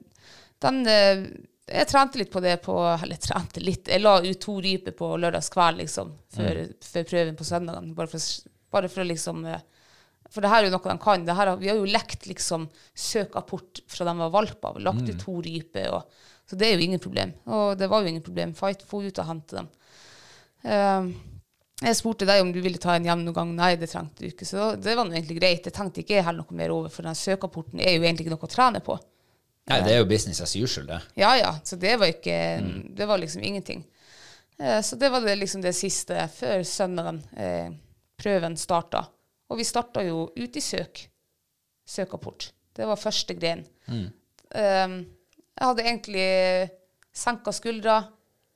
den 0.62 0.82
uh, 0.86 1.24
Jeg 1.72 1.88
trente 1.88 2.18
litt 2.20 2.30
på 2.32 2.40
det 2.44 2.56
på 2.64 2.74
Eller 3.02 3.16
trente 3.22 3.60
litt. 3.64 3.88
Jeg 3.88 4.02
la 4.02 4.18
ut 4.20 4.40
to 4.42 4.58
ryper 4.60 4.92
på 4.98 5.08
lørdagskvelden, 5.22 5.80
liksom, 5.82 6.12
før, 6.36 6.60
Mm. 6.66 6.74
før 6.92 7.04
prøven 7.10 7.36
på 7.38 7.44
søndagen. 7.48 7.94
Bare 7.96 8.10
for, 8.12 8.20
bare 8.74 8.88
for 8.92 9.02
å 9.02 9.08
liksom 9.08 9.44
eh, 9.46 9.60
For 10.30 10.40
det 10.44 10.50
her 10.52 10.62
er 10.62 10.68
jo 10.70 10.76
noe 10.76 10.88
de 10.92 10.98
kan. 11.02 11.24
Det 11.24 11.34
her, 11.38 11.56
vi 11.56 11.68
har 11.68 11.76
jo 11.80 11.84
lekt 11.88 12.26
liksom 12.26 12.68
søkapport 12.94 13.80
fra 13.88 14.04
de 14.08 14.14
var 14.18 14.30
valper. 14.30 14.78
Lagt 14.80 15.08
ut 15.08 15.18
to 15.20 15.40
ryper. 15.44 15.90
Og, 15.92 16.02
så 16.48 16.56
det 16.56 16.68
er 16.68 16.76
jo 16.78 16.86
ingen 16.86 17.00
problem. 17.02 17.32
Og 17.46 17.76
det 17.78 17.88
var 17.88 18.02
jo 18.02 18.08
ingen 18.12 18.22
problem. 18.24 18.54
Fight, 18.54 18.82
få 18.86 19.02
ut 19.06 19.18
og 19.18 19.26
hente 19.28 19.56
dem. 19.60 19.68
Eh, 20.62 21.12
jeg 21.82 21.98
spurte 21.98 22.26
deg 22.28 22.42
om 22.44 22.52
du 22.54 22.60
ville 22.62 22.78
ta 22.78 22.94
en 22.94 23.06
gjennomgang. 23.06 23.54
Nei, 23.58 23.74
det 23.80 23.90
trengte 23.90 24.22
du 24.22 24.28
ikke. 24.28 24.46
Så 24.46 24.74
det 24.78 24.94
var 24.94 25.06
nå 25.06 25.16
egentlig 25.16 25.40
greit. 25.40 25.66
Jeg 25.66 25.74
tenkte 25.74 26.04
ikke 26.04 26.22
heller 26.22 26.44
noe 26.44 26.58
mer 26.58 26.74
over, 26.74 26.92
for 26.94 27.06
den 27.06 27.18
søkeapporten 27.18 27.82
er 27.82 27.96
jo 27.96 28.04
egentlig 28.04 28.28
ikke 28.28 28.36
noe 28.36 28.46
å 28.46 28.52
trene 28.52 28.82
på. 28.84 28.98
Nei, 29.70 29.78
det 29.86 29.94
er 29.94 30.00
jo 30.00 30.10
business 30.10 30.42
as 30.42 30.54
usual, 30.58 30.86
det. 30.88 31.00
Ja, 31.18 31.32
ja. 31.38 31.52
Så 31.66 31.78
det 31.78 31.94
var 32.00 32.10
ikke 32.10 32.36
Det 32.94 33.06
var 33.06 33.18
liksom 33.18 33.42
ingenting. 33.46 33.84
Eh, 34.58 34.80
så 34.82 34.96
det 34.98 35.10
var 35.10 35.22
det 35.22 35.36
liksom 35.38 35.62
det 35.62 35.74
siste 35.78 36.28
før 36.34 36.62
søndagen 36.66 37.22
eh, 37.36 37.70
prøven 38.18 38.56
starta. 38.58 39.04
Og 39.50 39.58
vi 39.58 39.66
starta 39.66 40.02
jo 40.06 40.28
ut 40.36 40.56
i 40.56 40.62
søk. 40.62 41.06
Søkapport. 41.86 42.52
Det 42.72 42.86
var 42.86 42.96
første 42.96 43.34
gren. 43.34 43.66
Mm. 43.86 44.10
jeg 44.52 45.66
hadde 45.66 45.82
egentlig 45.82 46.26
senka 47.12 47.52
skuldra. 47.52 47.96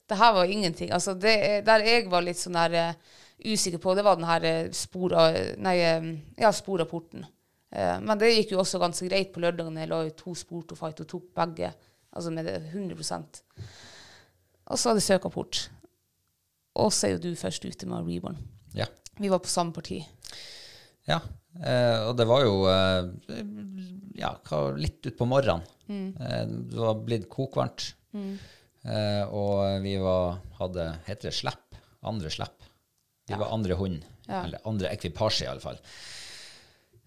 Det 0.06 0.18
her 0.20 0.34
var 0.36 0.50
ingenting. 0.50 0.90
Altså, 0.94 1.14
det, 1.18 1.36
der 1.66 1.84
jeg 1.86 2.06
var 2.10 2.24
litt 2.24 2.38
sånn 2.38 2.58
der 2.58 2.76
uh, 2.92 3.16
usikker 3.46 3.82
på, 3.82 3.94
det 3.98 4.04
var 4.06 4.18
den 4.18 4.28
her 4.28 4.44
eh, 4.48 4.68
spora, 4.74 5.26
nei, 5.60 5.74
eh, 5.84 6.06
ja, 6.40 6.52
sporrapporten. 6.54 7.26
Uh, 7.74 7.98
men 8.00 8.14
det 8.20 8.32
gikk 8.32 8.54
jo 8.54 8.62
også 8.62 8.80
ganske 8.80 9.08
greit 9.10 9.32
på 9.34 9.42
lørdagen. 9.42 9.76
Jeg 9.82 9.90
la 9.90 10.00
jo 10.06 10.14
to 10.16 10.34
spor 10.38 10.62
to 10.68 10.78
fight 10.78 11.02
og 11.02 11.10
tok 11.10 11.26
begge. 11.36 11.72
Altså 12.16 12.32
med 12.32 12.48
100% 12.48 13.42
Og 14.64 14.78
så 14.78 14.88
hadde 14.88 15.02
jeg 15.02 15.08
søkapport. 15.10 15.66
Og 16.80 16.92
så 16.92 17.08
er 17.08 17.16
jo 17.16 17.24
du 17.26 17.34
først 17.36 17.64
ute 17.64 17.88
med 17.88 18.06
Reborn. 18.08 18.38
Ja. 18.76 18.86
Vi 19.18 19.30
var 19.32 19.42
på 19.44 19.52
samme 19.52 19.72
parti. 19.76 20.00
Ja, 21.06 21.20
eh, 21.62 22.00
og 22.08 22.16
det 22.18 22.26
var 22.28 22.42
jo 22.44 22.56
eh, 22.68 23.38
ja, 24.18 24.32
litt 24.76 25.06
utpå 25.06 25.28
morgenen. 25.28 25.62
Eh, 25.88 26.42
det 26.72 26.80
var 26.82 26.98
blitt 27.06 27.28
kokvarmt. 27.32 27.92
Eh, 28.86 29.24
og 29.34 29.82
vi 29.82 29.96
var, 29.98 30.38
hadde 30.60 30.90
Heter 31.08 31.30
det 31.30 31.36
slepp? 31.38 31.78
Andre 32.06 32.30
slepp. 32.30 32.62
Vi 33.26 33.34
var 33.34 33.50
andre 33.54 33.74
hund. 33.78 34.04
Eller 34.28 34.62
andre 34.66 34.92
ekvipasje, 34.94 35.46
i 35.46 35.50
alle 35.50 35.62
fall. 35.62 35.80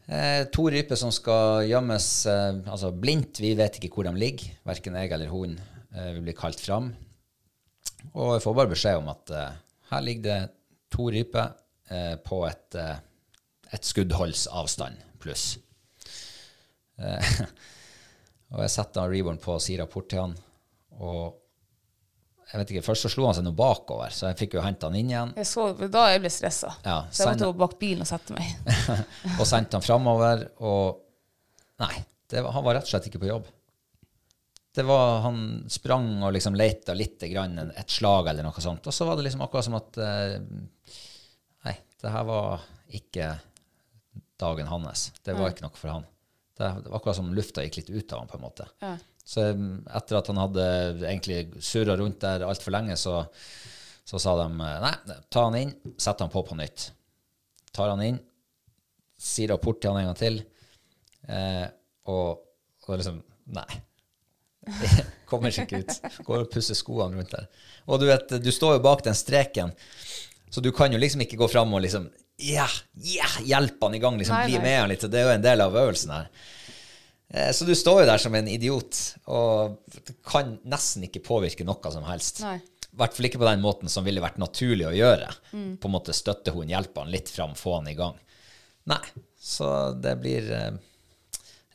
Eh, 0.09 0.43
to 0.51 0.65
ryper 0.73 0.97
som 0.97 1.11
skal 1.13 1.67
gjemmes 1.69 2.07
eh, 2.27 2.59
altså 2.65 2.91
blindt. 2.91 3.39
Vi 3.43 3.53
vet 3.55 3.77
ikke 3.77 3.91
hvor 3.93 4.07
de 4.09 4.15
ligger. 4.17 4.57
Verken 4.67 4.97
jeg 4.99 5.13
eller 5.15 5.31
hun 5.31 5.55
eh, 5.55 6.11
vil 6.15 6.23
bli 6.25 6.35
kalt 6.37 6.59
fram. 6.63 6.91
Og 8.15 8.35
jeg 8.35 8.43
får 8.43 8.57
bare 8.57 8.71
beskjed 8.73 9.01
om 9.01 9.11
at 9.13 9.35
eh, 9.35 9.59
her 9.91 10.05
ligger 10.05 10.25
det 10.27 10.39
to 10.91 11.09
ryper 11.13 11.53
eh, 11.93 12.15
på 12.25 12.41
et, 12.49 12.79
eh, 12.79 12.97
et 13.75 13.85
skuddholds 13.85 14.47
avstand 14.49 14.97
pluss. 15.21 15.51
Eh, 16.99 17.31
og 18.55 18.63
jeg 18.65 18.73
setter 18.75 19.13
Reborn 19.13 19.39
på 19.43 19.55
og 19.55 19.63
sier 19.63 19.83
rapport 19.83 20.09
til 20.09 20.25
han. 20.25 20.35
Og 20.99 21.38
jeg 22.49 22.57
vet 22.63 22.71
ikke, 22.73 22.85
først 22.87 23.05
så 23.05 23.11
slo 23.13 23.27
han 23.27 23.35
seg 23.37 23.45
noe 23.45 23.57
bakover, 23.57 24.09
så 24.13 24.31
jeg 24.31 24.39
fikk 24.39 24.55
jo 24.57 24.63
hente 24.65 24.87
han 24.89 24.97
inn 24.97 25.11
igjen. 25.11 25.33
Jeg 25.37 25.45
så, 25.45 25.67
da 25.85 26.07
jeg 26.09 26.23
ble 26.23 26.31
stressa. 26.33 26.71
Ja, 26.81 27.03
så 27.13 27.27
jeg 27.27 27.35
måtte 27.35 27.49
gå 27.51 27.59
bak 27.61 27.75
bilen 27.81 28.01
og 28.01 28.09
sette 28.09 28.33
meg. 28.33 28.73
og 29.39 29.45
sendte 29.45 29.77
han 29.77 29.85
framover, 29.85 30.47
og 30.65 31.05
Nei, 31.79 31.93
det 32.27 32.41
var, 32.43 32.51
han 32.57 32.65
var 32.65 32.75
rett 32.75 32.89
og 32.89 32.91
slett 32.91 33.05
ikke 33.07 33.21
på 33.21 33.29
jobb. 33.29 33.45
Det 34.75 34.83
var, 34.83 35.21
Han 35.23 35.37
sprang 35.71 36.09
og 36.27 36.33
liksom 36.35 36.57
leita 36.59 36.91
litt, 36.97 37.21
grann, 37.31 37.55
et 37.71 37.93
slag 37.93 38.27
eller 38.33 38.43
noe 38.43 38.63
sånt, 38.63 38.83
og 38.83 38.95
så 38.95 39.07
var 39.07 39.15
det 39.15 39.29
liksom 39.29 39.45
akkurat 39.45 39.69
som 39.69 39.77
at 39.79 40.01
eh, 40.03 40.35
Nei, 41.69 41.75
det 42.01 42.11
her 42.11 42.27
var 42.27 42.65
ikke 42.99 43.29
dagen 44.39 44.67
hans. 44.71 45.09
Det 45.23 45.35
var 45.37 45.53
ikke 45.53 45.65
noe 45.65 45.79
for 45.79 45.93
han. 45.93 46.05
Det, 46.59 46.69
var 46.85 46.97
akkurat 46.97 47.15
som 47.15 47.31
lufta 47.31 47.63
gikk 47.63 47.77
litt 47.79 47.89
ut 47.89 48.13
av 48.13 48.19
han, 48.19 48.27
på 48.27 48.35
en 48.35 48.43
måte. 48.43 48.65
Så 49.23 49.45
um, 49.55 49.67
etter 49.95 50.17
at 50.19 50.27
han 50.27 50.41
hadde 50.41 50.65
egentlig 51.07 51.61
surra 51.63 51.95
rundt 51.95 52.19
der 52.19 52.43
altfor 52.43 52.73
lenge, 52.75 52.97
så, 52.99 53.21
så 54.03 54.19
sa 54.19 54.33
de 54.41 54.47
eh, 54.65 54.79
nei, 54.83 55.19
ta 55.31 55.45
han 55.45 55.55
inn, 55.55 55.71
sett 55.95 56.19
han 56.19 56.33
på 56.33 56.43
på 56.43 56.57
nytt. 56.59 56.89
Tar 57.71 57.93
han 57.93 58.03
inn, 58.03 58.19
sier 59.15 59.53
rapport 59.53 59.79
til 59.79 59.93
han 59.93 60.01
en 60.01 60.09
gang 60.09 60.19
til, 60.19 60.41
eh, 61.31 61.67
og, 62.11 62.43
og 62.87 62.95
liksom 62.97 63.23
Nei. 63.49 63.65
Kommer 65.29 65.49
seg 65.49 65.65
ikke 65.65 65.79
ut. 65.81 66.19
Går 66.27 66.43
og 66.43 66.51
pusser 66.53 66.77
skoene 66.77 67.17
rundt 67.17 67.31
der. 67.33 67.47
Og 67.89 67.97
du 67.97 68.05
vet, 68.05 68.35
du 68.37 68.49
står 68.53 68.75
jo 68.75 68.83
bak 68.85 69.01
den 69.07 69.17
streken, 69.17 69.71
så 70.53 70.61
du 70.61 70.69
kan 70.75 70.93
jo 70.93 70.99
liksom 71.01 71.23
ikke 71.25 71.39
gå 71.39 71.47
fram 71.49 71.73
og 71.73 71.81
liksom 71.81 72.05
ja, 72.39 72.65
yeah, 73.03 73.35
hjelp 73.45 73.81
han 73.83 73.95
i 73.97 73.99
gang, 74.03 74.17
liksom 74.19 74.35
Nei, 74.37 74.45
bli 74.49 74.57
nei. 74.59 74.63
med 74.65 74.79
han 74.79 74.89
litt. 74.93 75.05
Det 75.11 75.19
er 75.19 75.27
jo 75.27 75.35
en 75.37 75.45
del 75.45 75.61
av 75.65 75.75
øvelsen 75.83 76.13
her. 76.15 76.29
Eh, 77.33 77.51
Så 77.53 77.65
du 77.67 77.73
står 77.77 78.01
jo 78.03 78.09
der 78.09 78.17
som 78.23 78.35
en 78.39 78.47
idiot 78.49 78.97
og 79.27 79.77
kan 80.25 80.55
nesten 80.65 81.03
ikke 81.09 81.21
påvirke 81.25 81.67
noe 81.67 81.91
som 81.93 82.07
helst. 82.07 82.41
I 82.41 82.97
hvert 82.99 83.13
fall 83.15 83.27
ikke 83.29 83.41
på 83.43 83.47
den 83.51 83.61
måten 83.61 83.91
som 83.91 84.03
ville 84.07 84.23
vært 84.23 84.39
naturlig 84.41 84.87
å 84.89 84.95
gjøre. 84.95 85.27
På 85.51 85.89
en 85.91 85.93
måte 85.93 86.15
støtte 86.17 86.51
hun, 86.55 86.71
hjelpe 86.71 87.03
han 87.03 87.11
litt 87.13 87.29
fram, 87.29 87.53
få 87.55 87.75
han 87.79 87.91
i 87.91 87.97
gang. 87.99 88.15
Nei, 88.89 89.03
så 89.39 89.91
det 89.93 90.15
blir 90.23 90.47
eh, 90.55 90.71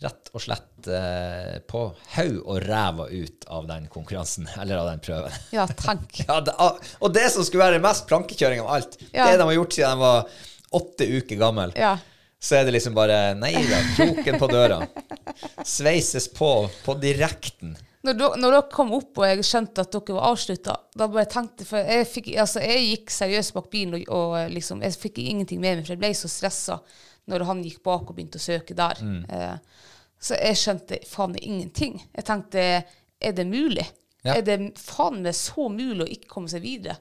rett 0.02 0.32
og 0.34 0.42
slett 0.42 0.88
eh, 0.90 1.60
på 1.70 1.84
haug 2.16 2.40
og 2.42 2.58
ræva 2.66 3.06
ut 3.12 3.46
av 3.54 3.68
den 3.70 3.86
konkurransen, 3.92 4.48
eller 4.60 4.80
av 4.82 4.90
den 4.90 5.04
prøven. 5.06 5.38
Ja, 5.54 5.68
tank. 5.70 6.18
Ja, 6.26 6.40
det, 6.44 6.56
og 6.98 7.14
det 7.14 7.28
som 7.32 7.46
skulle 7.46 7.68
være 7.70 7.84
mest 7.84 8.08
plankekjøring 8.10 8.64
av 8.64 8.72
alt, 8.74 8.98
Ja. 9.12 9.28
det 9.30 9.38
de 9.38 9.46
har 9.46 9.54
gjort 9.60 9.78
siden 9.78 9.94
de 9.94 10.02
var 10.02 10.26
åtte 10.76 11.06
uker 11.18 11.36
gammel, 11.40 11.72
Ja. 11.78 11.94
så 12.40 12.58
er 12.58 12.64
det 12.68 12.74
liksom 12.76 12.94
bare 12.96 13.34
Nei 13.38 13.52
da, 13.68 13.80
kroken 13.96 14.38
på 14.40 14.48
døra. 14.50 14.80
Sveises 15.64 16.28
på 16.28 16.68
på 16.84 16.94
direkten. 17.00 17.76
Når, 18.04 18.14
dere- 18.20 18.36
når 18.36 18.52
dere 18.52 18.68
kom 18.74 18.90
opp 18.92 19.16
og 19.22 19.24
jeg 19.24 19.44
skjønte 19.48 19.80
at 19.80 19.94
dere 19.94 20.16
var 20.18 20.26
avslutta, 20.34 20.74
da 20.92 21.06
bare 21.08 21.24
tenkte 21.32 21.64
For 21.64 21.80
jeg, 21.80 22.04
fikk, 22.10 22.26
altså, 22.42 22.60
jeg 22.60 22.82
gikk 22.90 23.14
seriøst 23.14 23.54
bak 23.56 23.70
bilen, 23.72 23.94
og, 24.02 24.12
og 24.12 24.50
liksom, 24.52 24.82
jeg 24.84 24.98
fikk 25.00 25.22
ingenting 25.24 25.60
med 25.62 25.78
meg, 25.78 25.86
for 25.86 25.94
jeg 25.96 26.02
ble 26.02 26.10
så 26.18 26.28
stressa 26.28 26.80
når 27.32 27.46
han 27.48 27.62
gikk 27.64 27.80
bak 27.86 28.04
og 28.10 28.12
begynte 28.18 28.36
å 28.36 28.44
søke 28.44 28.76
der. 28.76 28.98
Eh, 29.32 29.56
så 30.20 30.36
jeg 30.36 30.58
skjønte 30.60 30.98
faen 31.08 31.32
ingenting. 31.40 31.96
Jeg 32.12 32.24
tenkte 32.28 32.60
er 33.24 33.32
det 33.32 33.46
mulig? 33.48 33.86
Ja. 34.24 34.34
Er 34.36 34.44
det 34.44 34.58
faen 34.80 35.22
meg 35.24 35.32
så 35.36 35.70
mulig 35.72 36.04
å 36.04 36.10
ikke 36.12 36.28
komme 36.34 36.52
seg 36.52 36.60
videre? 36.64 36.98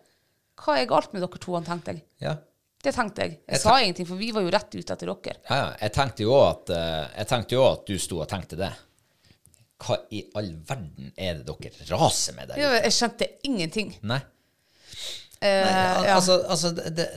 Hva 0.63 0.77
er 0.79 0.87
galt 0.87 1.11
med 1.11 1.23
dere 1.25 1.39
to, 1.43 1.59
tenkte 1.67 1.97
jeg. 1.97 2.03
Ja. 2.23 2.37
Det 2.83 2.91
tenkte 2.95 3.23
jeg. 3.23 3.31
Jeg 3.47 3.53
Jeg 3.55 3.61
sa 3.63 3.75
ingenting, 3.79 4.07
for 4.09 4.19
vi 4.19 4.31
var 4.35 4.43
jo 4.43 4.49
rett 4.51 4.73
ute 4.75 4.93
etter 4.97 5.07
dere. 5.13 5.35
Ja, 5.49 5.55
ja. 5.61 5.69
Jeg 5.85 5.93
tenkte 5.95 6.25
jo 6.25 6.33
at, 6.43 6.69
eh, 6.75 7.05
jo 7.55 7.63
at 7.71 7.85
du 7.87 7.95
sto 8.01 8.19
og 8.19 8.27
tenkte 8.31 8.59
det. 8.59 8.71
Hva 9.83 9.97
i 10.15 10.21
all 10.39 10.51
verden 10.67 11.13
er 11.17 11.39
det 11.39 11.47
dere 11.47 11.87
raser 11.91 12.35
med 12.37 12.51
der 12.51 12.59
ute? 12.59 12.81
Jeg 12.83 12.95
skjønte 12.97 13.29
ingenting. 13.47 13.95
Nei. 14.03 14.19
Eh, 15.43 15.63
Al- 15.97 16.05
ja. 16.07 16.15
Altså, 16.15 16.37
altså 16.47 16.71
det, 16.75 16.91
det, 16.95 17.07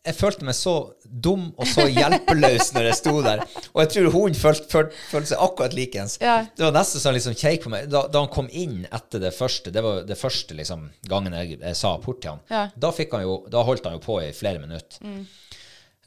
jeg 0.00 0.16
følte 0.16 0.46
meg 0.48 0.56
så 0.56 0.72
dum 1.04 1.50
og 1.60 1.66
så 1.68 1.84
hjelpeløs 1.90 2.70
når 2.72 2.86
jeg 2.88 2.96
sto 2.96 3.12
der. 3.24 3.42
Og 3.74 3.82
jeg 3.82 3.90
tror 3.92 4.08
hun 4.14 4.36
følte, 4.38 4.64
følte, 4.72 4.96
følte 5.10 5.32
seg 5.34 5.42
akkurat 5.44 5.76
likeens. 5.76 6.16
Ja. 6.22 6.38
Det 6.56 6.64
var 6.64 6.72
nesten 6.78 7.02
sånn 7.02 7.16
liksom 7.18 7.36
kjeik 7.36 7.66
på 7.66 7.72
meg. 7.72 7.90
Da, 7.92 8.06
da 8.08 8.22
han 8.24 8.32
kom 8.32 8.48
inn 8.48 8.86
etter 8.88 9.20
det 9.20 9.34
første, 9.36 9.72
det 9.74 9.84
var 9.84 10.00
det 10.08 10.16
første 10.16 10.56
liksom, 10.56 10.88
gangen 11.10 11.36
jeg, 11.36 11.60
jeg 11.60 11.76
sa 11.76 11.92
port 12.00 12.22
til 12.24 12.32
han, 12.32 12.42
Ja. 12.48 12.64
da, 12.72 12.94
han 12.96 13.26
jo, 13.26 13.36
da 13.52 13.64
holdt 13.68 13.90
han 13.90 13.98
jo 13.98 14.02
på 14.06 14.18
i 14.24 14.32
flere 14.36 14.62
minutter. 14.62 15.04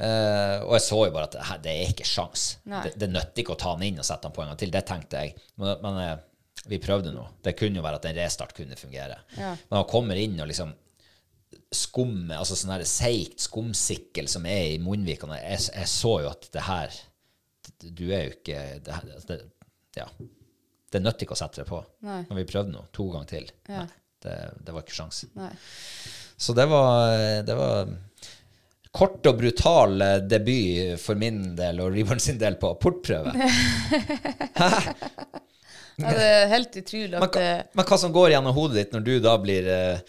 Eh, 0.01 0.57
og 0.65 0.73
jeg 0.73 0.85
så 0.87 1.03
jo 1.05 1.13
bare 1.13 1.29
at 1.29 1.61
det, 1.61 1.77
er 1.77 1.93
ikke 1.93 2.09
sjans. 2.09 2.55
Det, 2.65 2.95
det 2.97 3.11
nytter 3.13 3.45
ikke 3.45 3.53
å 3.53 3.61
ta 3.61 3.75
han 3.75 3.85
inn 3.85 4.01
og 4.01 4.09
sette 4.09 4.25
han 4.25 4.33
på 4.33 4.41
en 4.41 4.49
gang 4.49 4.63
til. 4.63 4.73
Det 4.73 4.87
tenkte 4.89 5.21
jeg. 5.21 5.37
Men, 5.61 5.75
men 5.85 6.01
eh, 6.01 6.15
vi 6.65 6.81
prøvde 6.81 7.13
nå. 7.13 7.27
Det 7.45 7.53
kunne 7.59 7.77
jo 7.77 7.85
være 7.85 8.01
at 8.01 8.09
en 8.09 8.17
restart 8.17 8.57
kunne 8.57 8.79
fungere. 8.79 9.21
Men 9.37 9.77
han 9.77 9.89
kommer 9.89 10.17
inn 10.17 10.39
og 10.41 10.49
liksom 10.49 10.73
skummet, 11.73 12.37
altså 12.37 12.55
sånn 12.57 12.83
seigt 12.87 13.43
skumsikkel 13.45 14.27
som 14.31 14.45
er 14.49 14.73
i 14.75 14.79
munnvikene. 14.83 15.39
Jeg, 15.41 15.59
jeg 15.75 15.89
så 15.91 16.13
jo 16.25 16.29
at 16.31 16.47
det 16.53 16.63
her 16.67 16.95
Du 17.83 18.05
er 18.11 18.25
jo 18.27 18.35
ikke 18.37 18.61
det, 18.85 18.93
her, 18.95 19.19
det, 19.29 19.39
Ja. 19.99 20.07
Det 20.93 21.01
nytter 21.01 21.25
ikke 21.25 21.33
å 21.33 21.39
sette 21.39 21.63
det 21.63 21.67
på. 21.69 21.79
Nei. 22.05 22.19
Når 22.29 22.37
vi 22.37 22.47
prøvde 22.51 22.73
nå, 22.75 22.83
to 22.93 23.07
ganger 23.13 23.29
til. 23.31 23.47
Ja. 23.67 23.83
Nei, 23.83 24.01
det, 24.23 24.35
det 24.67 24.75
var 24.75 24.83
ikke 24.85 24.93
sjans. 24.99 25.23
Nei. 25.35 25.49
Så 26.37 26.53
det 26.57 26.65
var, 26.69 27.15
det 27.47 27.55
var 27.57 27.89
kort 28.93 29.25
og 29.25 29.39
brutal 29.39 29.95
eh, 30.05 30.19
debut 30.29 30.99
for 31.01 31.17
min 31.17 31.55
del 31.57 31.81
og 31.81 31.95
Reborn 31.95 32.21
sin 32.21 32.37
del 32.41 32.59
på 32.61 32.75
portprøve. 32.81 33.33
Ja, 35.93 36.09
det 36.09 36.25
er 36.25 36.47
helt 36.49 36.73
utrolig 36.79 37.11
Men, 37.19 37.23
at 37.27 37.35
hva- 37.37 37.41
eh, 37.45 37.65
men 37.77 37.85
hva 37.85 37.97
som 38.01 38.13
går 38.15 38.31
gjennom 38.33 38.55
hodet 38.55 38.79
ditt 38.79 38.95
når 38.95 39.03
du 39.05 39.11
da 39.21 39.33
blir 39.41 39.67
eh, 39.69 39.99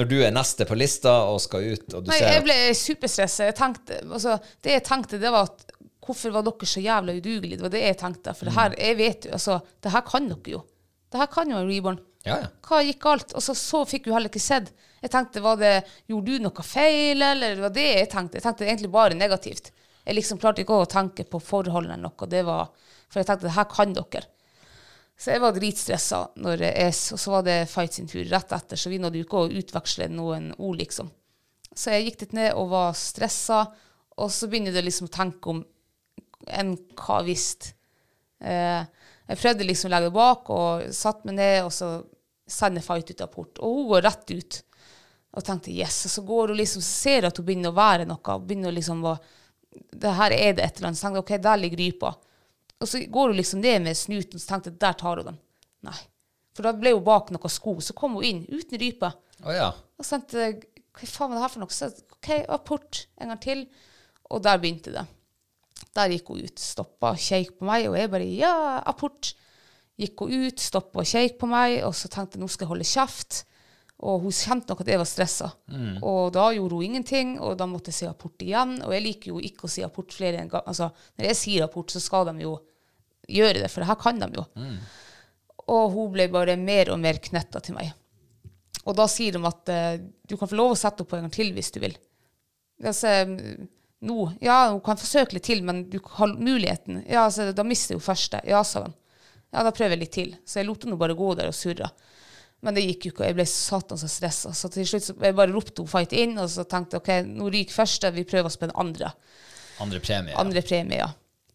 Når 0.00 0.08
du 0.08 0.16
er 0.24 0.32
neste 0.32 0.64
på 0.68 0.76
lista 0.78 1.12
og 1.28 1.40
skal 1.44 1.66
ut, 1.74 1.88
og 1.92 2.04
du 2.04 2.10
Nei, 2.12 2.18
ser 2.18 2.32
jeg 2.32 2.44
ble 2.46 2.58
superstressa. 2.76 3.50
Altså, 3.52 4.38
det 4.64 4.78
jeg 4.78 4.84
tenkte, 4.86 5.20
det 5.20 5.32
var 5.34 5.50
at 5.50 5.66
hvorfor 6.02 6.32
var 6.34 6.46
dere 6.46 6.68
så 6.68 6.80
jævla 6.82 7.16
udugelige? 7.18 7.58
Det 7.60 7.66
var 7.66 7.74
det 7.74 7.82
jeg 7.84 7.98
tenkte. 8.00 8.34
For 8.38 8.48
det 8.48 8.54
her, 8.56 8.78
jeg 8.80 8.98
vet 8.98 9.28
jo, 9.28 9.34
altså, 9.36 9.58
det 9.84 9.92
her 9.92 10.06
kan 10.08 10.30
dere 10.30 10.54
jo. 10.56 10.62
Det 11.12 11.20
her 11.20 11.28
kan 11.34 11.52
jo 11.52 11.60
en 11.60 11.68
reborn. 11.68 12.00
Ja, 12.24 12.38
ja. 12.38 12.48
Hva 12.64 12.80
gikk 12.86 13.02
galt? 13.02 13.34
Og 13.36 13.44
så, 13.44 13.54
så 13.58 13.82
fikk 13.88 14.06
du 14.06 14.12
heller 14.14 14.32
ikke 14.32 14.42
sett. 14.42 14.72
Jeg 15.02 15.12
tenkte, 15.12 15.42
var 15.44 15.58
det, 15.60 15.74
Gjorde 16.10 16.38
du 16.38 16.44
noe 16.46 16.64
feil, 16.66 17.22
eller 17.26 17.60
var 17.66 17.74
det 17.74 17.88
jeg 17.90 18.10
tenkte? 18.12 18.38
Jeg 18.38 18.46
tenkte 18.46 18.68
egentlig 18.68 18.92
bare 18.94 19.18
negativt. 19.18 19.72
Jeg 20.02 20.16
liksom 20.18 20.40
klarte 20.42 20.64
ikke 20.64 20.80
å 20.82 20.88
tenke 20.90 21.26
på 21.28 21.40
forholdene 21.42 21.98
eller 21.98 22.08
noe. 22.08 22.30
Det 22.30 22.42
var, 22.46 22.70
for 23.10 23.20
jeg 23.20 23.28
tenkte 23.28 23.50
det 23.50 23.56
her 23.58 23.68
kan 23.70 23.92
dere. 23.98 24.24
Så 25.22 25.30
jeg 25.30 25.42
var 25.44 25.54
dritstressa, 25.54 26.18
når 26.42 26.64
jeg, 26.66 26.94
og 27.14 27.20
så 27.22 27.30
var 27.36 27.44
det 27.46 27.58
fight 27.70 27.94
sin 27.94 28.08
tur 28.10 28.24
rett 28.26 28.54
etter, 28.56 28.78
så 28.80 28.90
vi 28.90 28.98
nådde 28.98 29.20
jo 29.20 29.26
ikke 29.28 29.42
å 29.44 29.52
utveksle 29.60 30.08
noen 30.10 30.48
ord, 30.56 30.80
liksom. 30.80 31.12
Så 31.70 31.92
jeg 31.94 32.08
gikk 32.08 32.18
dit 32.24 32.34
ned 32.40 32.56
og 32.58 32.72
var 32.72 32.96
stressa, 32.98 33.60
og 34.18 34.32
så 34.34 34.48
begynner 34.50 34.74
det 34.74 34.82
liksom 34.82 35.06
å 35.06 35.14
tenke 35.14 35.52
om 35.52 35.60
enn 36.50 36.72
hva 36.98 37.20
hvis. 37.22 37.46
Eh, 38.42 38.82
jeg 39.30 39.40
prøvde 39.44 39.68
liksom 39.68 39.88
å 39.88 39.94
legge 39.94 40.10
det 40.10 40.16
bak, 40.16 40.50
og 40.50 40.90
satt 40.96 41.22
meg 41.28 41.38
ned, 41.38 41.60
og 41.68 41.70
så 41.76 41.92
sender 42.50 42.82
fight 42.82 43.14
ut 43.14 43.22
av 43.22 43.30
port. 43.30 43.62
Og 43.62 43.78
hun 43.78 43.88
går 43.92 44.04
rett 44.08 44.34
ut. 44.34 44.58
Og 45.38 45.46
tenkte 45.46 45.72
yes, 45.72 46.02
og 46.08 46.16
så 46.16 46.26
går 46.28 46.50
hun 46.50 46.58
liksom, 46.58 46.82
ser 46.82 47.20
jeg 47.20 47.30
at 47.30 47.38
hun 47.38 47.46
begynner 47.46 47.70
å 47.70 47.78
være 47.78 48.10
noe, 48.10 48.40
begynner 48.42 48.74
liksom 48.74 49.06
å 49.06 49.14
det 49.72 50.10
her 50.18 50.34
er 50.34 50.52
det 50.56 50.64
et 50.66 50.76
eller 50.76 50.90
annet. 50.90 50.98
Så 50.98 51.06
tenkte 51.06 51.20
jeg, 51.20 51.24
ok, 51.24 51.44
der 51.46 51.60
ligger 51.60 51.80
rypa. 51.80 52.10
Og 52.82 52.90
så 52.90 53.02
går 53.06 53.32
hun 53.32 53.38
liksom 53.38 53.62
ned 53.62 53.84
med 53.86 53.98
snuten, 53.98 54.42
så 54.42 54.52
tenkte 54.52 54.72
jeg, 54.72 54.80
der 54.82 54.98
tar 54.98 55.20
hun 55.20 55.30
den. 55.32 55.40
Nei. 55.86 55.98
For 56.52 56.66
da 56.66 56.74
ble 56.76 56.92
hun 56.96 57.04
bak 57.06 57.30
noen 57.32 57.52
sko. 57.52 57.78
Så 57.80 57.96
kom 57.96 58.18
hun 58.18 58.26
inn 58.26 58.42
uten 58.50 58.80
rype. 58.82 59.12
Oh, 59.42 59.52
ja. 59.54 59.70
Og 59.96 60.06
så 60.06 60.18
tenkte 60.18 60.44
jeg, 60.44 60.58
hva 60.92 61.08
faen 61.08 61.32
var 61.32 61.38
det 61.38 61.44
her 61.44 61.52
for 61.54 61.64
noe? 61.64 61.74
Så 61.74 61.88
ok, 62.18 62.30
apport 62.52 63.04
en 63.16 63.32
gang 63.32 63.42
til. 63.42 63.62
Og 64.32 64.42
der 64.44 64.60
begynte 64.60 64.92
det. 64.94 65.06
Der 65.96 66.12
gikk 66.12 66.28
hun 66.32 66.42
ut, 66.44 66.60
stoppa, 66.60 67.14
kjeik 67.20 67.56
på 67.58 67.66
meg, 67.68 67.86
og 67.90 67.96
jeg 67.98 68.10
bare 68.12 68.26
ja, 68.28 68.52
apport. 68.88 69.32
Gikk 70.00 70.24
hun 70.24 70.46
ut, 70.46 70.60
stoppa 70.62 71.02
og 71.02 71.08
kjeik 71.08 71.38
på 71.40 71.48
meg, 71.50 71.80
og 71.86 71.96
så 71.96 72.10
tenkte 72.12 72.38
jeg 72.38 72.44
nå 72.44 72.50
skal 72.52 72.66
jeg 72.66 72.72
holde 72.74 72.88
kjeft. 72.88 73.42
Og 74.02 74.24
hun 74.24 74.34
kjente 74.34 74.72
nok 74.72 74.80
at 74.82 74.88
jeg 74.90 74.98
var 74.98 75.06
stressa. 75.06 75.48
Og 76.02 76.32
da 76.34 76.48
gjorde 76.56 76.78
hun 76.78 76.86
ingenting, 76.88 77.36
og 77.38 77.54
da 77.60 77.68
måtte 77.70 77.92
jeg 77.92 78.00
si 78.00 78.08
apport 78.08 78.42
igjen. 78.42 78.76
Og 78.82 78.94
jeg 78.96 79.04
liker 79.04 79.30
jo 79.30 79.42
ikke 79.46 79.68
å 79.68 79.70
si 79.70 79.84
apport 79.86 80.14
flere 80.16 80.40
enn 80.42 80.50
gang. 80.50 80.64
Altså, 80.66 80.88
når 81.18 81.28
jeg 81.28 81.38
sier 81.38 81.66
apport, 81.68 81.94
så 81.94 82.02
skal 82.02 82.26
de 82.32 82.42
jo 82.42 82.56
gjøre 83.32 83.64
det, 83.64 83.70
for 83.72 83.82
det 83.82 83.90
her 83.90 84.00
kan 84.00 84.20
de 84.22 84.30
jo. 84.36 84.46
Og 85.72 85.92
hun 85.94 86.14
ble 86.14 86.28
bare 86.32 86.58
mer 86.60 86.90
og 86.92 87.00
mer 87.02 87.20
knetta 87.22 87.62
til 87.64 87.76
meg. 87.78 87.92
Og 88.82 88.96
da 88.98 89.06
sier 89.10 89.36
de 89.36 89.42
at 89.46 89.70
uh, 89.70 90.00
du 90.26 90.34
kan 90.36 90.50
få 90.50 90.58
lov 90.58 90.74
å 90.74 90.78
sette 90.78 91.04
opp 91.04 91.14
en 91.14 91.26
gang 91.26 91.34
til 91.34 91.52
hvis 91.54 91.70
du 91.74 91.78
vil. 91.84 91.94
Altså, 92.82 93.12
nå, 94.02 94.16
ja, 94.42 94.56
hun 94.72 94.80
kan 94.82 94.98
forsøke 94.98 95.36
litt 95.36 95.46
til, 95.46 95.62
men 95.62 95.84
du 95.90 96.00
har 96.16 96.34
muligheten. 96.34 97.04
Ja, 97.06 97.28
altså, 97.28 97.52
da 97.54 97.64
mister 97.66 97.94
hun 97.94 98.02
første. 98.02 98.40
Ja, 98.48 98.64
sa 98.66 98.88
de. 98.88 98.96
Ja, 99.52 99.62
da 99.62 99.70
prøver 99.74 99.94
jeg 99.94 100.02
litt 100.02 100.16
til. 100.16 100.34
Så 100.48 100.58
jeg 100.58 100.66
lot 100.66 100.82
henne 100.82 100.98
bare 100.98 101.14
gå 101.14 101.30
der 101.38 101.52
og 101.52 101.54
surre. 101.54 101.92
Men 102.62 102.76
det 102.76 102.84
gikk 102.86 103.06
jo 103.06 103.12
ikke, 103.12 103.24
og 103.24 103.28
jeg 103.28 103.36
ble 103.38 103.46
satan 103.50 103.98
så 103.98 104.08
stressa. 104.10 104.52
Så 104.54 104.70
til 104.72 104.86
slutt 104.88 105.06
så 105.06 105.14
jeg 105.18 105.34
bare 105.38 105.50
ropte 105.50 105.82
hun 105.82 105.90
fight 105.90 106.14
inn, 106.14 106.36
og 106.38 106.50
så 106.50 106.64
tenkte 106.66 106.98
jeg 106.98 107.02
ok, 107.02 107.32
nå 107.38 107.50
ryker 107.50 107.74
første, 107.74 108.12
vi 108.14 108.26
prøver 108.26 108.50
oss 108.50 108.58
på 108.58 108.68
den 108.70 108.76
andre. 108.78 109.10
Andre 109.82 109.98
premie. 110.02 110.36
Andre 110.38 110.62
premie, 110.66 111.00
ja. 111.02 111.10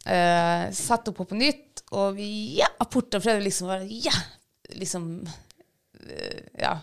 Uh, 0.07 0.67
Satte 0.75 1.09
henne 1.09 1.17
på 1.17 1.28
på 1.28 1.39
nytt, 1.39 1.63
og 1.95 2.17
vi 2.17 2.29
ja, 2.59 2.67
apporter 2.83 3.21
prøvde 3.23 3.45
liksom 3.45 3.69
å 3.69 3.73
være 3.75 3.88
ja, 4.07 4.15
liksom 4.75 5.05
eh, 6.03 6.41
ja, 6.59 6.73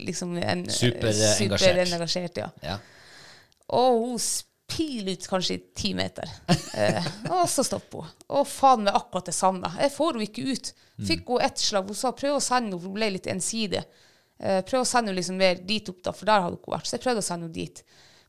liksom 0.00 0.34
en, 0.40 0.64
Superengasjert. 0.70 1.60
superengasjert, 1.60 2.42
ja. 2.42 2.50
Ja. 2.64 2.78
Og 3.74 4.00
hun 4.02 4.18
piler 4.74 5.12
ut 5.12 5.26
kanskje 5.28 5.54
i 5.54 5.62
ti 5.76 5.92
meter. 5.94 6.30
Eh, 6.74 7.06
og 7.30 7.44
så 7.46 7.62
stopper 7.62 8.02
hun. 8.02 8.14
Og 8.34 8.48
faen 8.50 8.80
meg 8.82 8.96
akkurat 8.98 9.28
det 9.28 9.36
samme. 9.36 9.68
Jeg 9.78 9.92
får 9.94 10.16
henne 10.16 10.26
ikke 10.26 10.46
ut. 10.50 10.70
Fikk 11.06 11.28
hun 11.30 11.44
ett 11.46 11.60
slag. 11.62 11.86
Hun 11.86 11.98
sa 11.98 12.10
prøv 12.16 12.40
å 12.40 12.42
sende 12.42 12.72
henne, 12.72 12.80
for 12.80 12.90
hun 12.90 12.96
ble 12.98 13.12
litt 13.14 13.28
ensidig. 13.30 13.84
Eh, 14.42 14.58
prøv 14.66 14.82
å 14.82 14.88
sende 14.88 15.12
henne 15.12 15.20
liksom 15.20 15.38
mer 15.38 15.60
dit 15.62 15.92
opp, 15.92 16.00
da, 16.02 16.14
for 16.16 16.26
der 16.26 16.42
hadde 16.42 16.58
hun 16.58 16.74
vært. 16.74 16.88
Så 16.90 16.96
jeg 16.96 17.04
prøvde 17.04 17.22
å 17.22 17.26
sende 17.28 17.46
henne 17.46 17.54
dit. 17.54 17.84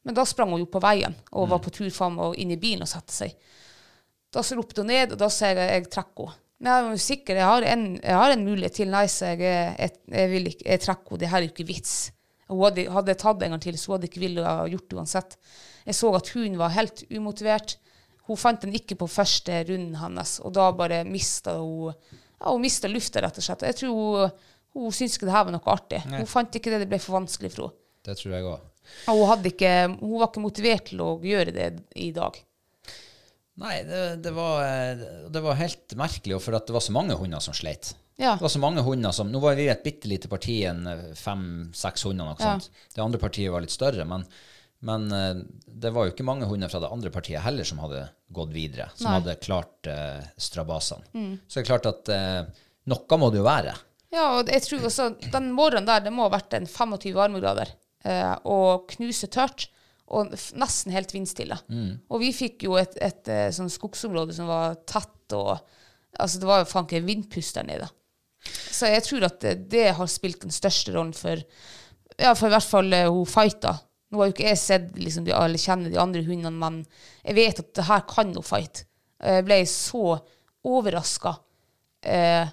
Men 0.05 0.18
da 0.20 0.28
sprang 0.30 0.53
hun 0.53 0.61
jo 0.61 0.70
på 0.70 0.84
veien 0.84 1.16
og 1.34 1.49
var 1.49 1.63
på 1.66 1.74
tur 1.74 1.89
faen 1.89 2.13
meg 2.20 2.38
inn 2.43 2.53
i 2.53 2.59
bilen 2.61 2.86
og 2.86 2.91
satte 2.91 3.16
seg. 3.16 3.34
Da 4.36 4.43
så 4.43 4.57
ropte 4.57 4.83
hun 4.83 4.91
ned, 4.91 5.15
og 5.15 5.21
da 5.21 5.29
sa 5.31 5.53
jeg 5.53 5.61
jeg 5.63 5.88
trekker 5.93 6.31
henne. 6.31 6.41
Men 6.55 6.71
jeg 6.71 6.83
var 6.88 6.99
sikker, 7.03 7.38
jeg 7.38 7.47
har 7.51 7.65
en, 7.67 7.81
jeg 7.99 8.15
har 8.15 8.31
en 8.31 8.43
mulighet 8.47 8.77
til. 8.79 8.88
Nei, 8.91 9.05
så 9.11 9.33
jeg, 9.33 9.41
jeg, 9.43 9.95
jeg, 10.07 10.43
ikke, 10.51 10.63
jeg 10.63 10.83
trekker 10.86 11.11
henne. 11.11 11.21
Det 11.23 11.31
her 11.31 11.41
er 11.41 11.47
jo 11.47 11.51
ikke 11.51 11.67
vits. 11.67 11.95
Hun 12.47 12.61
hadde, 12.61 12.86
hadde 12.93 13.11
jeg 13.11 13.19
tatt 13.23 13.43
en 13.43 13.55
gang 13.55 13.63
til, 13.63 13.77
så 13.81 13.95
hadde 13.95 14.07
ikke 14.07 14.21
villet 14.21 14.47
ha 14.47 14.67
gjort 14.71 14.88
det 14.91 14.99
uansett. 14.99 15.36
Jeg 15.86 15.97
så 15.97 16.11
at 16.17 16.31
hun 16.36 16.55
var 16.61 16.73
helt 16.75 17.03
umotivert. 17.11 17.75
Hun 18.29 18.39
fant 18.39 18.63
den 18.63 18.73
ikke 18.77 18.97
på 18.97 19.09
første 19.11 19.59
runden 19.67 19.97
hans, 19.99 20.39
og 20.41 20.55
da 20.57 20.69
bare 20.73 21.03
mista 21.05 21.57
hun 21.59 21.91
ja, 21.91 22.51
hun 22.51 22.63
mistet 22.63 22.93
lufta, 22.93 23.21
rett 23.23 23.38
og 23.39 23.45
slett. 23.45 23.63
Og 23.63 23.69
jeg 23.71 23.79
tror 23.81 23.99
hun, 23.99 24.39
hun 24.75 24.95
syntes 24.95 25.17
ikke 25.17 25.29
det 25.29 25.36
her 25.36 25.45
var 25.47 25.55
noe 25.55 25.73
artig. 25.75 26.01
Hun 26.11 26.29
fant 26.29 26.57
ikke 26.57 26.73
det, 26.73 26.83
det 26.83 26.89
ble 26.91 27.01
for 27.01 27.19
vanskelig 27.19 27.53
for 27.53 27.67
henne. 27.67 27.81
Det 28.05 28.17
tror 28.19 28.36
jeg 28.36 28.45
òg. 28.45 28.65
Og 29.09 29.21
hun, 29.25 29.47
ikke, 29.49 29.71
hun 29.97 30.17
var 30.19 30.29
ikke 30.29 30.43
motivert 30.43 30.89
til 30.91 31.01
å 31.01 31.13
gjøre 31.25 31.53
det 31.55 31.69
i 31.97 32.11
dag. 32.13 32.38
Nei, 33.62 33.76
det, 33.88 33.99
det, 34.26 34.32
var, 34.36 34.64
eh, 34.66 35.03
det 35.32 35.41
var 35.45 35.56
helt 35.60 35.93
merkelig, 35.95 36.39
for 36.43 36.58
at 36.58 36.68
det 36.68 36.76
var 36.76 36.84
så 36.84 36.91
mange 36.95 37.16
hunder 37.16 37.39
som 37.43 37.56
sleit. 37.56 37.93
Ja. 38.20 38.34
Det 38.36 38.43
var 38.45 38.51
så 38.51 38.60
mange 38.64 38.84
hunder 38.84 39.12
som, 39.16 39.28
Nå 39.32 39.39
var 39.43 39.56
vi 39.60 39.66
et 39.72 39.82
bitte 39.84 40.08
lite 40.08 40.30
parti, 40.32 40.62
en 40.68 40.86
fem-seks 41.20 42.03
hunder. 42.08 42.26
Noe 42.30 42.36
Ja. 42.39 42.53
sånt. 42.60 42.70
Det 42.95 43.03
andre 43.03 43.20
partiet 43.20 43.51
var 43.51 43.64
litt 43.64 43.72
større, 43.76 44.06
men, 44.08 44.26
men 44.88 45.08
eh, 45.12 45.41
det 45.68 45.91
var 45.95 46.06
jo 46.08 46.14
ikke 46.16 46.28
mange 46.28 46.47
hunder 46.49 46.72
fra 46.72 46.80
det 46.84 46.91
andre 46.91 47.12
partiet 47.12 47.43
heller 47.43 47.68
som 47.68 47.80
hadde 47.84 48.06
gått 48.36 48.51
videre, 48.56 48.89
som 48.95 49.10
Nei. 49.12 49.18
hadde 49.20 49.38
klart 49.43 49.88
eh, 49.91 50.24
strabasene. 50.38 51.08
Så 51.47 51.60
det 51.60 51.64
er 51.66 51.70
klart 51.72 51.89
at 51.91 52.12
eh, 52.16 52.41
noe 52.91 53.20
må 53.22 53.32
det 53.32 53.39
jo 53.43 53.47
være. 53.47 53.76
Ja, 54.16 54.26
og 54.39 54.47
jeg 54.51 54.64
tror 54.64 54.86
også 54.88 55.10
den 55.32 55.49
morgenen 55.56 55.88
der, 55.89 56.03
det 56.06 56.12
må 56.16 56.28
ha 56.28 56.32
vært 56.38 56.53
en 56.56 56.68
25 56.72 57.16
varmegrader, 57.18 57.72
eh, 58.08 58.36
og 58.47 58.86
knuse 58.95 59.28
tørt, 59.32 59.68
og 60.14 60.34
nesten 60.60 60.93
helt 60.93 61.14
vindstille. 61.14 61.58
Og 62.14 62.22
vi 62.22 62.32
fikk 62.36 62.68
jo 62.68 62.76
et, 62.78 62.93
et, 63.01 63.24
et 63.32 63.56
sånn 63.56 63.72
skogsområde 63.74 64.36
som 64.38 64.49
var 64.51 64.78
tett, 64.86 65.34
og 65.34 65.56
altså 66.20 66.41
det 66.41 66.49
var 66.49 66.62
jo 66.62 66.70
faen 66.70 66.86
ikke 66.86 66.99
en 67.01 67.10
vindpust 67.10 67.58
der 67.58 67.68
nede. 67.68 67.89
Så 68.45 68.91
jeg 68.91 69.01
tror 69.08 69.26
at 69.26 69.39
det, 69.41 69.56
det 69.72 69.88
har 69.97 70.12
spilt 70.12 70.43
den 70.45 70.53
største 70.53 70.93
rollen 70.93 71.16
for, 71.18 71.41
ja, 72.20 72.36
for 72.36 72.49
i 72.49 72.53
hvert 72.53 72.70
fall 72.70 72.93
uh, 72.93 73.08
hun 73.10 73.30
fighta. 73.30 73.74
Nå 74.12 74.22
har 74.22 74.30
jo 74.30 74.36
ikke 74.36 74.49
jeg 74.51 74.62
sett 74.62 74.91
liksom, 75.01 75.26
de, 75.26 75.34
eller 75.34 75.62
kjenner 75.62 75.89
de 75.89 76.01
andre 76.01 76.22
hundene, 76.28 76.53
men 76.62 76.84
jeg 77.24 77.38
vet 77.39 77.64
at 77.64 77.74
det 77.80 77.88
her 77.88 78.06
kan 78.10 78.36
hun 78.36 78.45
fight. 78.45 78.86
Jeg 79.26 79.45
ble 79.47 79.58
så 79.70 80.20
overraska 80.66 81.32
eh, 82.06 82.45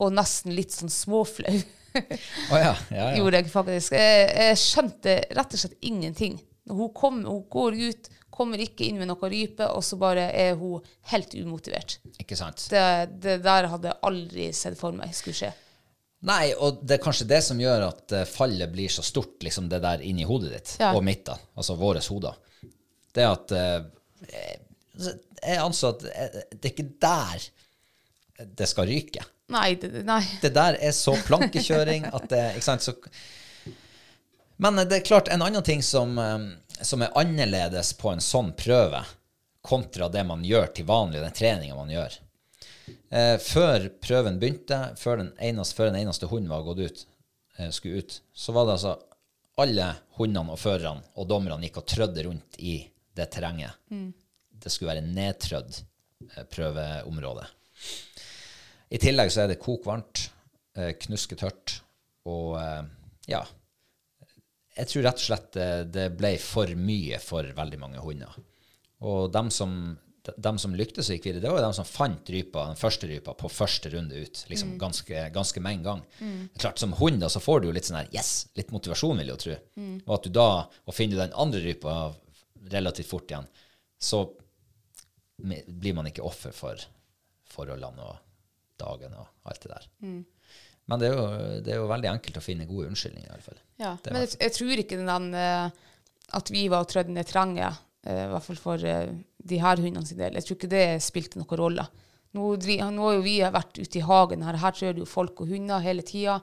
og 0.00 0.12
nesten 0.16 0.52
litt 0.56 0.74
sånn 0.74 0.92
småflau. 0.92 1.56
oh, 1.96 2.58
ja, 2.58 2.74
ja, 2.74 2.74
ja. 2.92 3.08
Gjorde 3.18 3.40
jeg 3.40 3.52
faktisk. 3.52 3.96
Jeg, 3.96 4.28
jeg 4.36 4.60
skjønte 4.60 5.16
rett 5.38 5.56
og 5.56 5.62
slett 5.62 5.88
ingenting. 5.88 6.38
Hun, 6.70 6.90
kom, 6.96 7.20
hun 7.26 7.42
går 7.52 7.76
ut, 7.90 8.08
kommer 8.30 8.62
ikke 8.62 8.86
inn 8.88 8.98
med 9.02 9.10
noe 9.10 9.28
rype, 9.32 9.66
og 9.74 9.82
så 9.84 9.98
bare 10.00 10.28
er 10.32 10.54
hun 10.60 10.80
helt 11.12 11.34
umotivert. 11.36 11.98
Ikke 12.22 12.38
sant? 12.38 12.62
Det, 12.72 12.84
det 13.20 13.38
der 13.44 13.68
hadde 13.72 13.90
jeg 13.90 14.00
aldri 14.08 14.46
sett 14.56 14.78
for 14.80 14.96
meg 14.96 15.12
skulle 15.18 15.36
skje. 15.42 15.50
Nei, 16.28 16.50
og 16.52 16.82
det 16.84 16.98
er 16.98 17.02
kanskje 17.04 17.24
det 17.30 17.38
som 17.46 17.60
gjør 17.60 17.86
at 17.86 18.12
eh, 18.12 18.26
fallet 18.28 18.68
blir 18.72 18.92
så 18.92 19.00
stort, 19.04 19.38
liksom 19.44 19.70
det 19.72 19.78
der 19.84 20.02
inni 20.04 20.26
hodet 20.28 20.50
ditt, 20.52 20.74
Ja. 20.82 20.90
og 20.96 21.04
mitt, 21.06 21.22
da, 21.24 21.38
altså 21.56 21.78
våre 21.80 22.02
hoder. 22.04 22.36
Det 23.16 23.24
at 23.26 23.54
eh, 23.56 23.78
Jeg 25.40 25.58
anser 25.62 25.94
at 25.94 26.04
eh, 26.12 26.42
det 26.52 26.68
er 26.68 26.74
ikke 26.74 26.90
der 27.00 27.46
det 28.60 28.68
skal 28.68 28.88
ryke. 28.88 29.24
Nei, 29.52 29.74
det, 29.80 30.04
nei. 30.06 30.20
Det 30.40 30.52
der 30.54 30.76
er 30.80 30.92
så 30.96 31.12
plankekjøring 31.26 32.06
at 32.14 32.28
det 32.30 32.42
Ikke 32.56 32.64
sant? 32.68 32.84
Så, 32.84 32.94
men 34.60 34.76
det 34.84 35.00
er 35.00 35.04
klart, 35.08 35.28
en 35.32 35.42
annen 35.42 35.64
ting 35.66 35.80
som, 35.84 36.14
som 36.82 37.02
er 37.02 37.14
annerledes 37.18 37.92
på 37.98 38.12
en 38.12 38.22
sånn 38.24 38.52
prøve, 38.58 39.02
kontra 39.60 40.08
det 40.08 40.24
man 40.24 40.44
gjør 40.44 40.70
til 40.76 40.86
vanlig, 40.88 41.20
den 41.20 41.36
treninga 41.36 41.76
man 41.76 41.92
gjør. 41.92 42.16
Eh, 43.10 43.36
før 43.42 43.88
prøven 44.02 44.38
begynte, 44.40 44.78
før 44.96 45.20
den 45.20 45.30
eneste, 45.38 45.76
før 45.76 45.90
den 45.90 46.00
eneste 46.00 46.30
hunden 46.30 46.50
var 46.52 46.64
gått 46.66 46.80
ut, 46.80 47.04
eh, 47.58 47.70
skulle 47.74 48.00
ut, 48.00 48.20
så 48.32 48.54
var 48.56 48.66
det 48.66 48.78
altså 48.78 48.96
alle 49.60 49.90
hundene 50.16 50.54
og 50.54 50.60
førerne 50.60 51.04
og 51.20 51.28
dommerne 51.28 51.66
gikk 51.66 51.82
og 51.82 51.88
trødde 51.92 52.24
rundt 52.24 52.58
i 52.58 52.78
det 53.16 53.28
terrenget. 53.34 53.76
Det 54.50 54.72
skulle 54.72 54.94
være 54.94 55.06
nedtrødd 55.06 55.80
eh, 55.80 56.44
prøveområde. 56.48 57.46
I 58.90 58.98
tillegg 58.98 59.30
så 59.30 59.44
er 59.44 59.52
det 59.52 59.60
kokvarmt, 59.62 60.30
eh, 60.76 60.94
knusketørt, 61.04 61.80
og 62.30 62.56
eh, 62.60 62.84
ja 63.30 63.44
Jeg 64.78 64.86
tror 64.90 65.02
rett 65.08 65.18
og 65.18 65.26
slett 65.26 65.56
eh, 65.58 65.80
det 65.88 66.06
ble 66.18 66.36
for 66.38 66.70
mye 66.78 67.18
for 67.22 67.48
veldig 67.56 67.80
mange 67.82 68.02
hunder. 68.04 68.36
Og 69.06 69.30
dem 69.34 69.48
som, 69.50 69.72
de, 70.26 70.34
dem 70.36 70.58
som 70.62 70.74
lyktes 70.76 71.08
og 71.10 71.16
gikk 71.16 71.26
videre, 71.30 71.42
det 71.42 71.50
var 71.50 71.58
jo 71.62 71.66
dem 71.66 71.76
som 71.80 71.88
fant 71.88 72.30
rypa, 72.30 72.66
den 72.70 72.78
første 72.78 73.08
rypa 73.10 73.34
på 73.40 73.50
første 73.50 73.90
runde 73.94 74.20
ut. 74.20 74.44
liksom 74.52 74.74
ganske, 74.78 75.24
ganske 75.34 75.60
med 75.64 75.78
en 75.78 75.82
gang. 75.88 76.02
Er 76.54 76.60
klart, 76.60 76.78
Som 76.78 76.92
hund 77.00 77.20
da, 77.20 77.28
så 77.32 77.40
får 77.42 77.60
du 77.60 77.68
jo 77.70 77.74
litt 77.76 77.88
sånn 77.88 77.98
her, 78.02 78.10
yes, 78.14 78.48
litt 78.56 78.70
motivasjon, 78.70 79.16
vil 79.18 79.26
jeg 79.32 79.36
jo 79.36 79.42
tro. 79.46 79.56
Og 80.06 80.14
at 80.18 80.28
du 80.28 80.30
da, 80.36 80.48
og 80.86 80.94
finner 80.94 81.16
du 81.16 81.22
den 81.24 81.32
andre 81.34 81.60
rypa 81.64 81.96
relativt 82.70 83.08
fort 83.10 83.30
igjen, 83.32 83.48
så 83.98 84.26
blir 85.40 85.94
man 85.96 86.06
ikke 86.06 86.22
offer 86.28 86.52
for 86.52 86.76
forholdene 87.50 88.04
og 88.04 88.18
dagen 88.80 89.14
og 89.16 89.26
alt 89.48 89.62
det 89.64 89.72
der. 89.72 89.86
Men 90.88 91.00
det 91.00 91.10
er, 91.10 91.16
jo, 91.18 91.26
det 91.64 91.72
er 91.74 91.78
jo 91.78 91.90
veldig 91.90 92.10
enkelt 92.10 92.38
å 92.40 92.42
finne 92.42 92.66
gode 92.68 92.88
unnskyldninger, 92.90 93.28
i 93.28 93.34
alle 93.34 93.44
fall. 93.44 93.60
Ja. 93.78 93.94
Det 94.02 94.14
Men 94.14 94.24
jeg, 94.24 94.34
jeg 94.40 94.54
tror 94.56 94.82
ikke 94.82 94.98
den 95.00 95.28
uh, 95.36 95.90
at 96.40 96.52
vi 96.52 96.64
var 96.72 96.84
og 96.86 96.90
trødde 96.90 97.14
ned 97.14 97.28
terrenget, 97.28 97.80
eh, 98.06 98.24
i 98.24 98.30
hvert 98.32 98.46
fall 98.46 98.60
for 98.60 98.86
uh, 98.86 99.12
de 99.50 99.60
her 99.62 99.82
hundene 99.82 100.06
sin 100.08 100.18
del. 100.18 100.38
Jeg 100.38 100.46
tror 100.46 100.58
ikke 100.58 100.72
det 100.72 100.84
spilte 101.04 101.40
noen 101.40 101.60
rolle. 101.60 101.86
Nå, 102.34 102.52
nå 102.58 103.06
har 103.06 103.16
jo 103.16 103.24
vi 103.24 103.38
vært 103.42 103.78
ute 103.78 103.98
i 103.98 104.04
hagen 104.06 104.44
her, 104.46 104.58
her 104.62 104.76
det 104.78 105.02
jo 105.02 105.08
folk 105.08 105.42
og 105.42 105.50
hunder 105.50 105.82
hele 105.82 106.06
tida. 106.06 106.38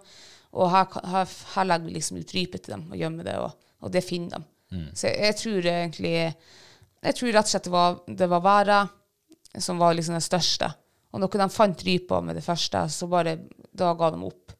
Og 0.57 0.71
her, 0.71 0.95
her, 1.11 1.35
her 1.55 1.67
legger 1.67 1.88
vi 1.88 1.95
liksom 1.95 2.19
ut 2.19 2.35
rype 2.35 2.59
til 2.59 2.75
dem 2.75 2.88
og 2.91 2.99
gjemmer 2.99 3.27
det, 3.27 3.35
og, 3.39 3.69
og 3.83 3.93
det 3.93 4.03
finner 4.03 4.38
dem. 4.38 4.47
Så 4.67 5.07
jeg, 5.07 5.19
jeg 5.23 5.35
tror 5.39 5.67
egentlig 5.71 6.13
Jeg 6.17 7.15
tror 7.15 7.29
rett 7.31 7.47
og 7.47 7.51
slett 7.53 7.67
det 7.69 7.71
var, 7.71 7.93
det 8.19 8.27
var 8.27 8.41
været 8.43 9.61
som 9.63 9.79
var 9.79 9.93
liksom 9.95 10.17
det 10.17 10.25
største. 10.25 10.67
Og 11.13 11.21
når 11.21 11.39
de 11.39 11.47
fant 11.49 11.83
rypa 11.88 12.19
med 12.21 12.35
det 12.35 12.43
første, 12.43 12.83
så 12.91 13.07
bare 13.09 13.38
da 13.80 13.93
ga 13.97 14.11
de 14.13 14.23
opp. 14.28 14.55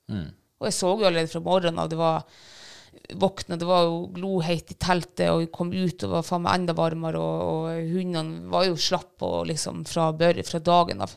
Og 0.58 0.70
jeg 0.70 0.76
så 0.78 0.94
jo 0.94 1.06
allerede 1.06 1.32
fra 1.32 1.44
morgenen 1.46 1.84
av 1.84 1.90
det 1.92 2.00
var 2.00 2.24
våkna, 3.14 3.56
det 3.60 3.68
var 3.68 3.86
jo 3.86 4.08
gloheit 4.16 4.72
i 4.74 4.78
teltet, 4.82 5.30
og 5.30 5.44
vi 5.44 5.50
kom 5.54 5.72
ut 5.74 6.04
og 6.08 6.16
var 6.16 6.26
faen 6.26 6.44
meg 6.44 6.62
enda 6.62 6.76
varmere, 6.78 7.22
og, 7.22 7.42
og 7.52 7.92
hundene 7.92 8.50
var 8.52 8.66
jo 8.68 8.80
slapp 8.80 9.24
og 9.28 9.46
liksom 9.52 9.84
fra, 9.88 10.10
fra 10.18 10.62
dagen 10.66 11.06
av. 11.06 11.14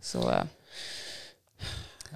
Så 0.00 0.24
eh, 0.30 0.44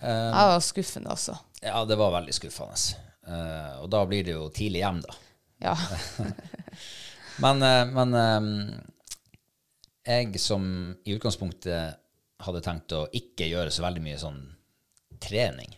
jeg 0.04 0.52
var 0.52 0.60
skuffende, 0.64 1.16
altså. 1.16 1.38
Ja, 1.64 1.84
det 1.88 1.96
var 2.00 2.12
veldig 2.18 2.36
skuffende. 2.36 2.76
Eh, 3.24 3.74
og 3.80 3.88
da 3.92 4.04
blir 4.08 4.26
det 4.26 4.36
jo 4.36 4.48
tidlig 4.54 4.84
hjem, 4.84 5.00
da. 5.04 5.20
Ja. 5.64 5.76
Men, 7.42 7.62
eh, 7.66 7.86
men 7.90 8.14
eh, 8.14 8.44
jeg 10.06 10.38
som 10.38 10.66
i 11.02 11.16
utgangspunktet 11.16 11.96
hadde 12.44 12.60
tenkt 12.62 12.94
å 12.94 13.08
ikke 13.10 13.48
gjøre 13.48 13.72
så 13.74 13.82
veldig 13.82 14.02
mye 14.04 14.20
sånn 14.20 14.38
trening 15.24 15.74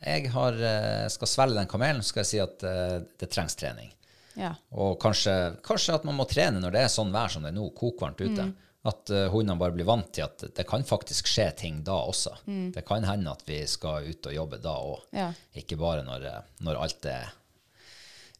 Jeg 0.00 0.30
har, 0.32 0.52
eh, 0.54 1.08
skal 1.12 1.28
svelge 1.28 1.58
den 1.58 1.68
kamelen, 1.68 2.00
så 2.02 2.08
skal 2.14 2.22
jeg 2.24 2.30
si 2.30 2.38
at 2.40 2.62
eh, 2.64 2.98
det 3.20 3.28
trengs 3.34 3.56
trening. 3.60 3.90
ja. 4.36 4.54
Og 4.72 4.94
kanskje, 5.02 5.34
kanskje 5.66 5.94
at 5.98 6.04
man 6.08 6.16
må 6.16 6.24
trene 6.30 6.60
når 6.62 6.72
det 6.72 6.80
er 6.86 6.92
sånn 6.92 7.12
vær 7.12 7.28
som 7.28 7.42
det 7.44 7.50
er 7.52 7.58
nå, 7.58 7.66
kokvarmt 7.76 8.20
ute. 8.24 8.46
At 8.88 9.10
uh, 9.12 9.26
hundene 9.28 9.58
bare 9.60 9.74
blir 9.76 9.84
vant 9.84 10.06
til 10.16 10.24
at 10.24 10.40
det 10.56 10.64
kan 10.64 10.80
faktisk 10.88 11.26
skje 11.28 11.50
ting 11.58 11.82
da 11.84 11.98
også. 12.08 12.30
Det 12.72 12.80
kan 12.88 13.04
hende 13.04 13.28
at 13.28 13.42
vi 13.44 13.58
skal 13.68 14.06
ut 14.08 14.24
og 14.30 14.32
jobbe 14.32 14.56
da 14.64 14.72
òg, 14.80 15.02
Ja. 15.12 15.26
ikke 15.52 15.76
bare 15.76 16.00
når, 16.06 16.24
når 16.64 16.78
alt 16.80 17.04
er 17.04 17.28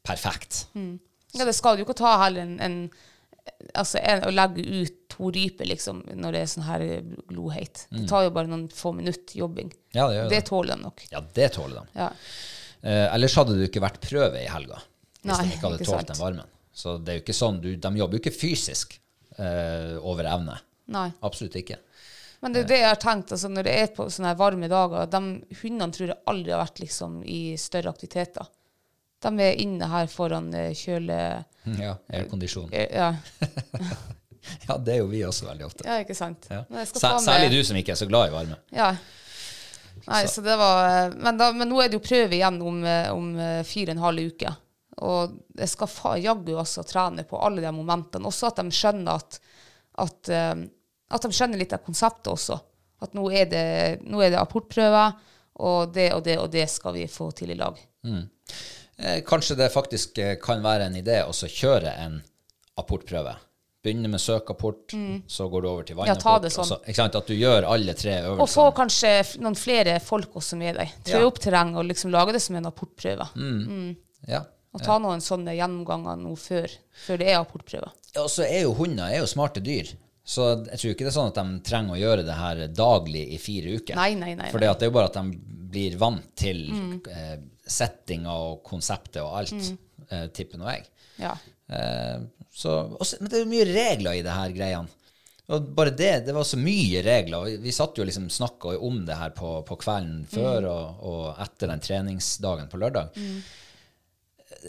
perfekt. 0.02 0.62
ja, 0.74 1.44
det 1.44 1.54
skal 1.54 1.76
jo 1.78 1.84
ikke 1.84 1.98
ta 2.00 2.14
heller 2.24 2.46
en, 2.46 2.56
en 2.64 2.78
Altså 3.74 4.00
en, 4.00 4.24
å 4.26 4.30
legge 4.32 4.62
ut 4.64 4.96
to 5.12 5.30
ryper 5.34 5.68
liksom, 5.68 6.00
når 6.16 6.36
det 6.36 6.40
er 6.40 6.48
sånn 6.52 6.66
her 6.66 6.84
gloheit. 7.28 7.84
Det 7.92 8.06
tar 8.10 8.24
jo 8.26 8.32
bare 8.34 8.50
noen 8.50 8.68
få 8.72 8.92
minutter 8.96 9.38
jobbing. 9.38 9.72
Ja, 9.96 10.08
det 10.10 10.28
Det 10.32 10.40
tåler 10.48 10.76
de 10.76 10.86
nok. 10.86 11.04
Ja, 11.12 11.20
det 11.34 11.48
tåler 11.56 11.82
de. 11.82 12.00
Ja. 12.00 12.08
Eh, 12.80 13.06
ellers 13.14 13.36
hadde 13.36 13.56
det 13.56 13.66
jo 13.66 13.70
ikke 13.70 13.84
vært 13.84 14.00
prøve 14.00 14.40
i 14.40 14.48
helga 14.48 14.78
hvis 15.20 15.34
Nei, 15.34 15.42
de 15.44 15.52
ikke 15.52 15.66
hadde 15.66 15.78
ikke 15.82 15.90
tålt 15.90 15.98
sant. 16.00 16.12
den 16.14 16.22
varmen. 16.22 16.52
Så 16.72 16.96
det 16.96 17.12
er 17.12 17.18
jo 17.18 17.24
ikke 17.26 17.36
sånn, 17.36 17.60
du, 17.60 17.68
de 17.76 17.90
jobber 18.00 18.16
jo 18.16 18.22
ikke 18.22 18.32
fysisk 18.32 18.94
eh, 19.36 19.96
over 20.00 20.28
evne. 20.30 20.56
Nei. 20.94 21.10
Absolutt 21.26 21.58
ikke. 21.60 21.76
Men 22.40 22.54
det 22.54 22.62
er 22.62 22.64
jo 22.64 22.70
det 22.70 22.78
jeg 22.80 22.88
har 22.88 23.00
tenkt, 23.02 23.34
altså 23.36 23.50
når 23.52 23.66
det 23.68 23.74
er 23.82 23.90
på 23.92 24.06
sånne 24.08 24.32
varme 24.40 24.70
dager, 24.72 25.10
de 25.12 25.20
hundene 25.60 25.92
tror 25.92 26.14
jeg 26.14 26.22
aldri 26.32 26.54
har 26.54 26.62
vært 26.62 26.80
liksom 26.80 27.20
i 27.28 27.40
større 27.60 27.92
aktiviteter. 27.92 28.48
De 29.20 29.32
er 29.44 29.60
inne 29.60 29.90
her 29.92 30.08
foran 30.08 30.48
eh, 30.56 30.72
kjøle... 30.76 31.20
Ja, 31.80 31.96
aircondition. 32.12 32.70
eh, 32.72 32.88
Ja, 32.94 33.14
Ja, 34.68 34.78
det 34.80 34.94
er 34.94 35.02
jo 35.02 35.08
vi 35.10 35.20
også 35.26 35.44
veldig 35.50 35.66
ofte. 35.66 35.84
ja 35.84 35.98
ikke 36.00 36.14
sant? 36.16 36.46
Ja. 36.48 36.62
Særlig 36.88 37.50
du 37.52 37.58
som 37.66 37.76
ikke 37.76 37.92
er 37.92 37.98
så 38.00 38.06
glad 38.08 38.30
i 38.30 38.32
varme. 38.32 38.56
Ja. 38.72 38.94
Nei, 40.06 40.22
så, 40.32 40.40
det 40.40 40.54
var 40.56 41.12
men, 41.12 41.36
da, 41.36 41.50
men 41.52 41.68
nå 41.68 41.82
er 41.82 41.90
det 41.92 41.98
jo 41.98 42.04
prøve 42.06 42.38
igjen 42.38 42.56
om, 42.64 42.78
eh, 42.88 43.10
om 43.12 43.34
eh, 43.36 43.60
fire 43.68 43.92
og 43.92 43.98
en 43.98 44.04
halv 44.06 44.30
uke. 44.32 44.54
Og 45.10 45.34
jeg 45.60 45.68
skal 45.74 46.16
jaggu 46.24 46.54
også 46.56 46.84
trene 46.88 47.24
på 47.28 47.38
alle 47.40 47.60
de 47.64 47.72
momentene. 47.72 48.26
Også 48.28 48.48
at 48.48 48.62
de 48.62 48.72
skjønner 48.74 49.20
at, 49.20 49.38
at, 50.06 50.32
eh, 50.32 50.64
at 51.12 51.26
de 51.28 51.32
skjønner 51.36 51.60
litt 51.60 51.76
av 51.76 51.84
konseptet 51.84 52.32
også. 52.32 52.56
At 53.04 53.14
nå 53.16 53.28
er 53.32 53.46
det, 53.52 53.66
nå 54.08 54.24
er 54.24 54.32
det 54.34 54.40
apportprøver, 54.40 55.14
og 55.60 55.92
det 55.92 56.10
og 56.16 56.24
det 56.24 56.38
og 56.40 56.48
det 56.52 56.66
skal 56.72 56.96
vi 56.96 57.04
få 57.10 57.30
til 57.36 57.52
i 57.52 57.58
lag. 57.60 57.76
Eh, 59.00 59.20
kanskje 59.24 59.56
det 59.56 59.70
faktisk 59.72 60.18
eh, 60.18 60.34
kan 60.42 60.60
være 60.62 60.86
en 60.90 60.98
idé 60.98 61.22
å 61.24 61.32
kjøre 61.32 61.94
en 62.04 62.18
apportprøve. 62.80 63.36
Begynne 63.82 64.10
med 64.12 64.20
søkapport, 64.20 64.92
så 65.26 65.46
går 65.48 65.62
du 65.64 65.68
over 65.70 65.86
til 65.88 65.96
vannapport. 65.96 66.42
Ja, 66.44 66.50
sånn. 66.52 66.66
så- 66.68 66.80
ikke 66.84 66.94
sant? 66.98 67.14
At 67.16 67.26
du 67.26 67.32
gjør 67.34 67.64
alle 67.64 67.94
tre 67.94 68.18
Og 68.28 68.46
få 68.46 68.66
kanskje 68.76 69.38
noen 69.40 69.56
flere 69.56 69.98
folk 70.04 70.34
også 70.36 70.58
med 70.58 70.76
deg. 70.76 70.90
Trø 71.02 71.20
Ja. 71.20 71.26
opp 71.26 71.38
terreng 71.38 71.74
og 71.76 71.86
liksom 71.86 72.10
lage 72.12 72.32
det 72.32 72.42
som 72.42 72.56
en 72.56 72.66
apportprøve. 72.66 73.26
Ja. 74.28 74.42
Og 74.74 74.82
ta 74.82 74.98
noen 74.98 75.18
sånne 75.20 75.56
gjennomganger 75.56 76.18
nå 76.20 76.36
før, 76.38 76.68
før 76.92 77.18
det 77.18 77.28
er 77.28 77.40
apportprøve. 77.40 77.90
Og 78.16 78.28
så 78.28 78.44
er 78.44 78.62
jo 78.62 78.74
hunder 78.74 79.04
er 79.08 79.18
jo 79.18 79.24
smarte 79.24 79.62
dyr. 79.64 79.88
Så 80.24 80.44
jeg 80.68 80.78
tror 80.78 80.90
ikke 80.92 81.04
det 81.06 81.10
er 81.10 81.16
sånn 81.16 81.30
at 81.32 81.38
de 81.40 81.60
trenger 81.66 81.96
å 81.96 82.00
gjøre 82.00 82.24
det 82.26 82.34
her 82.38 82.60
daglig 82.76 83.22
i 83.34 83.38
fire 83.42 83.72
uker. 83.80 83.96
Nei, 83.98 84.12
nei, 84.14 84.34
nei, 84.38 84.50
For 84.52 84.60
det 84.62 84.68
er 84.70 84.86
jo 84.90 84.94
bare 84.94 85.08
at 85.10 85.16
de 85.16 85.38
blir 85.70 85.96
vant 85.98 86.26
til 86.38 86.60
eh, 87.10 87.36
settinga 87.70 88.32
og 88.34 88.62
konseptet 88.66 89.22
og 89.24 89.36
alt, 89.40 89.52
Mm. 89.54 89.78
eh, 90.10 90.26
tipper 90.34 90.58
nå 90.58 90.68
jeg. 90.70 90.86
Ja. 91.22 91.32
Eh, 91.70 92.20
så, 92.52 92.76
også, 93.00 93.20
men 93.20 93.30
det 93.30 93.38
er 93.38 93.44
jo 93.44 93.50
mye 93.52 93.68
regler 93.70 94.18
i 94.18 94.22
det 94.26 94.34
her 94.34 94.50
greiene. 94.54 94.88
Og 95.50 95.66
bare 95.74 95.90
det, 95.90 96.26
det 96.26 96.34
var 96.34 96.44
så 96.46 96.58
mye 96.62 97.00
regler. 97.02 97.56
Vi 97.58 97.72
satt 97.74 97.96
jo 97.98 98.04
liksom 98.06 98.28
snakka 98.30 98.76
om 98.86 99.00
det 99.06 99.16
her 99.18 99.30
på, 99.34 99.64
på 99.66 99.76
kvelden 99.82 100.20
før 100.30 100.66
og, 100.70 101.00
og 101.10 101.40
etter 101.42 101.72
den 101.72 101.80
treningsdagen 101.82 102.68
på 102.70 102.78
lørdag. 102.78 103.10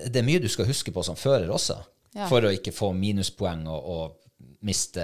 Det 0.08 0.18
er 0.22 0.26
mye 0.26 0.42
du 0.42 0.48
skal 0.50 0.66
huske 0.70 0.94
på 0.96 1.04
som 1.06 1.18
fører 1.20 1.50
også, 1.54 1.78
Ja. 2.16 2.26
for 2.28 2.42
å 2.44 2.50
ikke 2.52 2.74
få 2.76 2.90
minuspoeng 2.98 3.62
og, 3.72 3.86
og 3.88 4.21
miste 4.66 5.04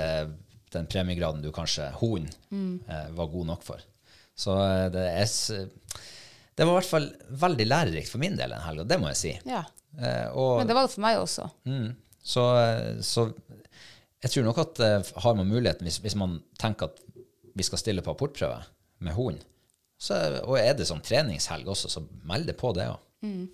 den 0.73 0.87
premiegraden 0.89 1.41
du 1.41 1.51
kanskje 1.55 1.89
hunden 2.01 2.81
eh, 2.87 3.09
var 3.15 3.31
god 3.31 3.47
nok 3.53 3.63
for. 3.65 3.83
Så 4.37 4.55
eh, 4.61 4.87
det 4.93 5.05
er 5.07 5.69
Det 6.57 6.65
var 6.65 6.73
i 6.73 6.77
hvert 6.79 6.89
fall 6.89 7.07
veldig 7.29 7.67
lærerikt 7.67 8.11
for 8.11 8.21
min 8.21 8.37
del 8.37 8.53
en 8.53 8.65
helg, 8.65 8.83
og 8.83 8.89
det 8.89 8.99
må 9.01 9.11
jeg 9.13 9.21
si. 9.23 9.33
ja. 9.47 9.63
Eh, 9.97 10.27
og, 10.35 10.59
Men 10.59 10.67
det 10.69 10.75
var 10.75 10.85
det 10.85 10.93
for 10.93 11.01
meg 11.01 11.17
også. 11.17 11.47
Mm. 11.65 11.95
Så, 12.21 12.43
så 13.01 13.23
jeg 14.21 14.31
tror 14.33 14.43
nok 14.45 14.57
at 14.61 14.81
har 15.23 15.37
man 15.37 15.47
muligheten, 15.47 15.87
hvis, 15.87 16.01
hvis 16.03 16.17
man 16.19 16.35
tenker 16.59 16.91
at 16.91 16.99
vi 17.57 17.65
skal 17.65 17.79
stille 17.81 18.03
på 18.05 18.11
apportprøve 18.11 18.59
med 18.99 19.15
hund, 19.15 19.39
så, 19.97 20.17
og 20.43 20.59
er 20.59 20.75
det 20.77 20.85
som 20.89 20.99
treningshelg 21.01 21.69
også, 21.71 21.89
så 21.89 22.03
meld 22.29 22.45
det 22.51 22.57
på 22.59 22.73
det 22.77 22.85
òg. 22.91 22.99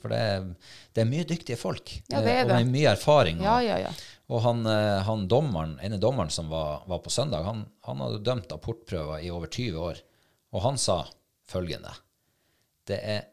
For 0.02 0.10
det, 0.12 0.18
er- 0.20 0.48
det 0.94 1.02
er 1.02 1.08
mye 1.08 1.24
dyktige 1.26 1.56
folk, 1.58 1.94
Mm. 2.04 2.12
Ja, 2.12 2.22
det 2.22 2.32
eh, 2.36 2.42
og 2.44 2.50
med 2.58 2.72
mye 2.74 2.90
erfaring. 2.92 3.42
Ja, 3.42 3.60
ja, 3.64 3.78
ja. 3.80 3.92
og 4.30 4.42
han, 4.44 4.66
eh, 4.68 5.02
han 5.08 5.28
dommeren, 5.32 5.78
ene 5.82 5.98
dommeren 6.00 6.30
som 6.30 6.50
var, 6.50 6.84
var 6.88 7.00
på 7.00 7.10
søndag, 7.10 7.44
han, 7.48 7.66
han 7.88 7.98
hadde 8.04 8.24
dømt 8.24 8.52
apportprøver 8.52 9.24
i 9.24 9.30
over 9.32 9.48
20 9.48 9.80
år, 9.80 10.02
og 10.54 10.62
han 10.62 10.78
sa 10.78 11.06
følgende 11.48 11.94
Det 12.86 13.00
er 13.00 13.24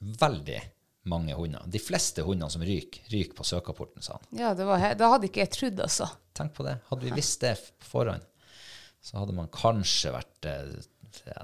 veldig 0.00 0.60
mange 1.06 1.34
hunder. 1.36 1.62
De 1.70 1.78
fleste 1.78 2.22
hundene 2.24 2.50
som 2.50 2.62
ryker, 2.64 3.04
ryker 3.12 3.34
på 3.38 3.44
søkeapporten, 3.46 4.02
sa 4.02 4.16
han. 4.18 4.38
Ja, 4.40 4.54
det 4.58 4.64
var, 4.66 4.78
he- 4.82 4.94
hadde 4.98 5.28
ikke 5.28 5.44
jeg 5.44 5.50
trodd, 5.54 5.80
altså. 5.84 6.08
Tenk 6.34 6.54
på 6.56 6.64
det. 6.66 6.78
Hadde 6.90 7.04
vi 7.06 7.12
visst 7.14 7.40
det 7.44 7.54
på 7.78 7.84
forhånd, 7.92 8.24
så 9.04 9.20
hadde 9.20 9.36
man 9.36 9.48
kanskje 9.54 10.10
vært 10.16 10.48
eh, 10.50 10.74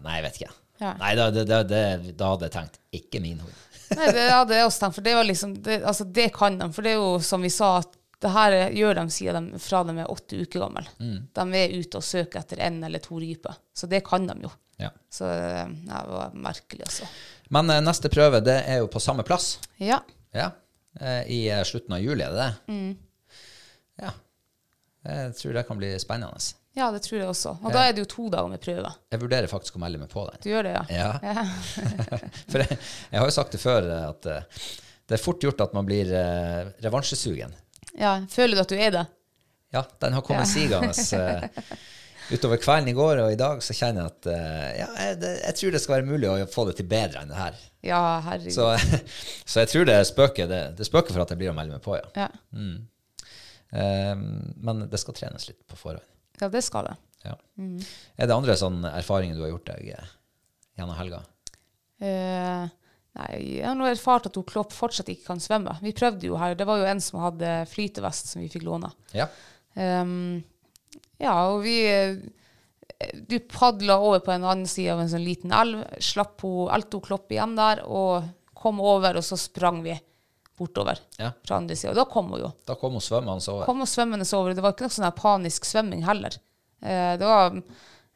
Nei, 0.03 0.17
jeg 0.19 0.25
vet 0.27 0.39
ikke. 0.41 0.55
Ja. 0.81 0.95
Nei, 0.99 1.13
da, 1.15 1.29
det, 1.31 1.45
det, 1.47 1.59
det, 1.71 2.17
da 2.19 2.31
hadde 2.33 2.49
jeg 2.49 2.55
tenkt 2.57 2.79
ikke 2.97 3.21
min 3.23 3.39
hund. 3.45 3.55
Nei, 3.97 4.11
det 4.15 4.27
ja, 4.29 4.45
det 4.47 4.59
er 4.61 4.67
også 4.69 4.85
tenkt, 4.85 4.99
for 5.01 5.07
det 5.07 5.15
var 5.19 5.27
liksom 5.27 5.55
det, 5.67 5.81
Altså, 5.83 6.05
det 6.07 6.29
kan 6.37 6.59
de. 6.61 6.69
For 6.75 6.87
det 6.87 6.93
er 6.95 7.01
jo 7.01 7.17
som 7.27 7.43
vi 7.43 7.51
sa, 7.51 7.73
at 7.83 7.97
det 8.21 8.31
her 8.35 8.57
gjør 8.77 8.99
de 9.01 9.05
siden 9.11 9.51
de, 9.55 9.59
fra 9.65 9.81
de 9.89 9.95
er 9.99 10.11
åtte 10.13 10.39
uker 10.43 10.61
gamle. 10.61 10.83
De 11.01 11.45
er 11.57 11.77
ute 11.81 11.99
og 12.01 12.05
søker 12.05 12.43
etter 12.43 12.61
én 12.67 12.77
eller 12.87 13.01
to 13.03 13.19
ryper. 13.19 13.57
Så 13.75 13.89
det 13.91 14.03
kan 14.07 14.27
de 14.29 14.37
jo. 14.45 14.51
Ja. 14.81 14.91
Så 15.13 15.27
ja, 15.27 15.67
det 16.05 16.13
var 16.13 16.35
merkelig, 16.37 16.85
altså. 16.87 17.09
Men 17.53 17.73
eh, 17.73 17.81
neste 17.85 18.11
prøve 18.13 18.43
det 18.45 18.59
er 18.69 18.83
jo 18.83 18.91
på 18.93 19.01
samme 19.03 19.25
plass. 19.27 19.55
Ja. 19.81 19.99
Ja. 20.37 20.51
Eh, 21.01 21.23
I 21.33 21.41
eh, 21.51 21.65
slutten 21.69 21.97
av 21.97 22.05
juli, 22.05 22.25
er 22.25 22.37
det 22.37 22.45
det? 22.45 22.77
Ja. 24.05 24.13
Jeg 25.11 25.35
tror 25.41 25.57
det 25.57 25.65
kan 25.69 25.81
bli 25.81 25.95
spennende. 26.01 26.41
Ja, 26.79 26.91
det 26.95 27.03
tror 27.03 27.19
jeg 27.19 27.29
også. 27.29 27.57
Og 27.65 27.73
da 27.75 27.83
er 27.89 27.95
det 27.95 28.05
jo 28.05 28.09
to 28.13 28.29
dager 28.31 28.51
med 28.53 28.63
prøve. 28.63 28.93
Jeg 29.11 29.23
vurderer 29.23 29.51
faktisk 29.51 29.79
å 29.79 29.83
melde 29.83 29.99
meg 30.03 30.11
på 30.13 30.23
den. 30.29 30.43
Du 30.43 30.51
gjør 30.53 30.69
det, 30.69 30.75
ja? 30.95 31.09
Ja. 31.19 31.45
For 32.53 32.63
jeg, 32.63 32.79
jeg 33.11 33.19
har 33.19 33.27
jo 33.27 33.35
sagt 33.35 33.57
det 33.57 33.63
før, 33.63 33.89
eh, 33.91 34.05
at 34.13 34.29
eh, 34.31 34.67
det 35.11 35.17
er 35.19 35.23
fort 35.23 35.43
gjort 35.43 35.65
at 35.65 35.73
man 35.75 35.89
blir 35.89 36.13
uh, 36.15 36.69
revansjesugen. 36.85 37.57
Ja, 37.99 38.21
Føler 38.31 38.55
du 38.55 38.63
at 38.63 38.71
du 38.71 38.77
er 38.79 38.93
det? 38.95 39.03
Ja, 39.75 39.83
den 40.03 40.15
har 40.15 40.23
kommet 40.27 40.51
sigende 40.51 40.93
Uh, 40.95 41.73
utover 42.31 42.61
kvelden 42.63 42.93
i 42.93 42.95
går, 42.95 43.25
og 43.25 43.33
i 43.35 43.39
dag 43.39 43.59
så 43.67 43.75
kjenner 43.75 44.05
jeg 44.05 44.13
at 44.13 44.29
uh, 44.31 44.69
ja, 44.79 44.87
jeg, 45.03 45.17
det, 45.19 45.33
jeg 45.41 45.59
tror 45.59 45.75
det 45.75 45.81
skal 45.83 45.97
være 45.97 46.07
mulig 46.07 46.31
å 46.31 46.37
få 46.53 46.69
det 46.69 46.77
til 46.79 46.87
bedre 46.93 47.25
enn 47.25 47.33
det 47.33 47.41
her. 47.41 47.59
Ja, 47.83 48.03
herregud. 48.29 48.55
Så, 48.55 48.69
så 49.51 49.65
jeg 49.65 49.73
tror 49.73 49.91
det 49.91 49.99
spøker, 50.07 50.47
det, 50.47 50.63
det 50.79 50.87
spøker 50.87 51.17
for 51.17 51.25
at 51.25 51.35
jeg 51.35 51.43
blir 51.43 51.51
å 51.51 51.57
melde 51.59 51.75
meg 51.75 51.83
på, 51.83 51.99
ja. 51.99 52.29
Ja. 52.29 52.31
Eh, 53.71 54.17
men 54.57 54.87
det 54.91 54.99
skal 54.99 55.15
trenes 55.15 55.49
litt 55.51 55.67
på 55.67 55.79
forhånd. 55.79 56.07
Ja, 56.41 56.51
det 56.53 56.65
skal 56.67 56.91
det. 56.91 56.97
Ja. 57.27 57.37
Er 57.61 58.29
det 58.29 58.37
andre 58.37 58.57
sånne 58.57 58.95
erfaringer 58.97 59.37
du 59.37 59.45
har 59.45 59.53
gjort 59.53 59.71
deg 59.73 59.91
eh, 59.95 60.13
gjennom 60.81 60.97
helga? 60.97 61.23
Eh, 62.01 62.69
Nei, 63.19 63.31
jeg 63.59 63.67
har 63.67 63.75
nå 63.75 63.89
erfart 63.91 64.29
at 64.29 64.37
hun 64.39 64.47
Klopp 64.47 64.75
fortsatt 64.75 65.09
ikke 65.11 65.33
kan 65.33 65.41
svømme. 65.43 65.75
Vi 65.83 65.95
prøvde 65.97 66.29
jo 66.29 66.39
her. 66.39 66.55
Det 66.55 66.67
var 66.69 66.79
jo 66.79 66.87
en 66.87 67.01
som 67.03 67.19
hadde 67.25 67.55
flytevest 67.73 68.31
som 68.31 68.43
vi 68.43 68.51
fikk 68.53 68.65
låne. 68.69 68.93
Ja. 69.17 69.27
Um, 69.75 70.43
ja, 71.21 71.35
og 71.51 71.61
vi 71.63 71.77
eh, 71.87 72.19
Du 73.29 73.37
padla 73.51 73.99
over 74.03 74.23
på 74.25 74.33
en 74.35 74.45
annen 74.45 74.69
side 74.69 74.95
av 74.95 75.03
en 75.03 75.11
sånn 75.11 75.25
liten 75.25 75.55
elv, 75.55 75.83
slapp 76.03 76.43
hun 76.47 76.71
Alto 76.75 77.01
Klopp 77.03 77.33
igjen 77.33 77.57
der, 77.59 77.83
og 77.87 78.29
kom 78.61 78.81
over, 78.83 79.19
og 79.19 79.25
så 79.25 79.39
sprang 79.41 79.81
vi 79.85 79.95
bortover 80.61 81.01
Ja. 81.19 81.33
fra 81.47 81.57
andre 81.61 81.77
sida. 81.77 81.95
Og 81.95 81.97
da 82.03 82.05
kom 82.13 82.29
hun 82.35 82.45
jo. 82.45 82.53
Da 82.69 82.77
kom 82.79 82.93
hun 82.99 83.05
svømmende 83.05 83.41
over. 83.49 83.65
Kom 83.69 83.81
hun 83.83 83.89
svømmende 83.89 84.29
over. 84.37 84.55
Det 84.55 84.63
var 84.65 84.77
ikke 84.77 84.87
noe 84.89 84.97
sånn 84.99 85.17
panisk 85.17 85.65
svømming 85.69 86.05
heller. 86.07 86.37
Eh, 86.83 87.17
det 87.21 87.27
var 87.27 87.57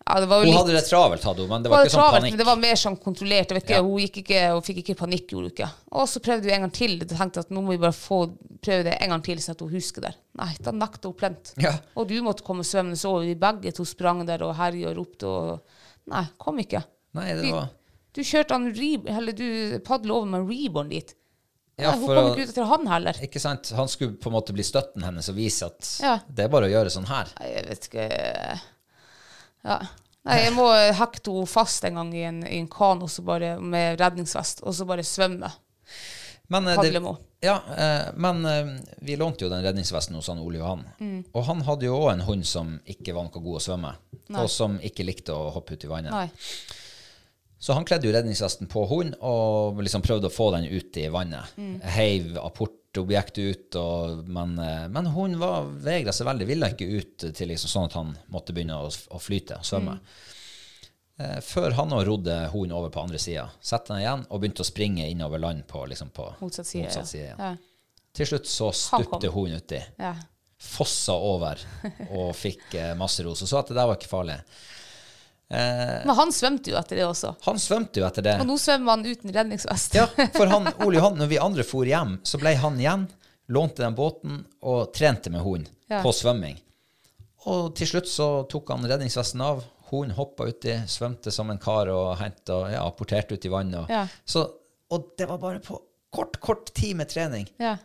ja, 0.07 0.21
det 0.21 0.27
var 0.29 0.43
Hun 0.43 0.51
litt 0.51 0.57
hadde 0.59 0.73
det 0.77 0.83
travelt, 0.85 1.23
hadde 1.25 1.41
hun, 1.41 1.49
men 1.49 1.63
det 1.65 1.71
var 1.73 1.87
ikke 1.87 1.95
sånn 1.95 2.03
travelt, 2.03 2.21
panikk. 2.21 2.33
men 2.35 2.41
det 2.43 2.47
var 2.47 2.59
mer 2.61 2.77
sånn 2.77 2.97
kontrollert. 3.01 3.53
Vet 3.57 3.65
ikke, 3.65 3.79
Ja. 3.79 3.83
Hun 3.83 4.01
ikke, 4.05 4.41
hun 4.53 4.65
fikk 4.67 4.81
ikke 4.83 4.97
panikk, 4.99 5.27
gjorde 5.33 5.49
hun 5.49 5.55
ikke. 5.55 5.69
Og 5.97 6.09
så 6.13 6.21
prøvde 6.21 6.45
vi 6.45 6.53
en 6.53 6.61
gang 6.67 6.73
til. 6.77 6.99
Jeg 6.99 7.09
tenkte 7.09 7.41
at 7.41 7.49
nå 7.51 7.63
må 7.65 7.71
vi 7.73 7.79
bare 7.81 7.97
få 7.97 8.19
prøve 8.61 8.85
det 8.85 8.99
en 9.01 9.15
gang 9.15 9.23
til, 9.25 9.39
sånn 9.41 9.57
at 9.57 9.61
hun 9.65 9.73
husker 9.73 10.05
det. 10.05 10.13
Nei, 10.37 10.51
da 10.61 10.73
nekta 10.77 11.09
hun 11.09 11.17
plent. 11.17 11.55
Ja. 11.57 11.73
Og 11.97 12.09
du 12.09 12.21
måtte 12.21 12.45
komme 12.45 12.61
svømmende 12.69 13.01
over. 13.09 13.25
Vi 13.25 13.35
begge 13.35 13.73
to 13.73 13.85
sprang 13.89 14.27
der 14.29 14.43
og 14.45 14.55
herja 14.61 14.91
og 14.93 14.97
ropte 15.01 15.25
og 15.25 15.61
Nei, 16.07 16.27
kom 16.37 16.59
ikke. 16.61 16.85
Nei, 17.15 17.31
det 17.33 17.51
var 17.51 17.71
Du 18.13 18.21
kjørte 18.21 18.51
han 18.53 18.69
eller 18.69 19.33
du 19.33 19.79
padla 19.81 20.13
over 20.15 20.27
med 20.27 20.45
reborn 20.51 20.91
dit. 20.91 21.15
Ja, 21.77 21.91
Nei, 21.91 21.99
hun 22.05 22.07
kom 22.07 22.29
ikke 22.31 22.45
ut 22.47 22.53
etter 22.53 22.69
han 22.71 22.87
heller. 22.87 23.19
Ikke 23.27 23.41
sant? 23.43 23.73
Han 23.75 23.89
skulle 23.91 24.15
på 24.21 24.31
en 24.31 24.37
måte 24.37 24.55
bli 24.55 24.63
støtten 24.67 25.03
hennes 25.03 25.29
og 25.33 25.35
vise 25.35 25.67
at 25.67 25.89
Ja. 26.05 26.15
det 26.29 26.45
er 26.47 26.53
bare 26.53 26.69
å 26.69 26.73
gjøre 26.73 26.93
sånn 26.95 27.09
her. 27.11 27.33
Nei, 27.41 27.51
jeg 27.51 27.69
vet 27.69 27.89
ikke 27.91 28.09
Ja. 29.65 29.79
Nei, 30.25 30.39
jeg 30.41 30.55
må 30.57 30.69
hekte 30.73 31.33
henne 31.35 31.51
fast 31.51 31.85
en 31.85 31.99
gang 31.99 32.13
i 32.17 32.23
en, 32.25 32.39
i 32.47 32.59
en 32.63 32.69
kano 32.69 33.09
så 33.13 33.25
bare, 33.27 33.59
med 33.61 33.99
redningsvest, 34.01 34.63
og 34.65 34.73
så 34.77 34.87
bare 34.89 35.05
svømme. 35.05 35.51
Men, 36.53 36.65
det, 36.65 37.01
ja, 37.41 37.57
eh, 37.77 38.07
men 38.21 38.45
eh, 38.45 38.71
vi 39.05 39.17
lånte 39.17 39.45
jo 39.47 39.51
den 39.53 39.65
redningsvesten 39.65 40.17
hos 40.17 40.29
han 40.29 40.41
Ole 40.45 40.61
Johan. 40.61 40.85
Og 41.33 41.45
han 41.49 41.63
hadde 41.65 41.89
jo 41.89 41.97
òg 42.03 42.11
en 42.13 42.25
hund 42.29 42.47
som 42.49 42.75
ikke 42.85 43.17
var 43.17 43.27
noe 43.29 43.43
god 43.45 43.61
å 43.61 43.63
svømme, 43.65 43.93
og 44.37 44.49
som 44.53 44.77
ikke 44.85 45.07
likte 45.09 45.33
å 45.37 45.51
hoppe 45.57 45.77
ut 45.77 45.85
i 45.85 45.91
vannet. 45.91 46.13
Nei. 46.13 46.29
Så 47.65 47.73
han 47.73 47.87
kledde 47.89 48.05
jo 48.09 48.13
redningsvesten 48.13 48.69
på 48.69 48.83
hunden 48.91 49.15
og 49.25 49.79
liksom 49.81 50.03
prøvde 50.05 50.29
å 50.29 50.33
få 50.35 50.51
den 50.53 50.67
ut 50.69 50.97
i 51.01 51.07
vannet. 51.13 51.55
Heiv 51.95 52.35
apportobjektet 52.43 53.39
ut, 53.55 53.79
og, 53.81 54.27
men, 54.29 54.53
eh, 54.61 54.85
men 54.93 55.09
hunden 55.15 55.39
var 55.41 55.71
vegra 55.87 56.13
seg 56.13 56.29
veldig. 56.29 56.49
Ville 56.51 56.69
ikke 56.75 56.89
ut 56.99 57.25
til 57.39 57.49
liksom 57.49 57.73
sånn 57.73 57.89
at 57.89 57.97
han 57.97 58.11
måtte 58.35 58.53
begynne 58.53 58.77
å, 58.85 58.91
å 58.93 59.21
flyte 59.23 59.63
og 59.63 59.65
svømme. 59.65 59.97
Eh, 61.17 61.39
før 61.47 61.79
han 61.79 61.95
òg 61.97 62.05
rodde 62.11 62.37
hunden 62.53 62.77
over 62.77 62.93
på 62.93 63.01
andre 63.07 63.23
sida, 63.23 63.47
satte 63.65 63.95
den 63.95 64.03
igjen 64.03 64.27
og 64.29 64.43
begynte 64.43 64.65
å 64.65 64.69
springe 64.69 65.09
innover 65.09 65.41
land 65.41 65.65
på, 65.71 65.87
liksom 65.89 66.13
på 66.13 66.29
Motsatt 66.43 66.67
side. 66.69 66.89
motsatt 66.91 67.09
side 67.15 67.29
ja. 67.33 67.37
Ja. 67.39 67.99
Til 68.15 68.29
slutt 68.35 68.51
så 68.51 68.73
stupte 68.77 69.31
hunden 69.33 69.63
uti, 69.65 69.81
Ja. 70.05 70.13
fossa 70.61 71.17
over 71.17 71.65
og 72.11 72.35
fikk 72.37 72.75
eh, 72.77 72.93
masse 72.99 73.25
ros. 73.25 73.41
Og 73.41 73.49
så 73.51 73.63
at 73.65 73.73
det 73.73 73.81
der 73.81 73.89
var 73.89 73.97
ikke 73.97 74.13
farlig. 74.13 74.43
Men 76.07 76.15
han 76.19 76.33
svømte 76.35 76.73
jo 76.73 76.79
etter 76.81 76.99
det 77.01 77.05
også. 77.07 77.35
Han 77.47 77.59
svømte 77.63 78.01
jo 78.03 78.07
etter 78.09 78.25
det. 78.27 78.35
Og 78.43 78.49
nå 78.49 78.57
svømmer 78.61 78.97
han 78.97 79.05
uten 79.07 79.33
redningsvest. 79.35 79.95
Ja, 79.99 80.07
for 80.35 80.51
han, 80.51 80.69
Ole 80.87 80.99
Johan, 81.01 81.19
når 81.21 81.31
vi 81.31 81.39
andre 81.43 81.67
for 81.67 81.89
hjem, 81.89 82.17
så 82.27 82.41
ble 82.43 82.55
han 82.61 82.79
igjen, 82.81 83.07
lånte 83.55 83.85
den 83.85 83.97
båten 83.99 84.43
og 84.65 84.93
trente 84.97 85.31
med 85.33 85.45
hunden 85.45 85.71
Ja. 85.91 85.99
på 86.03 86.13
svømming. 86.17 86.57
Og 87.53 87.75
til 87.77 87.91
slutt 87.91 88.09
så 88.09 88.27
tok 88.49 88.71
han 88.73 88.87
redningsvesten 88.89 89.43
av. 89.45 89.63
Hunden 89.91 90.15
hoppa 90.17 90.47
uti, 90.49 90.79
svømte 90.89 91.31
som 91.35 91.51
en 91.53 91.59
kar 91.61 91.91
og 91.93 92.15
henta, 92.17 92.63
ja, 92.73 92.81
apporterte 92.89 93.37
ut 93.37 93.45
i 93.45 93.51
vannet. 93.53 93.91
Ja. 93.93 94.07
så, 94.25 94.47
og 94.91 95.11
det 95.19 95.27
var 95.29 95.39
bare 95.43 95.61
på 95.61 95.77
kort, 96.15 96.39
kort 96.41 96.71
tid 96.75 96.97
med 96.97 97.11
trening. 97.13 97.45
Ja. 97.61 97.77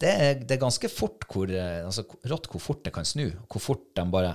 Det 0.00 0.10
er, 0.10 0.34
det 0.40 0.56
er 0.56 0.62
ganske 0.64 0.88
fort 0.90 1.22
hvor, 1.30 1.48
eh, 1.52 1.84
altså, 1.86 2.02
rått 2.28 2.48
hvor 2.50 2.60
fort 2.62 2.82
det 2.88 2.92
kan 2.96 3.04
snu. 3.06 3.28
Hvor 3.52 3.62
fort 3.62 3.84
de 3.96 4.04
bare 4.10 4.32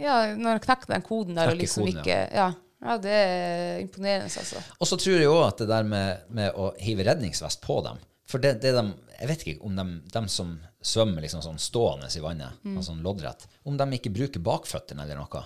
ja, 0.00 0.16
når 0.34 0.56
han 0.56 0.62
knekker 0.64 0.92
den 0.94 1.04
koden 1.06 1.36
der 1.38 1.52
og 1.52 1.58
liksom 1.60 1.84
koden, 1.86 2.00
ikke 2.00 2.16
ja. 2.40 2.48
ja, 2.86 2.96
det 3.04 3.12
er 3.12 3.80
imponerende, 3.84 4.30
altså. 4.32 4.62
Og 4.80 4.88
så 4.88 4.96
tror 5.00 5.18
jeg 5.20 5.28
òg 5.30 5.42
at 5.48 5.58
det 5.62 5.68
der 5.68 5.86
med, 5.90 6.24
med 6.40 6.56
å 6.56 6.70
hive 6.80 7.04
redningsvest 7.06 7.60
på 7.64 7.80
dem 7.84 7.98
For 8.30 8.38
det, 8.42 8.54
det 8.62 8.72
de, 8.76 8.84
jeg 9.20 9.28
vet 9.28 9.40
ikke 9.46 9.64
om 9.66 9.76
de, 9.76 9.84
de 10.14 10.22
som 10.32 10.52
svømmer 10.80 11.20
liksom 11.26 11.42
sånn 11.44 11.58
stående 11.60 12.08
i 12.16 12.20
vannet, 12.24 12.60
Mm. 12.64 12.76
altså 12.78 12.92
sånn 12.92 13.02
loddrett, 13.04 13.46
om 13.68 13.76
de 13.76 13.86
ikke 13.98 14.12
bruker 14.14 14.40
bakføttene 14.40 15.02
eller 15.04 15.18
noe. 15.20 15.42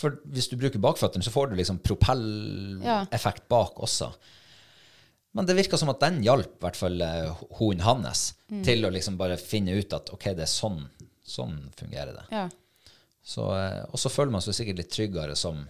For 0.00 0.14
hvis 0.32 0.46
du 0.48 0.54
bruker 0.56 0.80
bakføttene, 0.80 1.24
så 1.26 1.32
får 1.34 1.50
du 1.50 1.56
liksom 1.58 1.82
propelleffekt 1.84 3.48
bak 3.50 3.80
også. 3.82 4.10
Men 5.36 5.46
det 5.46 5.54
virka 5.58 5.78
som 5.78 5.90
at 5.92 6.00
den 6.02 6.22
hjalp 6.26 6.56
i 6.56 6.64
hvert 6.64 6.78
fall 6.78 7.02
eh, 7.04 7.42
hunden 7.58 7.84
hans 7.86 8.34
Mm. 8.50 8.64
til 8.66 8.82
å 8.82 8.90
liksom 8.90 9.14
bare 9.16 9.36
finne 9.38 9.76
ut 9.78 9.92
at 9.94 10.08
ok, 10.10 10.24
det 10.34 10.42
er 10.42 10.50
sånn, 10.50 10.80
sånn 11.22 11.52
fungerer 11.78 12.16
det. 12.16 12.24
Ja. 12.34 12.48
Så, 13.22 13.44
eh, 13.56 13.84
og 13.90 14.00
så 14.00 14.10
føler 14.12 14.34
man 14.34 14.44
seg 14.44 14.56
sikkert 14.56 14.80
litt 14.80 14.92
tryggere 14.92 15.36
som, 15.38 15.62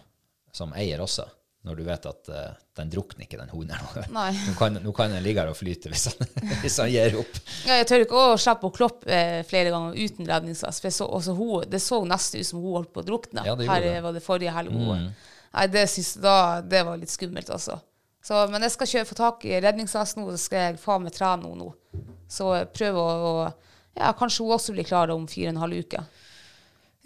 som 0.55 0.73
eier 0.79 1.03
også, 1.03 1.27
når 1.67 1.77
du 1.77 1.83
vet 1.85 2.07
at 2.09 2.31
uh, 2.33 2.53
den 2.79 2.93
drukner 2.93 3.27
ikke, 3.27 3.37
den 3.37 3.51
hunden. 3.53 3.77
Nå 4.15 4.55
kan, 4.57 4.79
nå 4.81 4.93
kan 4.97 5.13
den 5.13 5.25
ligge 5.25 5.43
her 5.43 5.51
og 5.53 5.59
flyte 5.59 5.91
hvis 5.93 6.07
han, 6.11 6.31
hvis 6.63 6.79
han 6.81 6.89
gir 6.93 7.19
opp. 7.21 7.41
Ja, 7.67 7.77
jeg 7.83 7.89
tør 7.91 8.05
ikke 8.07 8.23
å 8.23 8.39
slippe 8.41 8.71
å 8.71 8.73
kloppe 8.75 9.11
eh, 9.13 9.43
flere 9.49 9.75
ganger 9.75 9.99
uten 9.99 10.31
redningsvest. 10.31 10.85
For 10.87 10.97
så, 11.03 11.11
også 11.19 11.37
hun, 11.37 11.67
det 11.69 11.83
så 11.85 12.01
nesten 12.09 12.41
ut 12.41 12.49
som 12.49 12.63
hun 12.63 12.79
holdt 12.79 12.95
på 12.95 13.05
å 13.05 13.09
drukne. 13.11 13.45
Ja, 13.45 13.59
Her 13.59 13.85
det. 13.85 13.93
Eh, 13.99 14.01
var 14.07 14.17
det 14.17 14.25
forrige 14.25 14.55
helg. 14.57 14.73
Mm. 14.73 15.11
Nei, 15.51 15.67
det, 15.75 15.85
synes, 15.93 16.15
da, 16.23 16.37
det 16.65 16.85
var 16.87 17.01
litt 17.01 17.13
skummelt, 17.13 17.53
altså. 17.53 17.81
Så, 18.25 18.41
men 18.53 18.65
jeg 18.65 18.75
skal 18.77 18.91
kjøre, 18.95 19.09
få 19.09 19.17
tak 19.19 19.45
i 19.49 19.61
redningsvest 19.61 20.19
nå, 20.19 20.27
så 20.33 20.41
skal 20.41 20.65
jeg 20.65 20.81
faen 20.81 21.05
meg 21.05 21.15
trene 21.17 21.49
henne 21.49 21.61
nå. 21.61 22.07
Så 22.31 22.53
prøve 22.73 23.05
å, 23.05 23.37
å 23.45 23.51
Ja, 23.99 24.13
kanskje 24.17 24.45
hun 24.47 24.55
også 24.55 24.73
blir 24.73 24.87
klar 24.87 25.11
om 25.13 25.25
fire 25.29 25.51
og 25.51 25.57
en 25.57 25.65
halv 25.65 25.85
uke. 25.85 26.05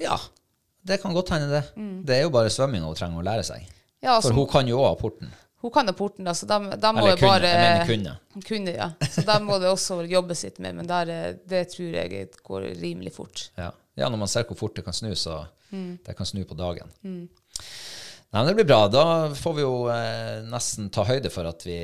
Ja, 0.01 0.19
det 0.83 1.01
kan 1.03 1.15
godt 1.15 1.31
hende 1.35 1.49
det. 1.53 1.63
Det 2.07 2.17
er 2.19 2.23
jo 2.27 2.31
bare 2.35 2.51
svømming 2.53 2.83
hun 2.85 2.95
trenger 2.99 3.21
å 3.23 3.25
lære 3.27 3.45
seg. 3.47 3.63
Mm. 3.63 3.81
Ja, 4.05 4.17
altså, 4.19 4.29
For 4.33 4.37
hun 4.43 4.49
kan 4.53 4.69
jo 4.69 4.81
òg 4.85 4.99
porten. 5.01 5.31
Hun 5.65 5.71
kan 5.73 5.87
rapporten, 5.89 6.27
da, 6.29 6.35
så 6.37 6.45
da, 6.45 6.59
de 6.61 6.89
må 6.93 7.07
jo 7.09 7.17
bare 7.23 7.49
jeg 7.49 7.61
mener 7.63 7.87
kunne. 7.89 8.43
Kunne, 8.45 8.73
ja. 8.77 8.91
Så 9.09 9.23
de 9.25 9.37
må 9.47 9.57
det 9.63 9.71
også 9.73 9.97
jobbe 10.11 10.35
sitt 10.37 10.59
med, 10.61 10.75
men 10.77 10.87
der, 10.91 11.09
eh, 11.09 11.37
det 11.49 11.63
tror 11.73 11.95
jeg 11.97 12.27
går 12.45 12.67
rimelig 12.83 13.15
fort. 13.17 13.47
Ja. 13.57 13.71
ja, 13.97 14.11
når 14.13 14.21
man 14.27 14.29
ser 14.29 14.45
hvor 14.45 14.59
fort 14.61 14.77
det 14.77 14.85
kan 14.85 14.93
snu, 14.97 15.15
så 15.17 15.47
Mm. 15.73 15.99
det 16.07 16.13
kan 16.17 16.27
snu 16.29 16.45
på 16.47 16.55
dagen. 16.55 16.87
Nei, 17.03 17.29
men 18.31 18.47
det 18.47 18.55
blir 18.55 18.67
bra. 18.69 18.85
Da 18.93 19.05
får 19.35 19.55
vi 19.57 19.63
jo 19.65 19.73
eh, 19.91 20.43
nesten 20.53 20.91
ta 20.93 21.03
høyde 21.09 21.31
for 21.35 21.49
at 21.49 21.65
vi 21.67 21.79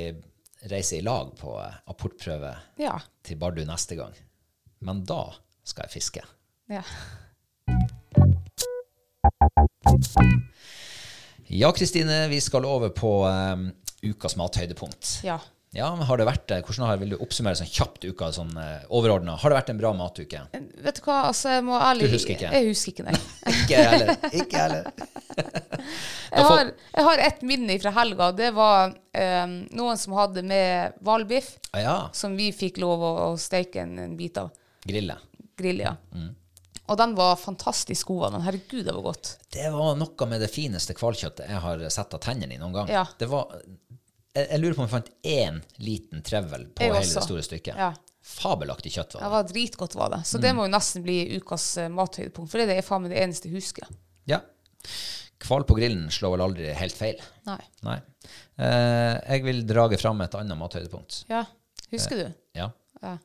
reiser 0.71 0.99
i 0.99 1.03
lag 1.03 1.33
på 1.39 1.57
eh, 1.59 1.73
apportprøve 1.91 2.53
Ja. 2.79 2.93
til 3.25 3.35
Bardu 3.41 3.63
neste 3.67 3.97
gang. 3.99 4.13
Men 4.85 5.01
da 5.03 5.23
skal 5.65 5.87
jeg 5.89 5.95
fiske. 5.97 6.23
ja. 6.69 6.83
Ja, 11.51 11.71
Kristine, 11.75 12.27
vi 12.31 12.41
skal 12.41 12.65
over 12.65 12.89
på 12.95 13.15
um, 13.27 13.71
ukas 14.03 14.37
mathøydepunkt. 14.39 15.19
ja. 15.27 15.39
Ja, 15.73 15.85
men 15.95 16.03
har 16.03 16.19
det 16.19 16.25
vært? 16.27 16.51
Hvordan 16.67 16.83
har, 16.83 16.97
vil 16.99 17.13
du 17.13 17.21
oppsummere 17.23 17.55
sånn 17.55 17.69
kjapt 17.71 18.03
uka 18.03 18.27
sånn 18.35 18.49
uh, 18.59 18.81
overordna? 18.91 19.37
Har 19.39 19.53
det 19.53 19.55
vært 19.55 19.69
en 19.71 19.77
bra 19.79 19.93
matuke? 19.95 20.41
Vet 20.83 20.97
du 20.97 21.05
hva, 21.05 21.21
altså 21.29 21.53
jeg 21.53 21.63
må 21.63 21.77
ærlig 21.79 22.09
Du 22.09 22.15
husker 22.17 22.33
ikke? 22.35 22.49
Jeg 22.51 22.65
husker 22.67 22.91
ikke, 22.91 23.05
nei. 23.07 23.13
Ikke 23.61 23.77
jeg 23.77 23.85
heller. 23.87 24.11
Ikke 24.41 24.65
heller. 24.65 24.89
Jeg 26.27 26.43
har, 26.49 26.73
jeg 26.97 27.05
har 27.07 27.23
et 27.23 27.39
minne 27.47 27.77
fra 27.85 27.93
helga. 28.01 28.27
Det 28.35 28.49
var 28.57 28.91
um, 28.91 29.55
noen 29.79 30.01
som 30.03 30.17
hadde 30.19 30.43
med 30.51 30.99
hvalbiff, 31.07 31.53
Ah, 31.71 31.79
ja. 31.85 31.95
som 32.19 32.35
vi 32.35 32.49
fikk 32.51 32.81
lov 32.83 33.07
å, 33.07 33.13
å 33.29 33.39
steke 33.39 33.85
en, 33.85 33.95
en 34.09 34.19
bit 34.19 34.43
av. 34.43 34.51
Grille. 34.83 35.15
Grille, 35.55 35.87
ja. 35.87 35.95
Mm. 36.11 36.33
Og 36.91 36.97
den 36.99 37.15
var 37.15 37.37
fantastisk 37.39 38.11
god. 38.11 38.33
Men 38.35 38.43
Herregud, 38.45 38.83
det 38.85 38.93
var 38.97 39.05
godt. 39.05 39.31
Det 39.55 39.69
var 39.73 39.95
noe 39.99 40.27
med 40.29 40.43
det 40.43 40.49
fineste 40.51 40.93
hvalkjøttet 40.99 41.47
jeg 41.49 41.63
har 41.63 41.83
sett 41.93 42.13
av 42.17 42.21
tennene 42.25 42.57
i 42.57 42.59
noen 42.61 42.75
gang. 42.75 42.91
Ja. 42.91 43.05
Det 43.17 43.29
var, 43.31 43.55
jeg, 44.35 44.45
jeg 44.51 44.59
lurer 44.61 44.75
på 44.77 44.83
om 44.83 44.89
jeg 44.89 44.95
fant 44.97 45.11
én 45.27 45.61
liten 45.83 46.23
trevel 46.27 46.67
på 46.75 46.83
Jeg 46.83 46.91
hele 46.93 47.01
også. 47.05 47.19
det 47.21 47.27
store 47.29 47.45
stykket. 47.47 47.79
Ja. 47.79 47.93
Fabelaktig 48.31 48.91
kjøtt 48.93 49.15
var 49.15 49.21
det. 49.21 49.25
Det 49.25 49.33
var 49.33 49.47
dritgodt, 49.49 49.95
var 49.97 50.11
det. 50.13 50.21
Så 50.29 50.37
Mm. 50.37 50.41
det 50.45 50.51
må 50.59 50.65
jo 50.67 50.71
nesten 50.75 51.03
bli 51.03 51.17
ukas 51.39 51.65
uh, 51.81 51.87
mathøydepunkt, 51.89 52.51
for 52.51 52.61
det 52.61 52.75
er 52.77 52.85
faen 52.85 53.01
meg 53.07 53.15
det 53.15 53.23
eneste 53.23 53.49
jeg 53.49 53.55
husker. 53.57 53.87
Ja. 54.29 54.37
Hval 55.41 55.63
på 55.65 55.73
grillen 55.79 56.05
slår 56.13 56.35
vel 56.35 56.43
aldri 56.45 56.69
helt 56.77 56.93
feil. 56.95 57.17
Nei. 57.49 57.57
Nei. 57.87 57.95
Eh, 58.61 59.15
jeg 59.33 59.43
vil 59.47 59.63
drage 59.65 59.97
fram 59.97 60.21
et 60.21 60.35
annet 60.37 60.59
mathøydepunkt. 60.59 61.23
Ja. 61.31 61.41
Husker 61.91 62.19
du? 62.21 62.27
Ja. 62.59 62.67
Ja. 63.01 63.15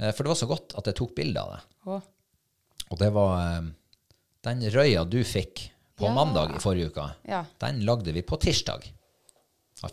Eh, 0.00 0.10
for 0.10 0.24
det 0.26 0.32
var 0.32 0.40
så 0.40 0.48
godt 0.50 0.74
at 0.80 0.90
jeg 0.90 0.98
tok 0.98 1.14
bilde 1.14 1.38
av 1.44 1.52
det. 1.54 1.60
Å. 1.86 2.00
Og 2.90 2.98
det 3.00 3.10
var 3.14 3.34
eh, 3.42 3.66
den 4.48 4.62
røya 4.74 5.04
du 5.08 5.18
fikk 5.26 5.66
på 5.98 6.06
Ja. 6.06 6.12
mandag 6.14 6.54
i 6.54 6.60
forrige 6.62 6.92
uke. 6.92 7.08
Ja. 7.28 7.42
Den 7.58 7.80
lagde 7.86 8.12
vi 8.14 8.22
på 8.22 8.36
tirsdag. 8.40 8.84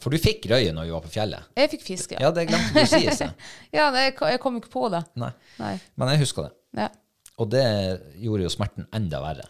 For 0.02 0.10
du 0.14 0.18
fikk 0.18 0.46
røye 0.50 0.72
når 0.74 0.88
vi 0.88 0.94
var 0.96 1.02
på 1.06 1.12
fjellet. 1.14 1.50
Jeg 1.58 1.70
fikk 1.76 1.84
fisk, 1.86 2.14
ja. 2.16 2.24
Ja, 2.26 2.32
det 2.34 2.48
glemte 2.50 2.74
du 2.74 2.82
å 2.82 2.86
si. 2.90 3.28
Ja, 3.78 3.90
jeg 3.94 4.40
kom 4.42 4.58
ikke 4.58 4.72
på 4.74 4.88
det. 4.94 5.04
Nei. 5.22 5.32
Nei. 5.62 5.74
Men 5.98 6.14
jeg 6.14 6.24
husker 6.24 6.48
det. 6.48 6.54
Ja. 6.82 6.88
Og 7.42 7.50
det 7.52 7.66
gjorde 8.22 8.46
jo 8.48 8.54
smerten 8.54 8.88
enda 8.96 9.20
verre. 9.22 9.46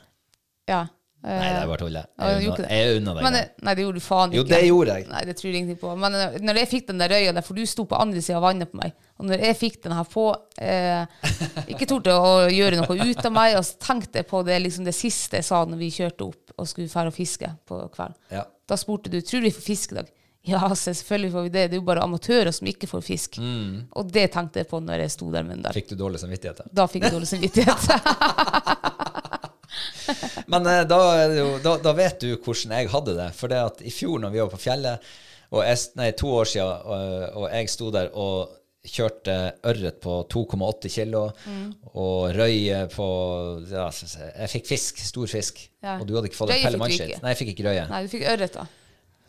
Ja. 0.67 0.85
Nei, 1.25 1.47
det 1.49 1.61
er 1.63 1.69
bare 1.71 1.81
tull. 1.81 1.95
Jeg 1.97 2.97
unna- 3.01 3.13
deg 3.17 3.37
eh, 3.39 3.47
nei, 3.65 3.73
det 3.73 3.85
gjorde 3.85 3.97
du 4.01 4.05
faen 4.05 4.29
ikke. 4.29 4.37
Jo, 4.37 4.43
det 4.51 4.59
gjorde 4.67 4.97
jeg. 4.97 5.07
Nei, 5.09 5.21
det 5.25 5.35
tror 5.39 5.49
jeg 5.49 5.57
ingenting 5.61 5.79
på. 5.81 5.93
Men 6.03 6.17
eh, 6.19 6.35
når 6.45 6.59
jeg 6.61 6.69
fikk 6.69 6.87
den 6.91 7.01
der 7.01 7.13
røya 7.15 7.33
der, 7.33 7.45
for 7.45 7.57
du 7.57 7.63
sto 7.69 7.85
på 7.89 7.97
andre 7.97 8.21
sida 8.21 8.37
av 8.37 8.45
vannet 8.45 8.69
på 8.71 8.77
meg, 8.81 8.93
og 9.17 9.29
når 9.29 9.45
jeg 9.47 9.57
fikk 9.57 9.79
den 9.87 9.95
her 9.95 10.09
på 10.11 10.25
eh, 10.61 11.05
Ikke 11.71 11.87
torde 11.89 12.13
å 12.13 12.33
gjøre 12.51 12.81
noe 12.83 13.07
ut 13.09 13.25
av 13.25 13.33
meg, 13.33 13.55
og 13.57 13.65
så 13.65 13.79
tenkte 13.87 14.21
jeg 14.21 14.29
på 14.29 14.43
det 14.45 14.59
liksom 14.61 14.85
det 14.85 14.93
siste 14.97 15.39
jeg 15.41 15.47
sa 15.47 15.63
når 15.65 15.81
vi 15.81 15.89
kjørte 15.95 16.27
opp 16.27 16.53
og 16.59 16.69
skulle 16.69 16.91
fære 16.91 17.11
og 17.11 17.17
fiske 17.17 17.49
på 17.67 17.79
kvelden. 17.95 18.19
Ja. 18.31 18.45
Da 18.69 18.77
spurte 18.79 19.09
du 19.13 19.17
tror 19.25 19.41
du 19.41 19.49
vi 19.49 19.55
får 19.55 19.65
fisk 19.65 19.95
i 19.95 19.99
dag. 20.01 20.13
Ja, 20.45 20.61
så 20.77 20.93
selvfølgelig 20.93 21.31
får 21.33 21.41
vi 21.47 21.49
det. 21.49 21.63
Det 21.71 21.77
er 21.77 21.81
jo 21.81 21.85
bare 21.87 22.03
amatører 22.05 22.53
som 22.53 22.67
ikke 22.69 22.85
får 22.89 23.01
fisk. 23.01 23.39
Og 23.41 24.11
det 24.13 24.27
tenkte 24.35 24.61
jeg 24.61 24.69
på 24.69 24.77
når 24.83 25.01
jeg 25.01 25.15
sto 25.15 25.31
der 25.33 25.41
med 25.47 25.57
den 25.57 25.65
der. 25.65 25.73
Mm. 25.73 25.79
Fikk 25.81 25.89
du 25.89 25.95
dårlig 26.03 26.21
samvittighet? 26.21 26.61
da? 26.61 26.69
Da 26.83 26.85
fikk 26.91 27.07
jeg 27.07 27.15
dårlig 27.17 27.31
samvittighet. 27.33 28.91
Men 30.51 30.67
eh, 30.71 30.83
da, 30.89 30.99
da, 31.63 31.77
da 31.83 31.93
vet 31.97 32.19
du 32.23 32.35
hvordan 32.37 32.75
jeg 32.79 32.91
hadde 32.93 33.15
det. 33.17 33.29
For 33.37 33.51
det 33.51 33.61
at 33.61 33.81
i 33.85 33.93
fjor 33.93 34.21
når 34.23 34.35
vi 34.35 34.43
var 34.43 34.51
på 34.53 34.61
fjellet, 34.65 35.09
jeg, 35.55 35.81
nei, 35.95 36.11
to 36.19 36.31
år 36.35 36.47
siden, 36.51 36.85
og, 36.91 37.41
og 37.41 37.49
jeg 37.53 37.69
sto 37.71 37.89
der 37.93 38.09
og 38.17 38.53
kjørte 38.85 39.35
ørret 39.65 39.95
på 40.03 40.15
2,8 40.29 40.89
kilo, 40.93 41.23
Mm. 41.45 41.69
og 41.97 42.35
røye 42.37 42.83
på 42.93 43.05
ja, 43.71 43.87
Jeg 43.89 44.49
fikk 44.51 44.67
fisk, 44.69 44.99
stor 45.07 45.29
fisk. 45.31 45.63
Ja. 45.81 45.95
Og 45.99 46.05
du 46.05 46.13
hadde 46.17 46.29
ikke 46.29 46.37
fått 46.37 46.51
Røye 46.53 46.59
en 46.59 46.67
pelle 46.67 46.77
fikk 46.77 46.83
mannskitt. 46.83 47.21
Nei, 47.23 47.31
jeg 47.33 47.39
fikk 47.41 47.53
ikke 47.55 47.65
røye. 47.69 47.85
Nei, 47.89 48.01
du 48.05 48.11
fikk 48.13 48.27
ørret, 48.35 48.59
da. 48.59 48.67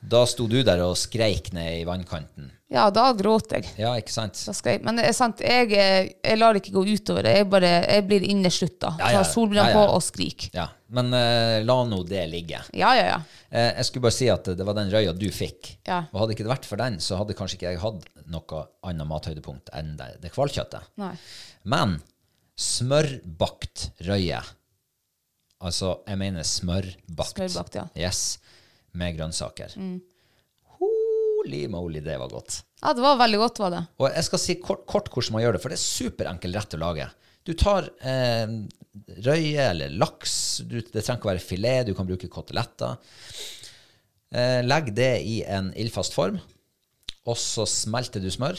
Da 0.06 0.22
sto 0.28 0.46
du 0.50 0.60
der 0.62 0.84
og 0.84 0.94
skreik 0.98 1.50
ned 1.56 1.80
i 1.80 1.86
vannkanten. 1.88 2.52
Ja, 2.70 2.88
da 2.90 3.12
gråt 3.14 3.52
jeg. 3.54 3.66
Ja, 3.78 3.92
ikke 3.98 4.10
sant? 4.10 4.40
Men 4.82 4.98
det 4.98 5.04
er 5.06 5.14
sant, 5.14 5.38
jeg, 5.42 5.70
eh, 5.70 6.08
jeg 6.18 6.38
lar 6.38 6.54
det 6.54 6.64
ikke 6.64 6.74
gå 6.74 6.82
utover. 6.96 7.22
det. 7.22 7.36
Jeg, 7.38 7.46
bare, 7.50 7.70
jeg 7.86 8.06
blir 8.08 8.26
inneslutta. 8.26 8.90
Ja, 8.98 9.12
ja. 9.14 9.20
Tar 9.20 9.28
solbrillene 9.30 9.70
Ja, 9.70 9.76
på 9.78 9.84
og 9.94 10.02
skriker. 10.02 10.50
Ja. 10.54 10.66
Men 10.96 11.10
uh, 11.14 11.62
la 11.66 11.76
nå 11.86 12.00
det 12.06 12.24
ligge. 12.30 12.58
Ja, 12.74 12.92
ja, 12.98 13.06
ja. 13.12 13.20
Uh, 13.50 13.70
jeg 13.78 13.86
skulle 13.88 14.06
bare 14.06 14.16
si 14.18 14.28
at 14.30 14.50
det 14.58 14.66
var 14.66 14.78
den 14.78 14.90
røya 14.90 15.14
du 15.14 15.26
fikk. 15.34 15.76
Ja. 15.86 16.04
Og 16.10 16.24
hadde 16.24 16.36
ikke 16.36 16.46
det 16.46 16.54
vært 16.56 16.66
for 16.66 16.82
den, 16.82 16.98
så 17.02 17.18
hadde 17.20 17.38
kanskje 17.38 17.58
ikke 17.58 17.70
jeg 17.70 17.82
hatt 17.82 18.06
noe 18.34 18.62
annet 18.86 19.10
mathøydepunkt 19.10 19.70
enn 19.74 19.94
det, 19.98 20.12
det 20.22 20.34
hvalkjøttet. 20.34 20.90
Nei. 21.02 21.14
Men 21.66 21.98
smørbakt 22.56 23.90
røye 24.06 24.42
Altså, 25.66 25.94
jeg 26.04 26.18
mener 26.20 26.44
smørbakt. 26.44 27.38
Smørbakt, 27.38 27.78
ja. 27.78 27.86
Yes. 27.96 28.36
Med 28.96 29.16
grønnsaker. 29.18 29.76
Holy 30.76 31.66
moly, 31.72 32.00
det 32.04 32.16
var 32.20 32.32
godt. 32.32 32.62
Ja, 32.82 32.92
det 32.96 33.04
var 33.04 33.20
veldig 33.20 33.38
godt, 33.40 33.60
var 33.62 33.72
det. 33.74 33.84
Og 34.00 34.10
jeg 34.10 34.26
skal 34.26 34.42
si 34.42 34.56
kort, 34.62 34.84
kort 34.88 35.08
hvordan 35.12 35.36
man 35.36 35.44
gjør 35.44 35.56
det, 35.56 35.62
for 35.62 35.72
det 35.72 35.78
er 35.78 35.84
superenkel 35.84 36.56
rett 36.56 36.76
å 36.76 36.82
lage. 36.82 37.08
Du 37.46 37.52
tar 37.54 37.86
eh, 38.02 38.56
røye 39.26 39.68
eller 39.70 39.92
laks, 39.94 40.34
du, 40.66 40.80
det 40.80 41.04
trenger 41.04 41.20
ikke 41.20 41.28
å 41.28 41.32
være 41.34 41.44
filet, 41.44 41.86
du 41.86 41.94
kan 41.96 42.08
bruke 42.08 42.30
koteletter. 42.32 42.96
Eh, 44.34 44.60
legg 44.66 44.90
det 44.96 45.12
i 45.22 45.36
en 45.46 45.70
ildfast 45.78 46.16
form, 46.16 46.40
og 47.26 47.38
så 47.38 47.66
smelter 47.70 48.22
du 48.22 48.28
smør. 48.32 48.58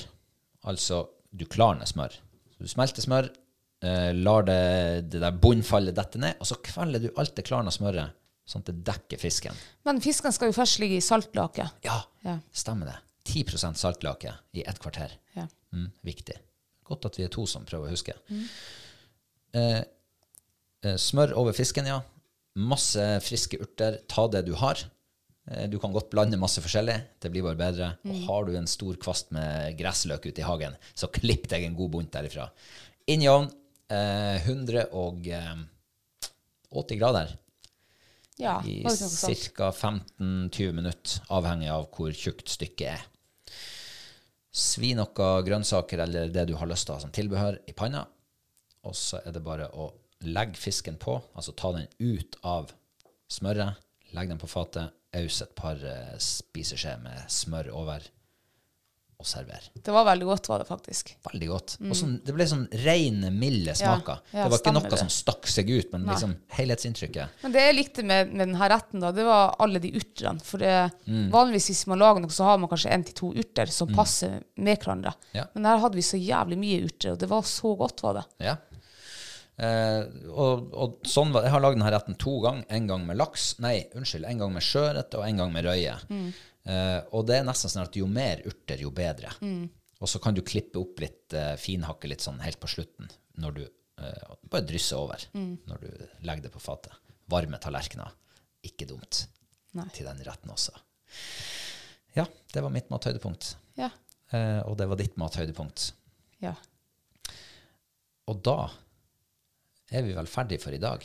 Altså, 0.68 1.04
du 1.36 1.44
klarner 1.52 1.90
smør. 1.90 2.16
Så 2.56 2.64
du 2.64 2.72
smelter 2.72 3.04
smør, 3.04 3.28
eh, 3.84 4.14
lar 4.16 4.48
det, 4.48 4.62
det 5.12 5.22
der 5.24 5.36
bunnfallet 5.44 5.98
dette 5.98 6.22
ned, 6.24 6.40
og 6.40 6.50
så 6.50 6.60
kvelder 6.64 7.04
du 7.04 7.12
alt 7.20 7.36
det 7.38 7.46
klarna 7.48 7.74
smøret, 7.74 8.16
sånn 8.48 8.62
at 8.64 8.70
det 8.72 8.84
dekker 8.88 9.20
fisken. 9.22 9.56
Men 9.86 10.00
fisken 10.04 10.32
skal 10.36 10.48
jo 10.52 10.56
først 10.58 10.80
ligge 10.80 10.98
i 11.02 11.04
saltlake. 11.04 11.66
Ja, 11.84 12.00
Ja. 12.24 12.38
stemmer 12.54 12.86
det. 12.92 12.98
10 13.28 13.74
saltlake 13.76 14.32
i 14.56 14.64
ett 14.64 14.80
kvarter. 14.80 15.12
Ja. 15.36 15.48
Mm, 15.74 15.90
viktig. 16.08 16.38
Godt 16.88 17.06
at 17.10 17.18
vi 17.20 17.24
er 17.26 17.30
to 17.34 17.44
som 17.46 17.66
prøver 17.68 17.88
å 17.90 17.92
huske. 17.92 18.14
Mm. 18.32 18.46
eh, 19.54 19.84
smør 20.96 21.34
over 21.36 21.52
fisken, 21.54 21.86
ja. 21.90 22.00
Masse 22.56 23.20
friske 23.22 23.58
urter. 23.62 24.00
Ta 24.08 24.28
det 24.28 24.46
du 24.48 24.54
har. 24.56 24.76
Eh, 25.50 25.68
du 25.68 25.78
kan 25.80 25.92
godt 25.94 26.10
blande 26.10 26.38
masse 26.40 26.62
forskjellig. 26.64 26.96
Det 27.20 27.32
blir 27.32 27.44
bare 27.44 27.56
bedre. 27.60 27.92
Og 28.08 28.24
har 28.28 28.46
du 28.48 28.56
en 28.58 28.68
stor 28.68 28.96
kvast 28.96 29.32
med 29.36 29.76
gressløk 29.78 30.26
ute 30.26 30.40
i 30.40 30.44
hagen, 30.48 30.76
så 30.96 31.08
klipp 31.12 31.48
deg 31.52 31.64
en 31.68 31.76
god 31.76 31.92
bunt 31.92 32.12
derifra. 32.16 32.50
Inn 33.08 33.22
i 33.22 33.28
ovn. 33.32 33.52
Eh, 33.90 34.38
180 34.48 36.98
grader 37.00 37.38
Ja, 38.38 38.60
i 38.66 38.84
ca. 38.84 39.72
15-20 39.72 40.74
minutter, 40.78 41.22
avhengig 41.34 41.72
av 41.74 41.88
hvor 41.94 42.14
tjukt 42.14 42.50
stykket 42.54 42.92
er. 42.94 43.06
Svi 44.54 44.94
noe 44.98 45.30
grønnsaker 45.46 46.02
eller 46.06 46.30
det 46.34 46.48
du 46.50 46.56
har 46.58 46.70
lyst 46.70 46.88
til 46.88 46.96
å 46.96 47.00
ha 47.00 47.06
som 47.06 47.14
tilbehør 47.14 47.60
i 47.70 47.74
panna, 47.78 48.06
og 48.86 48.96
så 48.98 49.22
er 49.26 49.34
det 49.34 49.44
bare 49.46 49.70
å 49.74 49.90
legge 50.26 50.58
fisken 50.58 50.98
på, 51.02 51.18
altså 51.38 51.54
ta 51.58 51.74
den 51.76 51.90
ut 52.00 52.38
av 52.46 52.72
smøret, 53.30 53.82
legg 54.18 54.30
den 54.32 54.42
på 54.42 54.50
fatet, 54.50 54.94
aus 55.18 55.42
et 55.42 55.54
par 55.58 55.82
eh, 55.82 56.16
spiseskjeer 56.22 57.02
med 57.02 57.30
smør 57.32 57.72
over, 57.74 58.06
og 59.18 59.26
servere. 59.26 59.72
Det 59.82 59.90
var 59.94 60.06
veldig 60.06 60.26
godt, 60.30 60.48
var 60.52 60.60
det 60.62 60.68
faktisk. 60.70 61.16
Veldig 61.26 61.48
godt. 61.50 61.72
Og 61.90 61.96
sånn, 61.98 62.12
det 62.26 62.34
ble 62.38 62.46
sånn 62.46 62.68
rene, 62.84 63.32
milde 63.34 63.74
smaker. 63.74 64.20
Ja, 64.30 64.38
ja, 64.38 64.44
det 64.46 64.52
var 64.54 64.62
ikke 64.62 64.74
noe 64.76 64.92
det. 64.92 65.00
som 65.02 65.10
stakk 65.10 65.48
seg 65.50 65.72
ut, 65.74 65.88
men 65.96 66.06
liksom 66.06 66.36
helhetsinntrykket. 66.54 67.40
Men 67.42 67.56
det 67.56 67.64
jeg 67.66 67.76
likte 67.80 68.06
med, 68.06 68.30
med 68.34 68.44
denne 68.46 68.70
retten, 68.70 69.02
da, 69.02 69.12
det 69.16 69.26
var 69.26 69.56
alle 69.64 69.82
de 69.82 69.92
urtene. 69.98 70.44
For 70.46 70.62
det, 70.62 70.76
Mm. 71.08 71.30
vanligvis 71.32 71.70
hvis 71.72 71.88
man 71.88 72.00
lager 72.00 72.22
noe, 72.22 72.30
så 72.36 72.44
har 72.44 72.58
man 72.62 72.70
kanskje 72.70 72.92
én 72.94 73.04
til 73.08 73.14
to 73.18 73.32
urter 73.34 73.66
som 73.72 73.88
passer 73.96 74.42
med 74.58 74.78
hverandre. 74.84 75.14
Ja. 75.34 75.46
Men 75.56 75.66
her 75.66 75.80
hadde 75.80 75.96
vi 75.98 76.06
så 76.06 76.20
jævlig 76.20 76.58
mye 76.62 76.84
urter, 76.86 77.12
og 77.16 77.20
det 77.20 77.30
var 77.32 77.42
så 77.48 77.74
godt, 77.80 78.04
var 78.04 78.14
det. 78.20 78.26
Ja. 78.46 78.56
Eh, 79.58 80.04
og, 80.30 80.68
og 80.78 81.00
sånn 81.10 81.32
var, 81.34 81.48
Jeg 81.48 81.54
har 81.56 81.64
lagd 81.64 81.80
denne 81.80 81.90
retten 81.94 82.18
to 82.22 82.36
ganger. 82.44 82.66
En 82.78 82.88
gang 82.90 83.06
med 83.08 83.18
laks. 83.18 83.48
Nei, 83.64 83.80
unnskyld. 83.98 84.28
En 84.30 84.44
gang 84.44 84.54
med 84.54 84.66
sjøørret 84.66 85.18
og 85.18 85.26
en 85.26 85.42
gang 85.42 85.54
med 85.56 85.66
røye. 85.66 85.96
Eh, 86.68 87.00
og 87.16 87.26
det 87.30 87.40
er 87.40 87.48
nesten 87.48 87.72
sånn 87.74 87.86
at 87.88 87.96
jo 87.98 88.08
mer 88.12 88.44
urter, 88.46 88.82
jo 88.84 88.92
bedre. 88.94 89.32
Og 89.98 90.12
så 90.12 90.20
kan 90.22 90.36
du 90.38 90.44
klippe 90.46 90.78
opp 90.82 91.00
litt, 91.02 91.34
eh, 91.34 91.56
finhakke 91.58 92.10
litt 92.12 92.22
sånn 92.22 92.42
helt 92.44 92.60
på 92.62 92.70
slutten. 92.70 93.10
Når 93.42 93.56
du 93.58 93.64
eh, 93.66 94.36
Bare 94.48 94.64
drysse 94.70 94.96
over 94.96 95.24
når 95.34 95.82
du 95.82 95.90
legger 96.28 96.46
det 96.46 96.52
på 96.54 96.62
fatet. 96.62 96.94
Varme 97.28 97.58
tallerkener. 97.60 98.14
Ikke 98.68 98.86
dumt 98.88 99.24
Nei. 99.76 99.88
til 99.96 100.06
den 100.08 100.22
retten 100.26 100.54
også. 100.54 100.72
Ja, 102.16 102.26
det 102.54 102.62
var 102.64 102.72
mitt 102.74 102.90
mathøydepunkt. 102.94 103.56
Ja. 103.78 103.90
Eh, 104.32 104.62
og 104.70 104.78
det 104.80 104.88
var 104.90 105.00
ditt 105.02 105.18
mathøydepunkt. 105.20 105.92
ja. 106.46 106.54
Og 108.28 108.42
da 108.44 108.68
er 109.92 110.04
vi 110.04 110.16
vel 110.16 110.28
ferdig 110.28 110.60
for 110.62 110.76
i 110.76 110.82
dag. 110.82 111.04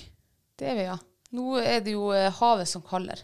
Det 0.59 0.69
er 0.69 0.79
vi, 0.79 0.87
ja. 0.89 0.99
Nå 1.33 1.57
er 1.63 1.81
det 1.85 1.95
jo 1.95 2.11
eh, 2.13 2.29
havet 2.41 2.69
som 2.69 2.85
kaller. 2.85 3.23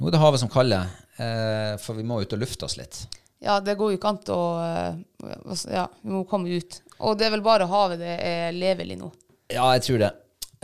Nå 0.00 0.08
er 0.08 0.16
det 0.16 0.20
havet 0.20 0.42
som 0.42 0.50
kaller, 0.52 0.90
eh, 1.16 1.76
for 1.80 1.98
vi 1.98 2.04
må 2.06 2.18
ut 2.20 2.34
og 2.34 2.42
lufte 2.42 2.66
oss 2.66 2.76
litt. 2.80 3.04
Ja, 3.44 3.60
det 3.60 3.76
går 3.78 3.92
jo 3.92 3.98
ikke 3.98 4.10
an 4.14 4.20
å 4.32 4.42
eh, 4.64 5.58
Ja, 5.70 5.86
vi 6.02 6.14
må 6.14 6.24
komme 6.28 6.50
ut. 6.56 6.80
Og 6.98 7.18
det 7.20 7.28
er 7.28 7.36
vel 7.36 7.44
bare 7.44 7.68
havet 7.70 8.00
det 8.02 8.14
er 8.24 8.56
levelig 8.56 8.96
nå. 8.98 9.12
Ja, 9.52 9.68
jeg 9.76 9.84
tror 9.86 10.02
det. 10.02 10.14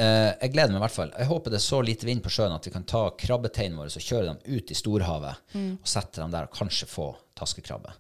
Jeg 0.03 0.51
gleder 0.55 0.73
meg 0.73 0.81
i 0.81 0.83
hvert 0.87 0.95
fall. 0.95 1.11
Jeg 1.15 1.29
håper 1.29 1.53
det 1.53 1.59
er 1.59 1.63
så 1.63 1.79
lite 1.85 2.07
vind 2.09 2.23
på 2.25 2.31
sjøen 2.33 2.55
at 2.55 2.65
vi 2.67 2.73
kan 2.75 2.87
ta 2.89 3.03
krabbeteinene 3.21 3.79
våre 3.79 3.93
og 3.93 4.03
kjøre 4.03 4.33
dem 4.33 4.57
ut 4.57 4.73
i 4.73 4.75
storhavet 4.75 5.53
og 5.61 5.91
sette 5.93 6.19
dem 6.19 6.33
der 6.33 6.49
og 6.49 6.57
kanskje 6.57 6.89
få 6.91 7.11
taskekrabbe. 7.39 7.93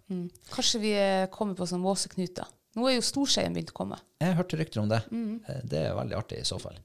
Kanskje 0.51 0.80
vi 0.83 0.95
kommer 1.30 1.55
på 1.55 1.68
sånn 1.68 1.85
måseknute. 1.85 2.49
Nå 2.73 2.87
er 2.89 2.97
jo 2.97 3.05
storseien 3.05 3.53
begynt 3.53 3.75
å 3.75 3.77
komme. 3.77 3.99
Jeg 4.23 4.37
hørte 4.39 4.59
rykter 4.61 4.81
om 4.81 4.89
det. 4.89 5.03
Mm. 5.12 5.43
det 5.68 5.83
er 5.91 5.97
veldig 5.97 6.16
artig 6.16 6.41
i 6.41 6.47
så 6.49 6.57
fall. 6.62 6.79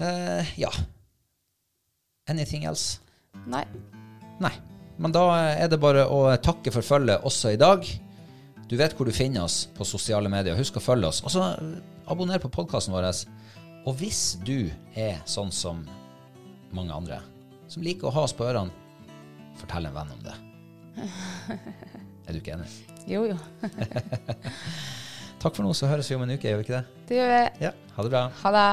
Eh, 0.00 0.58
ja. 0.58 0.70
Anything 2.30 2.66
else? 2.66 2.98
Nei. 3.50 3.62
Nei. 4.42 4.52
Men 5.00 5.14
da 5.14 5.24
er 5.54 5.70
det 5.70 5.78
bare 5.80 6.06
å 6.10 6.24
takke 6.42 6.72
for 6.74 6.84
følget 6.84 7.24
også 7.26 7.54
i 7.54 7.60
dag. 7.60 7.86
Du 8.70 8.76
vet 8.78 8.94
hvor 8.96 9.08
du 9.08 9.14
finner 9.14 9.46
oss 9.46 9.64
på 9.76 9.86
sosiale 9.86 10.30
medier. 10.32 10.58
Husk 10.58 10.78
å 10.78 10.84
følge 10.84 11.08
oss. 11.10 11.22
Og 11.24 11.34
så 11.34 11.46
eh, 11.54 11.78
abonner 12.10 12.42
på 12.42 12.52
podkasten 12.52 12.94
vår. 12.94 13.08
Og 13.86 13.96
hvis 14.02 14.38
du 14.46 14.70
er 14.98 15.22
sånn 15.30 15.54
som 15.54 15.86
mange 16.74 16.94
andre, 16.94 17.22
som 17.70 17.86
liker 17.86 18.10
å 18.10 18.14
ha 18.18 18.26
oss 18.26 18.34
på 18.36 18.46
ørene, 18.46 18.74
fortell 19.60 19.88
en 19.88 19.96
venn 19.96 20.14
om 20.14 20.24
det. 20.26 20.38
Er 22.26 22.34
du 22.34 22.42
ikke 22.42 22.58
enig? 22.58 22.89
Jo, 23.08 23.24
jo. 23.24 23.36
Takk 25.40 25.56
for 25.56 25.64
nå, 25.64 25.72
så 25.72 25.88
høres 25.88 26.10
vi 26.10 26.16
om 26.18 26.24
en 26.26 26.36
uke, 26.36 26.48
gjør 26.50 26.60
vi 26.60 26.66
ikke 26.68 26.78
det? 26.78 27.04
Det 27.08 27.20
gjør 27.20 27.30
vi. 27.32 27.42
Ja, 27.64 27.74
ha 27.96 28.06
det 28.06 28.12
bra. 28.12 28.24
Ha 28.42 28.56
det. 28.56 28.70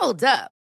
Hold 0.00 0.24
up. 0.24 0.59